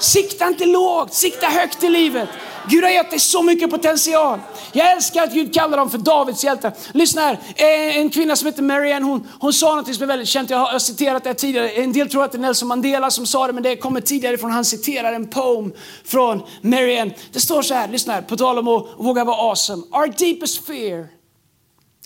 Sikta 0.00 0.48
inte 0.48 0.66
lågt, 0.66 1.14
sikta 1.14 1.46
högt 1.46 1.82
i 1.82 1.88
livet. 1.88 2.28
Gud 2.68 2.84
har 2.84 2.90
gett 2.90 3.10
dig 3.10 3.18
så 3.18 3.42
mycket 3.42 3.70
potential. 3.70 4.40
Jag 4.72 4.92
älskar 4.92 5.22
att 5.22 5.32
Gud 5.32 5.54
kallar 5.54 5.76
dem 5.76 5.90
för 5.90 5.98
Davids 5.98 6.44
hjältar. 6.44 6.72
Lyssna 6.92 7.22
här, 7.22 7.38
eh, 7.56 7.96
en 7.96 8.10
kvinna 8.10 8.36
som 8.36 8.46
heter 8.46 8.62
Marianne, 8.62 9.06
hon, 9.06 9.28
hon 9.40 9.52
sa 9.52 9.74
något 9.74 9.94
som 9.94 10.02
är 10.02 10.06
väldigt 10.06 10.28
känt. 10.28 10.50
Jag 10.50 10.58
har 10.58 10.78
citerat 10.78 11.24
det 11.24 11.34
tidigare. 11.34 11.70
En 11.70 11.92
del 11.92 12.10
tror 12.10 12.24
att 12.24 12.32
det 12.32 12.38
är 12.38 12.40
Nelson 12.40 12.68
Mandela 12.68 13.10
som 13.10 13.26
sa 13.26 13.46
det, 13.46 13.52
men 13.52 13.62
det 13.62 13.76
kommer 13.76 14.00
tidigare 14.00 14.38
från, 14.38 14.50
han 14.50 14.64
citerar 14.64 15.12
en 15.12 15.28
poem 15.30 15.72
från 16.04 16.42
Marianne. 16.62 17.14
Det 17.32 17.40
står 17.40 17.62
så 17.62 17.74
här, 17.74 17.88
lyssna 17.88 18.12
här, 18.12 18.22
på 18.22 18.36
tal 18.36 18.58
om 18.58 18.68
att 18.68 18.86
våga 18.98 19.24
vara 19.24 19.36
awesome. 19.36 19.82
Our 19.92 20.06
deepest 20.18 20.66
fear 20.66 21.08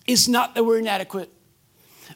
is 0.06 0.28
not 0.28 0.54
that 0.54 0.64
we're 0.64 0.78
inadequate. 0.78 1.26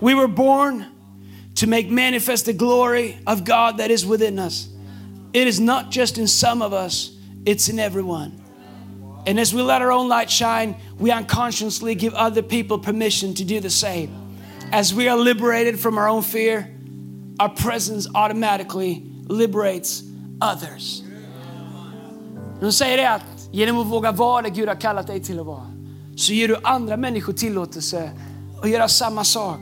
We 0.00 0.14
were 0.14 0.28
born 0.28 0.86
to 1.56 1.66
make 1.66 1.88
manifest 1.88 2.46
the 2.46 2.52
glory 2.52 3.18
of 3.26 3.44
God 3.44 3.78
that 3.78 3.90
is 3.90 4.04
within 4.04 4.38
us. 4.38 4.68
It 5.32 5.46
is 5.46 5.60
not 5.60 5.90
just 5.90 6.18
in 6.18 6.26
some 6.26 6.62
of 6.62 6.72
us, 6.72 7.16
it's 7.46 7.68
in 7.68 7.78
everyone. 7.78 8.40
And 9.26 9.40
as 9.40 9.54
we 9.54 9.62
let 9.62 9.82
our 9.82 9.90
own 9.90 10.08
light 10.08 10.30
shine, 10.30 10.76
we 10.98 11.10
unconsciously 11.10 11.94
give 11.94 12.14
other 12.14 12.42
people 12.42 12.78
permission 12.78 13.34
to 13.34 13.44
do 13.44 13.60
the 13.60 13.70
same. 13.70 14.10
As 14.72 14.92
we 14.92 15.08
are 15.08 15.16
liberated 15.16 15.78
from 15.78 15.98
our 15.98 16.08
own 16.08 16.22
fear, 16.22 16.68
our 17.40 17.48
presence 17.48 18.06
automatically 18.14 19.02
liberates 19.28 20.02
others. 20.40 21.02
De 22.60 22.72
säger 22.72 22.96
det 22.96 23.10
att 23.10 23.48
genom 23.52 23.78
att 23.78 23.86
våga 23.86 24.12
vara 24.12 24.42
det 24.42 24.50
Gud 24.50 24.68
har 24.68 24.80
kallat 24.80 25.06
dig 25.06 25.20
till 25.20 25.40
att 25.40 25.46
vara, 25.46 25.70
så 26.16 26.32
ger 26.32 26.48
du 26.48 26.56
andra 26.62 26.96
människor 26.96 27.32
tillåtelse 27.32 28.10
att 28.62 28.70
göra 28.70 28.88
samma 28.88 29.24
sak. 29.24 29.60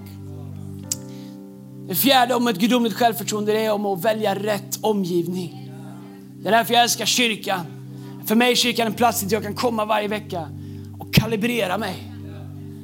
Det 1.89 1.95
fjärde 1.95 2.35
om 2.35 2.49
ett 2.49 2.57
gudomligt 2.57 2.97
självförtroende 2.97 3.61
är 3.61 3.73
om 3.73 3.87
att 3.87 4.05
välja 4.05 4.35
rätt 4.35 4.79
omgivning. 4.81 5.71
Det 6.43 6.49
är 6.49 6.53
därför 6.53 6.75
jag 6.75 6.83
älskar 6.83 7.07
kyrkan. 7.07 7.67
För 8.27 8.35
mig 8.35 8.51
är 8.51 8.57
kyrkan 8.57 8.87
en 8.87 8.95
plats 8.95 9.21
dit 9.21 9.33
jag 9.33 9.43
kan 9.43 9.55
komma 9.55 9.85
varje 9.85 10.09
vecka 10.09 10.49
och 10.99 11.15
kalibrera 11.15 11.79
mig. 11.79 12.13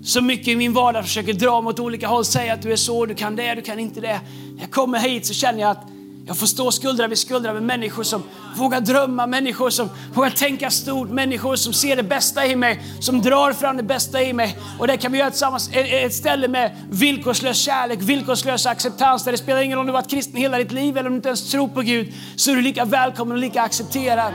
Så 0.02 0.22
mycket 0.22 0.48
i 0.48 0.56
min 0.56 0.72
vardag 0.72 1.04
försöker 1.04 1.32
dra 1.32 1.60
mig 1.60 1.70
åt 1.70 1.80
olika 1.80 2.08
håll, 2.08 2.24
säga 2.24 2.54
att 2.54 2.62
du 2.62 2.72
är 2.72 2.76
så, 2.76 3.06
du 3.06 3.14
kan 3.14 3.36
det, 3.36 3.54
du 3.54 3.62
kan 3.62 3.78
inte 3.78 4.00
det. 4.00 4.20
När 4.54 4.60
jag 4.60 4.70
kommer 4.70 4.98
hit 4.98 5.26
så 5.26 5.34
känner 5.34 5.60
jag 5.60 5.70
att 5.70 5.86
jag 6.28 6.36
får 6.36 6.46
stå 6.46 6.72
skuldra 6.72 7.08
vid 7.08 7.18
skuldra 7.18 7.52
med 7.52 7.62
människor 7.62 8.02
som 8.02 8.22
vågar 8.56 8.80
drömma, 8.80 9.26
människor 9.26 9.70
som 9.70 9.88
vågar 10.14 10.30
tänka 10.30 10.70
stort, 10.70 11.10
människor 11.10 11.56
som 11.56 11.72
ser 11.72 11.96
det 11.96 12.02
bästa 12.02 12.46
i 12.46 12.56
mig, 12.56 12.82
som 13.00 13.22
drar 13.22 13.52
fram 13.52 13.76
det 13.76 13.82
bästa 13.82 14.22
i 14.22 14.32
mig. 14.32 14.58
Och 14.78 14.86
det 14.86 14.96
kan 14.96 15.12
vi 15.12 15.18
göra 15.18 15.30
tillsammans, 15.30 15.70
ett 15.72 16.14
ställe 16.14 16.48
med 16.48 16.76
villkorslös 16.90 17.58
kärlek, 17.58 17.98
villkorslös 18.02 18.66
acceptans, 18.66 19.24
där 19.24 19.32
det 19.32 19.38
spelar 19.38 19.60
ingen 19.60 19.76
roll 19.76 19.80
om 19.80 19.86
du 19.86 19.92
varit 19.92 20.10
kristen 20.10 20.36
hela 20.36 20.58
ditt 20.58 20.72
liv 20.72 20.96
eller 20.96 21.06
om 21.06 21.12
du 21.12 21.16
inte 21.16 21.28
ens 21.28 21.50
tror 21.50 21.68
på 21.68 21.80
Gud, 21.80 22.12
så 22.36 22.50
är 22.50 22.56
du 22.56 22.62
lika 22.62 22.84
välkommen 22.84 23.36
och 23.36 23.40
lika 23.40 23.62
accepterad. 23.62 24.34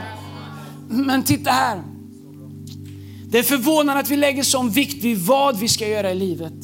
Men 0.88 1.22
titta 1.22 1.50
här. 1.50 1.82
Det 3.28 3.38
är 3.38 3.42
förvånande 3.42 4.00
att 4.00 4.10
vi 4.10 4.16
lägger 4.16 4.42
sån 4.42 4.70
vikt 4.70 5.04
vid 5.04 5.18
vad 5.18 5.58
vi 5.58 5.68
ska 5.68 5.88
göra 5.88 6.10
i 6.10 6.14
livet 6.14 6.54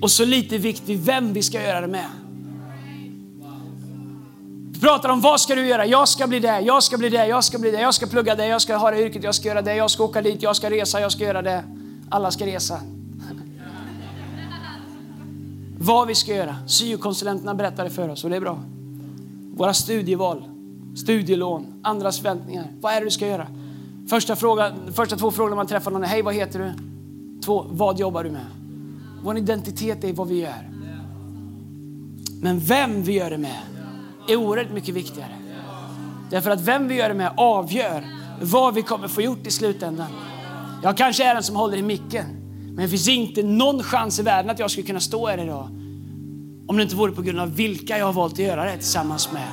och 0.00 0.10
så 0.10 0.24
lite 0.24 0.58
vikt 0.58 0.82
vid 0.86 1.04
vem 1.04 1.32
vi 1.32 1.42
ska 1.42 1.62
göra 1.62 1.80
det 1.80 1.88
med. 1.88 2.25
Vi 4.76 4.80
pratar 4.80 5.08
om 5.08 5.20
vad 5.20 5.40
ska 5.40 5.54
du 5.54 5.66
göra? 5.66 5.86
Jag 5.86 6.08
ska 6.08 6.26
bli 6.26 6.40
det, 6.40 6.60
jag 6.60 6.82
ska 6.82 6.98
bli 6.98 7.08
det, 7.08 7.26
jag 7.26 7.44
ska 7.44 7.58
bli 7.58 7.70
det, 7.70 7.80
jag 7.80 7.94
ska 7.94 8.06
plugga 8.06 8.34
det, 8.34 8.46
jag 8.46 8.62
ska 8.62 8.76
ha 8.76 8.90
det 8.90 9.02
yrket, 9.02 9.22
jag 9.22 9.34
ska 9.34 9.48
göra 9.48 9.62
det, 9.62 9.74
jag 9.74 9.90
ska 9.90 10.04
åka 10.04 10.22
dit, 10.22 10.42
jag 10.42 10.56
ska 10.56 10.70
resa, 10.70 11.00
jag 11.00 11.12
ska 11.12 11.24
göra 11.24 11.42
det. 11.42 11.64
Alla 12.08 12.30
ska 12.30 12.46
resa. 12.46 12.80
vad 15.78 16.08
vi 16.08 16.14
ska 16.14 16.34
göra. 16.34 16.56
Syokonsulenterna 16.66 17.54
berättade 17.54 17.90
för 17.90 18.08
oss 18.08 18.24
och 18.24 18.30
det 18.30 18.36
är 18.36 18.40
bra. 18.40 18.58
våra 19.56 19.74
studieval, 19.74 20.44
studielån, 20.96 21.80
andras 21.82 22.16
förväntningar. 22.16 22.72
Vad 22.80 22.92
är 22.92 23.00
det 23.00 23.06
du 23.06 23.10
ska 23.10 23.26
göra? 23.26 23.46
Första, 24.08 24.36
fråga, 24.36 24.74
första 24.94 25.16
två 25.16 25.30
frågorna 25.30 25.56
man 25.56 25.66
träffar 25.66 25.90
någon 25.90 26.04
är, 26.04 26.08
hej 26.08 26.22
vad 26.22 26.34
heter 26.34 26.58
du? 26.58 26.72
Två, 27.44 27.66
vad 27.70 27.98
jobbar 27.98 28.24
du 28.24 28.30
med? 28.30 28.46
Vår 29.22 29.38
identitet 29.38 30.04
är 30.04 30.12
vad 30.12 30.28
vi 30.28 30.40
gör. 30.40 30.70
Men 32.42 32.58
vem 32.58 33.02
vi 33.02 33.12
gör 33.12 33.30
det 33.30 33.38
med 33.38 33.75
är 34.28 34.36
oerhört 34.36 34.70
mycket 34.70 34.94
viktigare. 34.94 35.30
Därför 36.30 36.50
att 36.50 36.60
vem 36.60 36.88
vi 36.88 36.94
gör 36.94 37.08
det 37.08 37.14
med 37.14 37.32
avgör 37.36 38.04
vad 38.40 38.74
vi 38.74 38.82
kommer 38.82 39.08
få 39.08 39.22
gjort 39.22 39.46
i 39.46 39.50
slutändan. 39.50 40.08
Jag 40.82 40.96
kanske 40.96 41.24
är 41.24 41.34
den 41.34 41.42
som 41.42 41.56
håller 41.56 41.76
i 41.76 41.82
micken, 41.82 42.26
men 42.66 42.76
det 42.76 42.88
finns 42.88 43.08
inte 43.08 43.42
någon 43.42 43.82
chans 43.82 44.18
i 44.18 44.22
världen 44.22 44.50
att 44.50 44.58
jag 44.58 44.70
skulle 44.70 44.86
kunna 44.86 45.00
stå 45.00 45.26
här 45.26 45.38
idag 45.38 45.68
om 46.66 46.76
det 46.76 46.82
inte 46.82 46.96
vore 46.96 47.12
på 47.12 47.22
grund 47.22 47.40
av 47.40 47.56
vilka 47.56 47.98
jag 47.98 48.06
har 48.06 48.12
valt 48.12 48.32
att 48.32 48.38
göra 48.38 48.64
det 48.64 48.76
tillsammans 48.76 49.32
med. 49.32 49.48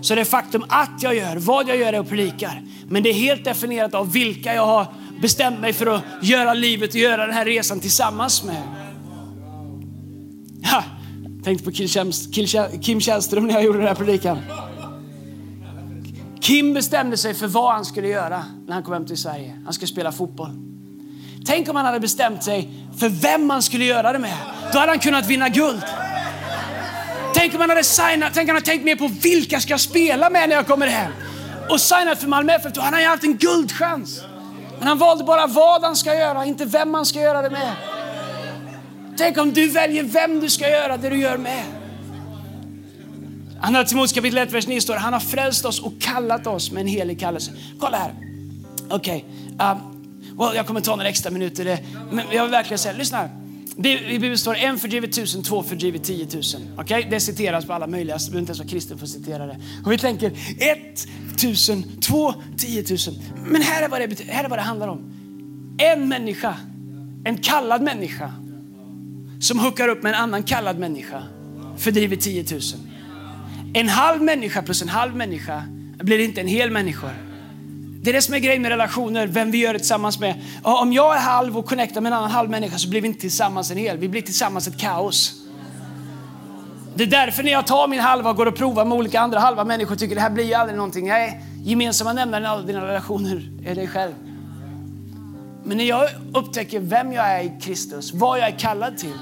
Så 0.00 0.14
det 0.14 0.24
faktum 0.24 0.64
att 0.68 1.02
jag 1.02 1.16
gör, 1.16 1.36
vad 1.36 1.68
jag 1.68 1.76
gör 1.76 1.92
är 1.92 2.00
och 2.00 2.08
predikar. 2.08 2.62
Men 2.88 3.02
det 3.02 3.10
är 3.10 3.14
helt 3.14 3.44
definierat 3.44 3.94
av 3.94 4.12
vilka 4.12 4.54
jag 4.54 4.66
har 4.66 4.86
bestämt 5.20 5.60
mig 5.60 5.72
för 5.72 5.86
att 5.86 6.02
göra 6.22 6.54
livet 6.54 6.90
och 6.90 6.96
göra 6.96 7.26
den 7.26 7.34
här 7.34 7.44
resan 7.44 7.80
tillsammans 7.80 8.44
med. 8.44 8.62
Ja, 10.62 10.84
tänkte 11.46 11.64
på 11.64 11.72
Kim 12.80 13.00
Källström 13.00 13.46
när 13.46 13.54
jag 13.54 13.64
gjorde 13.64 13.78
den 13.78 13.86
här 13.86 13.94
predikan. 13.94 14.38
Kim 16.40 16.74
bestämde 16.74 17.16
sig 17.16 17.34
för 17.34 17.46
vad 17.46 17.72
han 17.72 17.84
skulle 17.84 18.08
göra 18.08 18.44
när 18.66 18.74
han 18.74 18.82
kom 18.82 18.92
hem 18.92 19.06
till 19.06 19.16
Sverige. 19.16 19.60
Han 19.64 19.72
skulle 19.72 19.88
spela 19.88 20.12
fotboll. 20.12 20.50
Tänk 21.46 21.68
om 21.68 21.76
han 21.76 21.84
hade 21.84 22.00
bestämt 22.00 22.44
sig 22.44 22.70
för 22.98 23.08
vem 23.08 23.50
han 23.50 23.62
skulle 23.62 23.84
göra 23.84 24.12
det 24.12 24.18
med. 24.18 24.36
Då 24.72 24.78
hade 24.78 24.92
han 24.92 24.98
kunnat 24.98 25.26
vinna 25.26 25.48
guld. 25.48 25.82
Tänk 27.34 27.54
om 27.54 27.60
han 27.60 27.70
hade 27.70 27.84
signat, 27.84 28.30
tänk 28.34 28.48
om 28.48 28.48
han 28.48 28.56
hade 28.56 28.66
tänkt 28.66 28.84
mer 28.84 28.96
på 28.96 29.10
vilka 29.22 29.60
ska 29.60 29.72
jag 29.72 29.80
spela 29.80 30.30
med 30.30 30.48
när 30.48 30.56
jag 30.56 30.66
kommer 30.66 30.86
hem. 30.86 31.12
Och 31.70 31.80
signat 31.80 32.20
för 32.20 32.28
Malmö 32.28 32.52
FF, 32.52 32.72
då 32.72 32.80
hade 32.80 32.96
han 32.96 33.02
ju 33.02 33.08
haft 33.08 33.24
en 33.24 33.36
guldchans. 33.36 34.20
Men 34.78 34.88
han 34.88 34.98
valde 34.98 35.24
bara 35.24 35.46
vad 35.46 35.82
han 35.82 35.96
ska 35.96 36.14
göra, 36.14 36.44
inte 36.44 36.64
vem 36.64 36.94
han 36.94 37.06
ska 37.06 37.20
göra 37.20 37.42
det 37.42 37.50
med. 37.50 37.72
Tänk 39.16 39.38
om 39.38 39.52
du 39.52 39.68
väljer 39.68 40.02
vem 40.02 40.40
du 40.40 40.50
ska 40.50 40.70
göra 40.70 40.96
det 40.96 41.10
du 41.10 41.20
gör 41.20 41.36
med. 41.36 41.64
Andra 43.60 43.84
Timoteus 43.84 44.12
kapitel 44.12 44.38
1, 44.38 44.52
vers 44.52 44.66
9 44.66 44.80
står 44.80 44.94
han 44.94 45.12
har 45.12 45.20
frälst 45.20 45.64
oss 45.64 45.80
och 45.80 46.00
kallat 46.00 46.46
oss 46.46 46.72
med 46.72 46.80
en 46.80 46.86
helig 46.86 47.20
kallelse. 47.20 47.52
Kolla 47.78 47.96
här. 47.96 48.14
Okej, 48.88 49.24
okay. 49.54 49.72
um, 49.72 50.38
well, 50.38 50.56
jag 50.56 50.66
kommer 50.66 50.80
ta 50.80 50.96
några 50.96 51.08
extra 51.08 51.30
minuter. 51.30 51.78
Men 52.10 52.24
jag 52.32 52.42
vill 52.42 52.50
verkligen 52.50 52.78
säga, 52.78 52.94
lyssna 52.96 53.18
här. 53.18 53.30
I 53.78 54.18
Bibeln 54.18 54.38
står 54.38 54.54
en 54.54 54.78
fördrivet 54.78 55.12
tusen, 55.12 55.42
två 55.42 55.62
fördrivet 55.62 56.04
tiotusen. 56.04 56.62
Okay? 56.78 57.04
Det 57.10 57.20
citeras 57.20 57.64
på 57.64 57.72
alla 57.72 57.86
möjliga, 57.86 58.18
så 58.18 58.30
behöver 58.30 58.40
inte 58.40 58.50
ens 58.50 58.58
vara 58.58 58.68
kristen 58.68 58.98
för 58.98 59.04
att 59.04 59.10
citera 59.10 59.46
det. 59.46 59.56
Och 59.84 59.92
vi 59.92 59.98
tänker 59.98 60.32
ett 60.58 61.06
tusen, 61.40 62.00
två, 62.00 62.34
tiotusen. 62.56 63.14
Men 63.46 63.62
här 63.62 63.82
är, 63.82 63.88
vad 63.88 64.00
det, 64.00 64.20
här 64.28 64.44
är 64.44 64.48
vad 64.48 64.58
det 64.58 64.62
handlar 64.62 64.88
om. 64.88 65.12
En 65.78 66.08
människa, 66.08 66.56
en 67.24 67.38
kallad 67.38 67.82
människa, 67.82 68.32
som 69.40 69.58
hookar 69.58 69.88
upp 69.88 70.02
med 70.02 70.14
en 70.14 70.20
annan 70.20 70.42
kallad 70.42 70.78
människa, 70.78 71.22
fördriver 71.78 72.16
10 72.16 72.44
000. 72.50 72.60
En 73.74 73.88
halv 73.88 74.22
människa 74.22 74.62
plus 74.62 74.82
en 74.82 74.88
halv 74.88 75.16
människa 75.16 75.62
blir 75.98 76.18
inte 76.18 76.40
en 76.40 76.46
hel 76.46 76.70
människa. 76.70 77.10
Det 78.02 78.10
är 78.10 78.14
det 78.14 78.22
som 78.22 78.34
är 78.34 78.38
grejen 78.38 78.62
med 78.62 78.68
relationer, 78.68 79.26
vem 79.26 79.50
vi 79.50 79.58
gör 79.58 79.72
det 79.72 79.78
tillsammans 79.78 80.20
med. 80.20 80.42
Om 80.62 80.92
jag 80.92 81.16
är 81.16 81.20
halv 81.20 81.58
och 81.58 81.66
connectar 81.66 82.00
med 82.00 82.12
en 82.12 82.18
annan 82.18 82.30
halv 82.30 82.50
människa 82.50 82.78
så 82.78 82.88
blir 82.88 83.00
vi 83.00 83.08
inte 83.08 83.20
tillsammans 83.20 83.70
en 83.70 83.76
hel, 83.76 83.98
vi 83.98 84.08
blir 84.08 84.22
tillsammans 84.22 84.68
ett 84.68 84.78
kaos. 84.78 85.34
Det 86.94 87.02
är 87.02 87.06
därför 87.06 87.42
när 87.42 87.52
jag 87.52 87.66
tar 87.66 87.88
min 87.88 88.00
halva 88.00 88.30
och 88.30 88.36
går 88.36 88.46
och 88.46 88.56
provar 88.56 88.84
med 88.84 88.98
olika 88.98 89.20
andra 89.20 89.38
halva 89.38 89.64
människor 89.64 89.96
tycker 89.96 90.14
det 90.14 90.20
här 90.20 90.30
blir 90.30 90.44
ju 90.44 90.54
aldrig 90.54 90.76
någonting. 90.76 91.08
Nej, 91.08 91.42
gemensamma 91.64 92.12
nämnaren 92.12 92.44
i 92.44 92.46
alla 92.46 92.62
dina 92.62 92.86
relationer 92.86 93.50
är 93.66 93.74
dig 93.74 93.88
själv. 93.88 94.12
Men 95.66 95.76
när 95.76 95.84
jag 95.84 96.08
upptäcker 96.34 96.80
vem 96.80 97.12
jag 97.12 97.26
är 97.26 97.44
i 97.44 97.52
Kristus, 97.60 98.12
vad 98.12 98.38
jag 98.38 98.46
är 98.48 98.58
kallad 98.58 98.98
till 98.98 99.18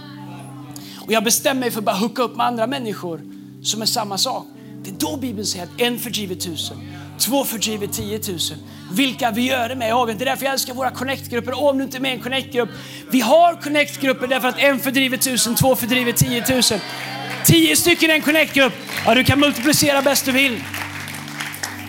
och 1.06 1.12
jag 1.12 1.24
bestämmer 1.24 1.60
mig 1.60 1.70
för 1.70 1.78
att 1.78 1.84
bara 1.84 1.96
hooka 1.96 2.22
upp 2.22 2.36
med 2.36 2.46
andra 2.46 2.66
människor 2.66 3.20
som 3.62 3.82
är 3.82 3.86
samma 3.86 4.18
sak. 4.18 4.46
Det 4.82 4.90
är 4.90 4.94
då 4.94 5.16
Bibeln 5.16 5.46
säger 5.46 5.64
att 5.64 5.80
en 5.80 5.98
fördriver 5.98 6.34
tusen, 6.34 6.76
två 7.18 7.44
fördriver 7.44 7.86
tiotusen. 7.86 8.58
Vilka 8.92 9.30
vi 9.30 9.42
gör 9.42 9.68
det 9.68 9.74
med 9.74 9.88
är 9.88 9.92
avgörande. 9.92 10.24
Det 10.24 10.28
är 10.28 10.32
därför 10.32 10.44
jag 10.44 10.52
älskar 10.52 10.74
våra 10.74 10.90
connectgrupper. 10.90 11.62
Om 11.62 11.78
du 11.78 11.84
inte 11.84 11.96
är 11.96 12.00
med 12.00 12.10
i 12.10 12.14
en 12.14 12.20
connectgrupp. 12.20 12.68
vi 13.10 13.20
har 13.20 13.62
connectgrupper 13.62 14.26
därför 14.26 14.48
att 14.48 14.58
en 14.58 14.78
fördriver 14.78 15.16
tusen, 15.16 15.54
två 15.54 15.76
fördriver 15.76 16.12
tiotusen. 16.12 16.80
Tio 17.44 17.76
stycken 17.76 18.10
i 18.10 18.14
en 18.14 18.22
connectgrupp. 18.22 18.72
Ja, 19.06 19.14
du 19.14 19.24
kan 19.24 19.40
multiplicera 19.40 20.02
bäst 20.02 20.24
du 20.24 20.32
vill. 20.32 20.64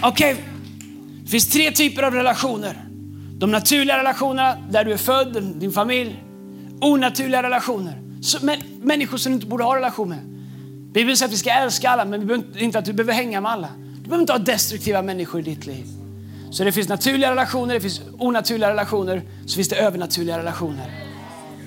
Okej, 0.02 0.34
okay. 0.34 0.44
det 1.24 1.30
finns 1.30 1.50
tre 1.50 1.72
typer 1.72 2.04
av 2.04 2.14
relationer. 2.14 2.85
De 3.38 3.52
naturliga 3.52 3.98
relationerna, 3.98 4.58
där 4.70 4.86
du 4.86 4.94
är 4.94 4.98
född, 4.98 5.44
din 5.44 5.72
familj. 5.72 6.24
Onaturliga 6.82 7.44
relationer, 7.44 8.02
människor 8.82 9.18
som 9.18 9.32
du 9.32 9.36
inte 9.36 9.48
borde 9.48 9.64
ha 9.64 9.76
relation 9.76 10.10
med. 10.10 10.20
Bibeln 10.94 11.18
säger 11.18 11.28
att 11.28 11.34
vi 11.34 11.38
ska 11.38 11.52
älska 11.52 11.90
alla, 11.90 12.06
men 12.06 12.20
vi 12.20 12.26
behöver 12.26 12.64
inte 12.64 12.80
att 12.80 12.86
du 12.86 12.94
behöver 12.94 13.14
hänga 13.14 13.42
med 13.42 13.52
alla. 13.52 13.70
Du 13.96 14.10
behöver 14.10 14.22
inte 14.22 14.34
ha 14.34 14.40
destruktiva 14.40 15.02
människor 15.02 15.40
i 15.40 15.44
ditt 15.44 15.66
liv. 15.66 15.86
Så 16.52 16.64
det 16.64 16.72
finns 16.72 16.90
naturliga 16.90 17.32
relationer, 17.32 17.74
det 17.74 17.82
finns 17.82 18.02
onaturliga 18.20 18.70
relationer, 18.70 19.22
så 19.46 19.56
finns 19.56 19.70
det 19.70 19.76
övernaturliga 19.76 20.40
relationer. 20.40 20.92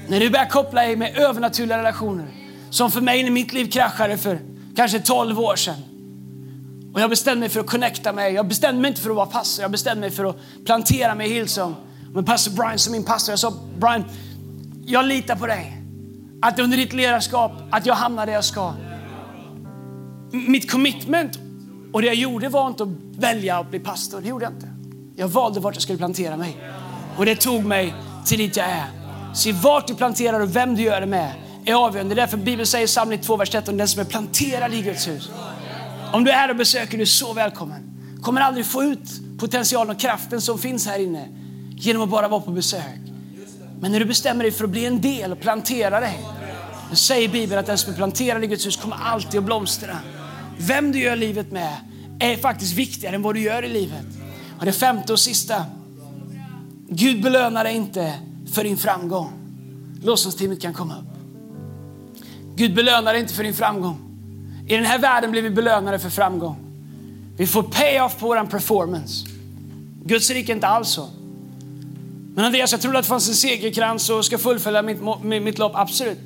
När 0.09 0.21
du 0.21 0.31
börjar 0.31 0.47
koppla 0.47 0.83
dig 0.83 0.97
med 0.97 1.17
övernaturliga 1.17 1.79
relationer, 1.79 2.27
som 2.71 2.91
för 2.91 3.01
mig 3.01 3.23
när 3.23 3.31
mitt 3.31 3.53
liv 3.53 3.71
kraschade 3.71 4.19
för 4.19 4.39
kanske 4.77 5.01
12 5.01 5.41
år 5.41 5.57
sedan. 5.57 5.88
Och 6.99 7.03
jag 7.03 7.11
bestämde 7.11 7.41
mig 7.41 7.49
för 7.49 7.61
att 7.61 7.67
connecta 7.67 8.13
mig. 8.13 8.35
Jag 8.35 8.49
bestämde 8.49 8.83
mig 8.83 8.89
inte 8.89 9.01
för 9.01 9.11
att 9.11 9.17
vara 9.17 9.27
pastor, 9.27 9.63
jag 9.63 9.71
bestämde 9.71 10.01
mig 10.01 10.11
för 10.11 10.25
att 10.25 10.37
plantera 10.65 11.15
mig 11.15 11.31
i 11.31 11.35
Hillsong. 11.35 11.77
Men 12.15 12.25
pastor 12.25 12.53
Brian 12.53 12.79
som 12.79 12.93
min 12.93 13.05
pastor, 13.05 13.33
jag 13.33 13.39
sa 13.39 13.53
Brian, 13.79 14.05
jag 14.87 15.05
litar 15.05 15.37
på 15.37 15.47
dig. 15.47 15.83
Att 16.43 16.59
under 16.59 16.77
ditt 16.77 16.93
ledarskap, 16.93 17.53
att 17.71 17.87
jag 17.87 17.95
hamnar 17.95 18.27
där 18.27 18.33
jag 18.33 18.45
ska 18.45 18.75
mitt 20.31 20.71
commitment 20.71 21.39
och 21.93 22.01
det 22.01 22.07
jag 22.07 22.17
gjorde 22.17 22.49
var 22.49 22.69
inte 22.69 22.83
att 22.83 22.89
välja 23.19 23.59
att 23.59 23.71
bli 23.71 23.79
pastor. 23.79 24.21
Det 24.21 24.29
gjorde 24.29 24.45
jag 24.45 24.53
inte. 24.53 24.69
Jag 25.17 25.29
valde 25.29 25.61
vart 25.61 25.75
jag 25.75 25.83
skulle 25.83 25.99
plantera 25.99 26.37
mig. 26.37 26.57
Och 27.17 27.27
det 27.27 27.37
tog 27.37 27.65
mig 27.65 27.95
till 28.27 28.39
dit 28.39 28.57
jag 28.57 28.67
är. 28.67 28.87
Se 29.35 29.53
vart 29.53 29.87
du 29.87 29.95
planterar 29.95 30.41
och 30.41 30.57
vem 30.57 30.75
du 30.75 30.83
gör 30.83 31.01
det 31.01 31.07
med 31.07 31.33
är 31.65 31.75
avgörande. 31.75 32.15
Det 32.15 32.21
är 32.21 32.27
därför 32.27 32.37
Bibeln 32.37 32.67
säger 32.67 32.85
i 32.85 32.89
Psalm 32.89 33.19
2, 33.19 33.37
vers 33.37 33.51
13, 33.51 33.77
den 33.77 33.89
som 33.89 34.01
är 34.01 34.05
planterad 34.05 34.75
i 34.75 34.83
Guds 34.83 35.09
hus. 35.09 35.31
Om 36.13 36.25
du 36.25 36.31
är 36.31 36.35
här 36.35 36.51
och 36.51 36.57
besöker, 36.57 36.97
du 36.97 37.03
är 37.03 37.07
så 37.07 37.33
välkommen. 37.33 37.83
Kommer 38.23 38.41
aldrig 38.41 38.67
få 38.67 38.83
ut 38.83 39.39
potentialen 39.39 39.95
och 39.95 40.01
kraften 40.01 40.41
som 40.41 40.59
finns 40.59 40.87
här 40.87 40.99
inne 40.99 41.29
genom 41.77 42.03
att 42.03 42.09
bara 42.09 42.29
vara 42.29 42.41
på 42.41 42.51
besök. 42.51 43.01
Men 43.81 43.93
när 43.93 44.01
du 44.01 44.07
bestämmer 44.07 44.45
dig 44.45 44.53
för 44.53 44.65
att 44.65 44.71
bli 44.71 44.87
en 44.87 45.01
del 45.01 45.33
och 45.33 45.41
plantera 45.41 46.01
dig, 46.01 46.21
då 46.91 46.97
säger 46.97 47.29
Bibeln 47.29 47.61
att 47.61 47.67
den 47.67 47.79
som 47.79 47.93
är 47.93 47.97
planterad 47.97 48.45
i 48.45 48.47
Guds 48.47 48.67
hus 48.67 48.77
kommer 48.77 48.97
alltid 48.97 49.39
att 49.39 49.45
blomstra. 49.45 49.99
Vem 50.59 50.93
du 50.93 50.99
gör 50.99 51.17
livet 51.17 51.53
med 51.53 51.77
är 52.21 52.37
faktiskt 52.37 52.75
viktigare 52.75 53.15
än 53.15 53.23
vad 53.23 53.35
du 53.35 53.41
gör 53.41 53.65
i 53.65 53.69
livet. 53.69 54.07
Och 54.59 54.65
det 54.65 54.73
femte 54.73 55.13
och 55.13 55.21
sista. 55.21 55.65
Gud 56.89 57.23
belönar 57.23 57.65
dig 57.65 57.77
inte 57.77 58.15
för 58.53 58.65
din 58.65 58.77
framgång. 58.77 59.33
Lovsångsteamet 60.03 60.63
kan 60.63 60.75
komma 60.75 60.95
upp. 60.99 61.19
Gud 62.57 62.75
belönar 62.75 63.13
dig 63.13 63.23
inte 63.23 63.35
för 63.35 63.43
din 63.43 63.55
framgång. 63.55 64.08
I 64.69 64.77
den 64.77 64.85
här 64.85 64.99
världen 64.99 65.31
blir 65.31 65.43
vi 65.43 65.51
belönade 65.51 65.99
för 65.99 66.11
framgång. 66.11 66.57
Vi 67.37 67.47
får 67.47 67.63
pay-off 67.63 68.19
på 68.19 68.27
vår 68.27 68.47
performance. 68.47 69.27
Guds 70.05 70.31
rike 70.31 70.53
är 70.53 70.55
inte 70.55 70.67
alls 70.67 70.89
så. 70.89 71.09
Men 72.35 72.45
Andreas, 72.45 72.73
jag 72.73 72.81
trodde 72.81 72.99
att 72.99 73.05
det 73.05 73.09
fanns 73.09 73.29
en 73.29 73.35
segerkrans 73.35 74.11
och 74.11 74.25
ska 74.25 74.39
fullfölja 74.39 74.83
mitt, 74.83 75.23
mitt 75.23 75.59
lopp. 75.59 75.73
Absolut. 75.75 76.19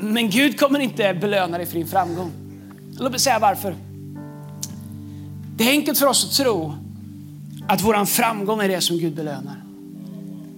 Men 0.00 0.30
Gud 0.30 0.60
kommer 0.60 0.78
inte 0.78 1.14
belöna 1.14 1.58
dig 1.58 1.66
för 1.66 1.74
din 1.74 1.86
framgång. 1.86 2.32
Låt 2.98 3.10
mig 3.10 3.20
säga 3.20 3.38
varför. 3.38 3.74
Det 5.56 5.64
är 5.64 5.70
enkelt 5.70 5.98
för 5.98 6.06
oss 6.06 6.24
att 6.24 6.32
tro 6.32 6.74
att 7.68 7.82
vår 7.82 8.04
framgång 8.04 8.60
är 8.60 8.68
det 8.68 8.80
som 8.80 8.98
Gud 8.98 9.14
belönar. 9.14 9.62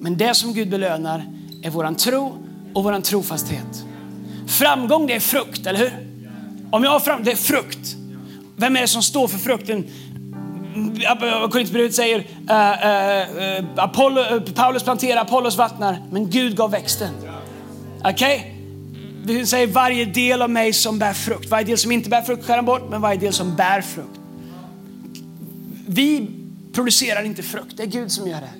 Men 0.01 0.16
det 0.16 0.34
som 0.34 0.55
Gud 0.55 0.70
belönar 0.70 1.24
är 1.62 1.70
vår 1.70 1.95
tro 1.95 2.32
och 2.74 2.84
vår 2.84 3.01
trofasthet. 3.01 3.84
Framgång 4.47 5.07
det 5.07 5.14
är 5.14 5.20
frukt, 5.20 5.66
eller 5.66 5.78
hur? 5.78 6.13
Om 6.75 6.85
jag 6.85 6.91
har 6.91 7.01
fram, 7.01 7.25
det 7.25 7.33
är 7.33 7.37
frukt. 7.37 7.97
Vem 8.57 8.77
är 8.77 8.81
det 8.81 8.89
som 8.89 9.03
står 9.03 9.29
för 9.29 9.39
frukten? 9.39 9.85
Korinthierbrevet 11.51 11.95
säger 11.95 12.18
uh, 12.18 13.62
uh, 13.62 13.85
Apollo, 13.85 14.41
Paulus 14.55 14.83
planterar, 14.83 15.20
Apollos 15.20 15.57
vattnar, 15.57 16.03
men 16.11 16.31
Gud 16.31 16.57
gav 16.57 16.70
växten. 16.70 17.14
Okej? 18.05 18.55
Okay? 19.25 19.37
Det 19.39 19.47
säger 19.47 19.66
varje 19.66 20.05
del 20.05 20.43
av 20.43 20.51
mig 20.51 20.72
som 20.72 20.99
bär 20.99 21.12
frukt. 21.12 21.51
Varje 21.51 21.64
del 21.64 21.79
som 21.79 21.93
inte 21.93 22.11
bär 22.11 22.22
frukt 22.22 22.47
skär 22.47 22.57
han 22.57 22.64
bort, 22.64 22.91
men 22.91 23.01
varje 23.01 23.20
del 23.20 23.33
som 23.33 23.57
bär 23.57 23.81
frukt. 23.81 24.20
Vi 25.87 26.31
producerar 26.72 27.22
inte 27.22 27.43
frukt, 27.43 27.77
det 27.77 27.83
är 27.83 27.87
Gud 27.87 28.12
som 28.12 28.29
gör 28.29 28.41
det. 28.41 28.51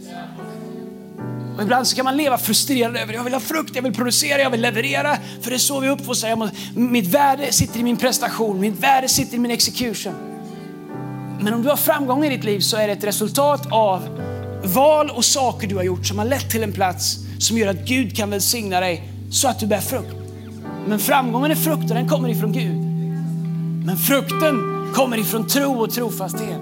Och 1.57 1.62
ibland 1.62 1.86
så 1.86 1.96
kan 1.96 2.05
man 2.05 2.16
leva 2.16 2.38
frustrerad 2.38 2.96
över 2.96 3.14
jag 3.14 3.24
vill 3.24 3.32
ha 3.32 3.40
frukt, 3.40 3.76
jag 3.76 3.82
vill 3.82 3.94
producera, 3.94 4.38
jag 4.38 4.50
vill 4.50 4.61
leverera. 4.61 5.18
För 5.40 5.50
det 5.50 5.57
är 5.57 5.59
så 5.59 5.80
vi 5.80 5.88
uppfostrar. 5.88 6.50
Mitt 6.78 7.07
värde 7.07 7.52
sitter 7.52 7.80
i 7.80 7.82
min 7.82 7.96
prestation, 7.96 8.61
mitt 8.61 8.80
värde 8.80 9.09
sitter 9.09 9.36
i 9.36 9.38
min 9.38 9.50
execution. 9.50 10.14
Men 11.40 11.55
om 11.55 11.62
du 11.62 11.68
har 11.68 11.76
framgång 11.76 12.24
i 12.24 12.28
ditt 12.28 12.44
liv 12.44 12.61
så 12.61 12.76
är 12.76 12.86
det 12.86 12.92
ett 12.92 13.05
resultat 13.05 13.66
av 13.72 14.20
val 14.64 15.11
och 15.11 15.24
saker 15.24 15.68
du 15.68 15.76
har 15.76 15.82
gjort 15.82 16.07
som 16.07 16.18
har 16.18 16.24
lett 16.24 16.50
till 16.50 16.62
en 16.62 16.72
plats 16.72 17.18
som 17.38 17.59
gör 17.59 17.68
att 17.68 17.86
Gud 17.86 18.16
kan 18.16 18.30
välsigna 18.30 18.80
dig 18.80 19.09
så 19.30 19.48
att 19.48 19.61
du 19.61 19.66
bär 19.66 19.80
frukt. 19.80 20.14
Men 20.86 20.98
framgången 20.98 21.50
är 21.50 21.55
frukt 21.55 21.90
och 21.90 21.96
den 21.96 22.09
kommer 22.09 22.28
ifrån 22.28 22.52
Gud. 22.52 22.80
Men 23.86 23.96
frukten 23.96 24.84
kommer 24.94 25.18
ifrån 25.18 25.46
tro 25.46 25.80
och 25.80 25.90
trofasthet. 25.90 26.61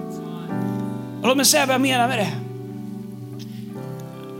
Och 1.21 1.27
låt 1.27 1.37
mig 1.37 1.45
säga 1.45 1.65
vad 1.65 1.73
jag 1.73 1.81
menar 1.81 2.07
med 2.07 2.17
det. 2.17 2.42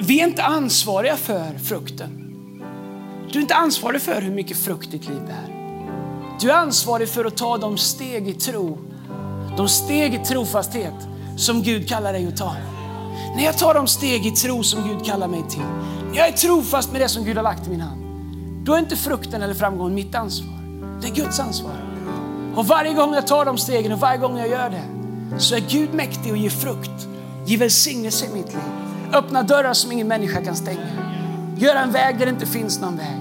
Vi 0.05 0.21
är 0.21 0.27
inte 0.27 0.43
ansvariga 0.43 1.17
för 1.17 1.57
frukten. 1.57 2.09
Du 3.31 3.37
är 3.37 3.41
inte 3.41 3.55
ansvarig 3.55 4.01
för 4.01 4.21
hur 4.21 4.31
mycket 4.31 4.57
frukt 4.57 4.91
ditt 4.91 5.07
liv 5.07 5.21
är. 5.29 5.53
Du 6.41 6.51
är 6.51 6.55
ansvarig 6.55 7.09
för 7.09 7.25
att 7.25 7.37
ta 7.37 7.57
de 7.57 7.77
steg 7.77 8.27
i 8.27 8.33
tro, 8.33 8.77
de 9.57 9.67
steg 9.67 10.13
i 10.13 10.17
trofasthet 10.17 10.93
som 11.37 11.61
Gud 11.61 11.89
kallar 11.89 12.13
dig 12.13 12.27
att 12.27 12.37
ta. 12.37 12.55
När 13.35 13.43
jag 13.43 13.57
tar 13.57 13.73
de 13.73 13.87
steg 13.87 14.25
i 14.25 14.31
tro 14.31 14.63
som 14.63 14.87
Gud 14.87 15.05
kallar 15.05 15.27
mig 15.27 15.43
till, 15.49 15.65
när 16.09 16.17
jag 16.17 16.27
är 16.27 16.31
trofast 16.31 16.91
med 16.91 17.01
det 17.01 17.09
som 17.09 17.25
Gud 17.25 17.35
har 17.35 17.43
lagt 17.43 17.67
i 17.67 17.69
min 17.69 17.81
hand, 17.81 18.01
då 18.65 18.73
är 18.73 18.79
inte 18.79 18.95
frukten 18.95 19.41
eller 19.41 19.53
framgången 19.53 19.95
mitt 19.95 20.15
ansvar. 20.15 20.59
Det 21.01 21.07
är 21.07 21.15
Guds 21.15 21.39
ansvar. 21.39 21.75
Och 22.55 22.67
varje 22.67 22.93
gång 22.93 23.13
jag 23.13 23.27
tar 23.27 23.45
de 23.45 23.57
stegen 23.57 23.91
och 23.91 23.99
varje 23.99 24.17
gång 24.17 24.37
jag 24.37 24.47
gör 24.47 24.69
det, 24.69 24.83
så 25.39 25.55
är 25.55 25.63
Gud 25.69 25.93
mäktig 25.93 26.31
och 26.31 26.37
ger 26.37 26.49
frukt, 26.49 27.07
ger 27.45 27.57
välsignelse 27.57 28.25
i 28.25 28.29
mitt 28.29 28.53
liv. 28.53 28.82
Öppna 29.14 29.43
dörrar 29.43 29.74
som 29.74 29.91
ingen 29.91 30.07
människa 30.07 30.41
kan 30.41 30.55
stänga. 30.55 30.88
Göra 31.57 31.80
en 31.80 31.91
väg 31.91 32.20
där 32.20 32.26
det 32.26 32.32
inte 32.32 32.45
finns 32.45 32.82
någon 32.82 32.97
väg. 32.97 33.18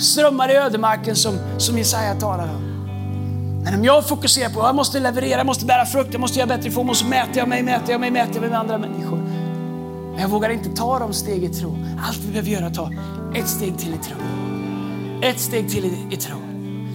Strömmar 0.00 0.50
i 0.50 0.56
ödemarken 0.56 1.16
som, 1.16 1.38
som 1.58 1.78
Jesaja 1.78 2.14
talar 2.14 2.44
om. 2.44 2.72
Men 3.64 3.74
om 3.74 3.84
jag 3.84 4.08
fokuserar 4.08 4.50
på 4.50 4.60
att 4.60 4.66
jag 4.66 4.74
måste 4.74 5.00
leverera, 5.00 5.38
jag 5.38 5.46
måste 5.46 5.66
bära 5.66 5.86
frukt, 5.86 6.08
jag 6.12 6.20
måste 6.20 6.38
göra 6.38 6.48
bättre 6.48 6.68
ifrån 6.68 6.86
mig, 6.86 6.94
så 6.94 7.06
mäter 7.06 7.38
jag 7.38 7.48
mig, 7.48 7.62
mäter 7.62 7.90
jag 7.90 8.00
mig, 8.00 8.10
mäter 8.10 8.34
jag 8.34 8.40
mig 8.40 8.50
med 8.50 8.58
andra 8.58 8.78
människor. 8.78 9.16
Men 10.12 10.20
jag 10.20 10.28
vågar 10.28 10.50
inte 10.50 10.68
ta 10.68 10.98
de 10.98 11.12
steg 11.12 11.44
i 11.44 11.48
tro. 11.48 11.78
Allt 12.08 12.18
vi 12.18 12.28
behöver 12.30 12.50
göra 12.50 12.64
är 12.64 12.68
att 12.68 12.74
ta 12.74 12.90
ett 13.34 13.48
steg 13.48 13.78
till 13.78 13.94
i 13.94 13.98
tro. 13.98 14.16
Ett 15.22 15.40
steg 15.40 15.70
till 15.70 15.84
i, 15.84 16.06
i 16.10 16.16
tro. 16.16 16.36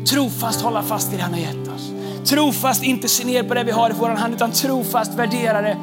Trofast 0.10 0.62
hålla 0.62 0.84
fast 0.84 1.14
i 1.14 1.16
det 1.16 1.24
han 1.24 1.34
har 1.34 1.40
gett 1.40 1.68
oss. 1.68 1.92
Trofast 2.30 2.84
inte 2.84 3.08
se 3.08 3.26
ner 3.26 3.44
på 3.44 3.54
det 3.54 3.64
vi 3.64 3.72
har 3.72 3.90
i 3.90 3.94
vår 4.00 4.10
hand, 4.10 4.34
utan 4.34 4.52
trofast 4.52 5.14
värdera 5.14 5.62
det. 5.62 5.78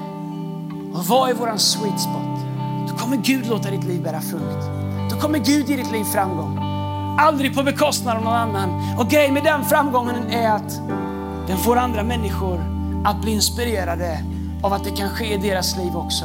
Och 0.95 1.07
vad 1.07 1.31
är 1.31 1.35
våran 1.35 1.59
sweet 1.59 2.01
spot? 2.01 2.24
Då 2.95 3.01
kommer 3.01 3.17
Gud 3.17 3.47
låta 3.47 3.71
ditt 3.71 3.85
liv 3.85 4.03
bära 4.03 4.21
frukt. 4.21 4.65
Då 5.11 5.17
kommer 5.17 5.39
Gud 5.39 5.69
ge 5.69 5.77
ditt 5.77 5.93
liv 5.93 6.05
framgång. 6.05 6.59
Aldrig 7.19 7.55
på 7.55 7.63
bekostnad 7.63 8.17
av 8.17 8.25
någon 8.25 8.35
annan. 8.35 8.99
Och 8.99 9.11
grejen 9.11 9.35
med 9.35 9.45
den 9.45 9.65
framgången 9.65 10.31
är 10.31 10.51
att 10.51 10.81
den 11.47 11.59
får 11.59 11.77
andra 11.77 12.03
människor 12.03 12.61
att 13.05 13.23
bli 13.23 13.33
inspirerade 13.33 14.25
av 14.63 14.73
att 14.73 14.85
det 14.85 14.91
kan 14.91 15.09
ske 15.09 15.35
i 15.35 15.37
deras 15.37 15.77
liv 15.77 15.97
också. 15.97 16.25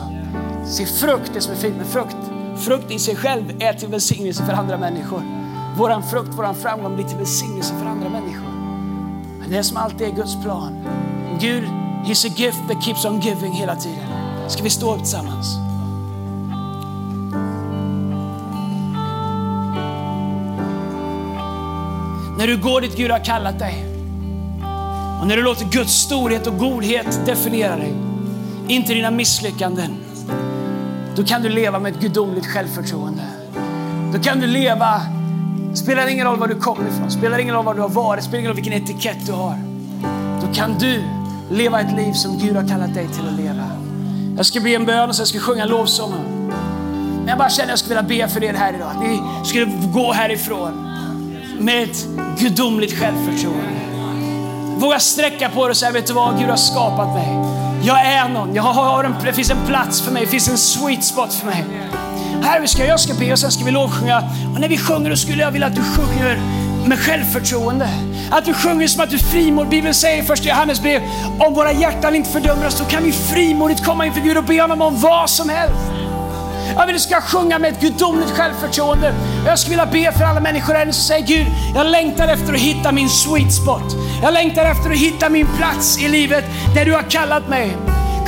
Se 0.65 0.85
frukt, 0.85 1.31
det 1.33 1.41
som 1.41 1.53
är 1.53 1.57
fint 1.57 1.77
med 1.77 1.87
frukt. 1.87 2.17
Frukt 2.57 2.91
i 2.91 2.99
sig 2.99 3.15
själv 3.15 3.53
är 3.59 3.73
till 3.73 3.89
välsignelse 3.89 4.45
för 4.45 4.53
andra 4.53 4.77
människor. 4.77 5.21
Våran 5.77 6.03
frukt, 6.03 6.37
våran 6.37 6.55
framgång 6.55 6.95
blir 6.95 7.05
till 7.05 7.17
välsignelse 7.17 7.73
för 7.79 7.85
andra 7.85 8.09
människor. 8.09 8.51
Men 9.39 9.49
det 9.49 9.57
är 9.57 9.63
som 9.63 9.77
alltid 9.77 10.07
är 10.07 10.11
Guds 10.11 10.43
plan. 10.43 10.85
Gud, 11.39 11.63
He's 12.03 12.25
a 12.25 12.33
gift 12.37 12.67
that 12.67 12.83
keeps 12.83 13.05
on 13.05 13.19
giving 13.19 13.51
hela 13.51 13.75
tiden. 13.75 14.07
Ska 14.47 14.63
vi 14.63 14.69
stå 14.69 14.93
upp 14.93 14.99
tillsammans? 14.99 15.68
När 22.39 22.47
du 22.47 22.57
går 22.57 22.81
dit 22.81 22.97
Gud 22.97 23.11
har 23.11 23.25
kallat 23.25 23.59
dig 23.59 23.85
och 25.21 25.27
när 25.27 25.35
du 25.37 25.43
låter 25.43 25.65
Guds 25.65 25.93
storhet 25.93 26.47
och 26.47 26.57
godhet 26.57 27.25
definiera 27.25 27.75
dig, 27.75 27.93
inte 28.67 28.93
dina 28.93 29.11
misslyckanden, 29.11 29.97
då 31.15 31.23
kan 31.23 31.41
du 31.41 31.49
leva 31.49 31.79
med 31.79 31.95
ett 31.95 32.01
gudomligt 32.01 32.45
självförtroende. 32.45 33.21
Då 34.13 34.19
kan 34.19 34.39
du 34.39 34.47
leva, 34.47 35.01
spelar 35.73 36.07
ingen 36.07 36.27
roll 36.27 36.39
var 36.39 36.47
du 36.47 36.55
kommer 36.55 36.87
ifrån, 36.87 37.11
spelar 37.11 37.39
ingen 37.39 37.55
roll 37.55 37.65
var 37.65 37.73
du 37.73 37.81
har 37.81 37.89
varit, 37.89 38.23
spelar 38.23 38.39
ingen 38.39 38.49
roll 38.49 38.55
vilken 38.55 38.73
etikett 38.73 39.25
du 39.25 39.31
har. 39.31 39.55
Då 40.41 40.53
kan 40.53 40.77
du 40.79 41.03
leva 41.49 41.81
ett 41.81 41.95
liv 41.97 42.13
som 42.13 42.37
Gud 42.37 42.55
har 42.55 42.67
kallat 42.67 42.93
dig 42.93 43.07
till 43.07 43.27
att 43.27 43.37
leva. 43.37 43.71
Jag 44.37 44.45
ska 44.45 44.59
be 44.59 44.69
en 44.69 44.85
bön 44.85 45.09
och 45.09 45.15
sen 45.15 45.25
ska 45.25 45.37
jag 45.37 45.45
sjunga 45.45 45.65
lovsången. 45.65 46.49
Men 47.17 47.27
jag 47.27 47.37
bara 47.37 47.49
känner 47.49 47.65
att 47.65 47.69
jag 47.69 47.79
skulle 47.79 48.01
vilja 48.01 48.25
be 48.25 48.33
för 48.33 48.43
er 48.43 48.53
här 48.53 48.73
idag. 48.73 48.91
Att 48.91 49.01
ni 49.03 49.21
skulle 49.45 49.65
gå 49.93 50.13
härifrån 50.13 50.85
med 51.59 51.83
ett 51.83 52.07
gudomligt 52.39 52.99
självförtroende. 52.99 53.79
Våga 54.77 54.99
sträcka 54.99 55.49
på 55.49 55.63
dig 55.63 55.69
och 55.69 55.77
säga, 55.77 55.91
vet 55.91 56.07
du 56.07 56.13
vad? 56.13 56.39
Gud 56.39 56.49
har 56.49 56.57
skapat 56.57 57.13
mig. 57.13 57.27
Jag 57.83 58.05
är 58.05 58.29
någon. 58.29 58.55
Jag 58.55 58.63
har 58.63 59.03
en, 59.03 59.15
det 59.25 59.33
finns 59.33 59.49
en 59.49 59.65
plats 59.67 60.01
för 60.01 60.11
mig. 60.11 60.25
Det 60.25 60.31
finns 60.31 60.49
en 60.49 60.57
sweet 60.57 61.03
spot 61.03 61.33
för 61.33 61.45
mig. 61.45 61.65
Här 62.41 62.59
vi 62.61 62.67
ska, 62.67 62.85
jag 62.85 62.99
ska 62.99 63.13
be 63.13 63.31
och 63.31 63.39
sen 63.39 63.51
ska 63.51 63.63
vi 63.63 63.71
lovsjunga. 63.71 64.23
Och 64.53 64.61
när 64.61 64.67
vi 64.67 64.77
sjunger 64.77 65.09
då 65.09 65.15
skulle 65.15 65.41
jag 65.41 65.51
vilja 65.51 65.67
att 65.67 65.75
du 65.75 65.83
sjunger 65.83 66.41
med 66.87 66.99
självförtroende. 66.99 67.89
Att 68.31 68.45
du 68.45 68.53
sjunger 68.53 68.87
som 68.87 69.03
att 69.03 69.09
du 69.09 69.19
frimår. 69.19 69.65
Bibeln 69.65 69.93
säger 69.93 70.23
i 70.23 70.25
första 70.25 70.49
Johannes 70.49 70.81
brev, 70.81 71.01
om 71.39 71.53
våra 71.53 71.71
hjärtan 71.71 72.15
inte 72.15 72.29
fördömer 72.29 72.67
oss, 72.67 72.79
då 72.79 72.85
kan 72.85 73.03
vi 73.03 73.11
frimodigt 73.11 73.85
komma 73.85 74.05
inför 74.05 74.21
Gud 74.21 74.37
och 74.37 74.43
be 74.43 74.61
honom 74.61 74.81
om 74.81 74.99
vad 75.01 75.29
som 75.29 75.49
helst. 75.49 75.98
Jag 76.75 76.85
vill 76.85 76.95
att 76.95 77.01
du 77.01 77.07
ska 77.07 77.21
sjunga 77.21 77.59
med 77.59 77.73
ett 77.73 77.81
gudomligt 77.81 78.31
självförtroende. 78.31 79.13
Jag 79.45 79.59
skulle 79.59 79.85
vilja 79.85 80.11
be 80.11 80.17
för 80.17 80.25
alla 80.25 80.39
människor 80.39 80.73
här 80.73 80.85
som 80.85 80.93
säger 80.93 81.27
Gud, 81.27 81.47
jag 81.75 81.87
längtar 81.87 82.27
efter 82.27 82.53
att 82.53 82.59
hitta 82.59 82.91
min 82.91 83.09
sweet 83.09 83.53
spot. 83.53 83.95
Jag 84.21 84.33
längtar 84.33 84.65
efter 84.65 84.89
att 84.89 84.97
hitta 84.97 85.29
min 85.29 85.47
plats 85.57 85.99
i 85.99 86.07
livet 86.07 86.45
där 86.75 86.85
du 86.85 86.93
har 86.93 87.03
kallat 87.03 87.49
mig. 87.49 87.77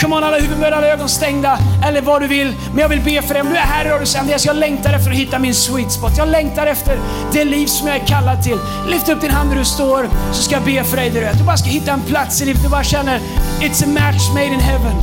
Come 0.01 0.15
on, 0.15 0.23
alla 0.23 0.39
huvuden 0.39 0.73
alla 0.73 0.87
ögon 0.87 1.09
stängda, 1.09 1.59
eller 1.85 2.01
vad 2.01 2.21
du 2.21 2.27
vill. 2.27 2.55
Men 2.71 2.79
jag 2.79 2.89
vill 2.89 3.01
be 3.01 3.21
för 3.21 3.33
dig. 3.33 3.41
Om 3.41 3.49
du 3.49 3.55
är 3.55 3.59
här 3.59 3.85
idag 3.85 3.93
och 3.93 3.99
du 3.99 4.05
säger 4.05 4.21
Andreas, 4.21 4.45
jag 4.45 4.55
längtar 4.55 4.93
efter 4.93 5.11
att 5.11 5.17
hitta 5.17 5.39
min 5.39 5.55
sweet 5.55 5.91
spot. 5.91 6.11
Jag 6.17 6.27
längtar 6.27 6.67
efter 6.67 6.99
det 7.33 7.43
liv 7.43 7.65
som 7.65 7.87
jag 7.87 7.95
är 7.97 8.07
kallad 8.07 8.43
till. 8.43 8.57
Lyft 8.87 9.09
upp 9.09 9.21
din 9.21 9.31
hand 9.31 9.49
där 9.49 9.57
du 9.57 9.65
står, 9.65 10.09
så 10.31 10.43
ska 10.43 10.55
jag 10.55 10.63
be 10.63 10.83
för 10.83 10.97
dig 10.97 11.09
där 11.09 11.21
du 11.21 11.27
är. 11.27 11.33
Du 11.33 11.43
bara 11.43 11.57
ska 11.57 11.69
hitta 11.69 11.91
en 11.91 12.01
plats 12.01 12.41
i 12.41 12.45
livet. 12.45 12.63
Du 12.63 12.69
bara 12.69 12.83
känner, 12.83 13.19
it's 13.59 13.83
a 13.83 13.87
match 13.87 14.29
made 14.33 14.45
in 14.45 14.59
heaven. 14.59 14.95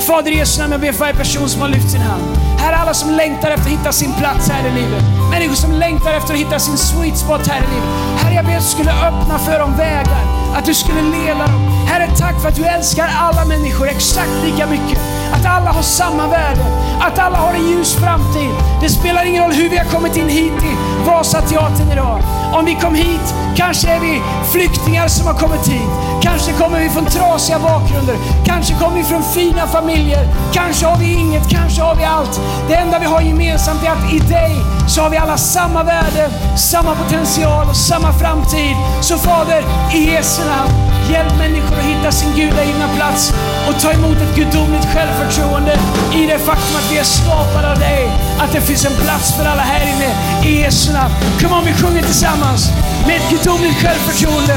Fader 0.00 0.30
i 0.30 0.36
Jesu 0.36 0.60
namn, 0.60 0.72
jag 0.72 0.80
ber 0.80 0.92
för 0.92 1.00
varje 1.00 1.14
person 1.14 1.48
som 1.48 1.60
har 1.60 1.68
lyft 1.68 1.90
sin 1.90 2.00
hand. 2.00 2.43
Herre, 2.64 2.76
alla 2.76 2.94
som 2.94 3.10
längtar 3.10 3.50
efter 3.50 3.66
att 3.66 3.78
hitta 3.78 3.92
sin 3.92 4.12
plats 4.14 4.48
här 4.50 4.68
i 4.68 4.70
livet. 4.70 5.02
Människor 5.30 5.54
som 5.54 5.72
längtar 5.72 6.12
efter 6.14 6.34
att 6.34 6.40
hitta 6.40 6.58
sin 6.58 6.76
sweet 6.76 7.18
spot 7.18 7.46
här 7.46 7.58
i 7.58 7.66
livet. 7.74 7.88
Herre, 8.22 8.34
jag 8.34 8.44
ber 8.44 8.56
att 8.56 8.62
du 8.62 8.68
skulle 8.68 8.92
öppna 8.92 9.38
för 9.38 9.58
dem 9.58 9.76
vägar. 9.76 10.24
Att 10.56 10.64
du 10.64 10.74
skulle 10.74 11.02
leda 11.02 11.46
dem. 11.46 11.62
Herre, 11.86 12.08
tack 12.18 12.40
för 12.40 12.48
att 12.48 12.56
du 12.56 12.64
älskar 12.64 13.08
alla 13.18 13.44
människor 13.44 13.88
exakt 13.88 14.30
lika 14.44 14.66
mycket. 14.66 14.98
Att 15.32 15.46
alla 15.46 15.70
har 15.70 15.82
samma 15.82 16.26
värde. 16.26 16.64
Att 17.00 17.18
alla 17.18 17.38
har 17.38 17.54
en 17.54 17.68
ljus 17.68 17.94
framtid. 17.94 18.54
Det 18.84 18.90
spelar 18.90 19.24
ingen 19.24 19.42
roll 19.42 19.52
hur 19.52 19.68
vi 19.68 19.76
har 19.76 19.84
kommit 19.84 20.16
in 20.16 20.28
hit 20.28 20.62
i 20.62 20.76
Vasateatern 21.06 21.92
idag. 21.92 22.22
Om 22.52 22.64
vi 22.64 22.74
kom 22.74 22.94
hit, 22.94 23.34
kanske 23.56 23.88
är 23.88 24.00
vi 24.00 24.22
flyktingar 24.52 25.08
som 25.08 25.26
har 25.26 25.34
kommit 25.34 25.68
hit. 25.68 25.90
Kanske 26.22 26.52
kommer 26.52 26.80
vi 26.80 26.88
från 26.88 27.06
trasiga 27.06 27.58
bakgrunder. 27.58 28.16
Kanske 28.46 28.74
kommer 28.74 28.96
vi 28.96 29.04
från 29.04 29.22
fina 29.22 29.66
familjer. 29.66 30.28
Kanske 30.52 30.86
har 30.86 30.98
vi 30.98 31.12
inget, 31.12 31.48
kanske 31.50 31.82
har 31.82 31.94
vi 31.94 32.04
allt. 32.04 32.40
Det 32.68 32.74
enda 32.74 32.98
vi 32.98 33.06
har 33.06 33.20
gemensamt 33.20 33.84
är 33.84 33.90
att 33.90 34.12
i 34.12 34.18
dig 34.18 34.56
så 34.88 35.02
har 35.02 35.10
vi 35.10 35.16
alla 35.16 35.36
samma 35.36 35.82
värde, 35.82 36.30
samma 36.56 36.94
potential 36.94 37.68
och 37.68 37.76
samma 37.76 38.12
framtid. 38.12 38.76
Så 39.00 39.18
Fader, 39.18 39.64
i 39.94 40.10
Jesu 40.10 40.42
namn, 40.44 40.72
hjälp 41.10 41.38
människor 41.38 41.78
att 41.78 41.84
hitta 41.84 42.12
sin 42.12 42.32
gudagivna 42.36 42.88
plats 42.96 43.32
och 43.68 43.80
ta 43.80 43.92
emot 43.92 44.16
ett 44.16 44.36
gudomligt 44.36 44.86
självförtroende 44.94 45.78
i 46.14 46.26
det 46.26 46.38
faktum 46.38 46.76
att 46.76 46.92
vi 46.92 46.98
är 46.98 47.04
skapade 47.04 47.70
av 47.72 47.78
dig. 47.78 48.10
Att 48.38 48.52
det 48.52 48.60
finns 48.74 48.86
en 48.86 48.96
plats 49.04 49.36
för 49.36 49.44
alla 49.44 49.62
här 49.62 49.80
inne 49.80 50.14
i 50.48 50.60
Jesu 50.60 50.92
namn. 50.92 51.14
Kom 51.40 51.52
on, 51.52 51.64
vi 51.64 51.72
sjunger 51.72 52.02
tillsammans 52.02 52.70
med 53.06 53.16
ett 53.16 53.30
gudomligt 53.30 53.82
självförtroende. 53.82 54.56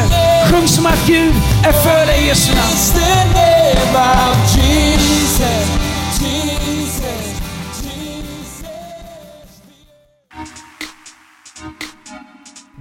Sjung 0.50 0.68
som 0.68 0.86
att 0.86 1.08
Gud 1.08 1.34
är 1.66 1.72
för 1.72 2.08
dig 2.08 2.24
i 2.24 2.28
Jesu 2.28 2.56
namn. 2.56 2.76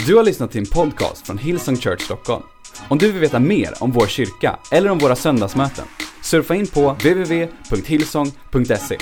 Du 0.07 0.17
har 0.17 0.25
lyssnat 0.25 0.51
till 0.51 0.61
en 0.61 0.67
podcast 0.67 1.27
från 1.27 1.39
Hillsong 1.39 1.77
Church 1.77 2.03
Stockholm. 2.03 2.43
Om 2.89 2.99
du 2.99 3.13
vill 3.13 3.21
veta 3.21 3.39
mer 3.39 3.75
om 3.81 3.93
vår 3.93 4.07
kyrka 4.07 4.59
eller 4.73 4.91
om 4.91 4.99
våra 4.99 5.17
söndagsmöten, 5.17 5.85
surfa 6.23 6.55
in 6.55 6.67
på 6.67 6.93
www.hillsong.se. 6.93 8.99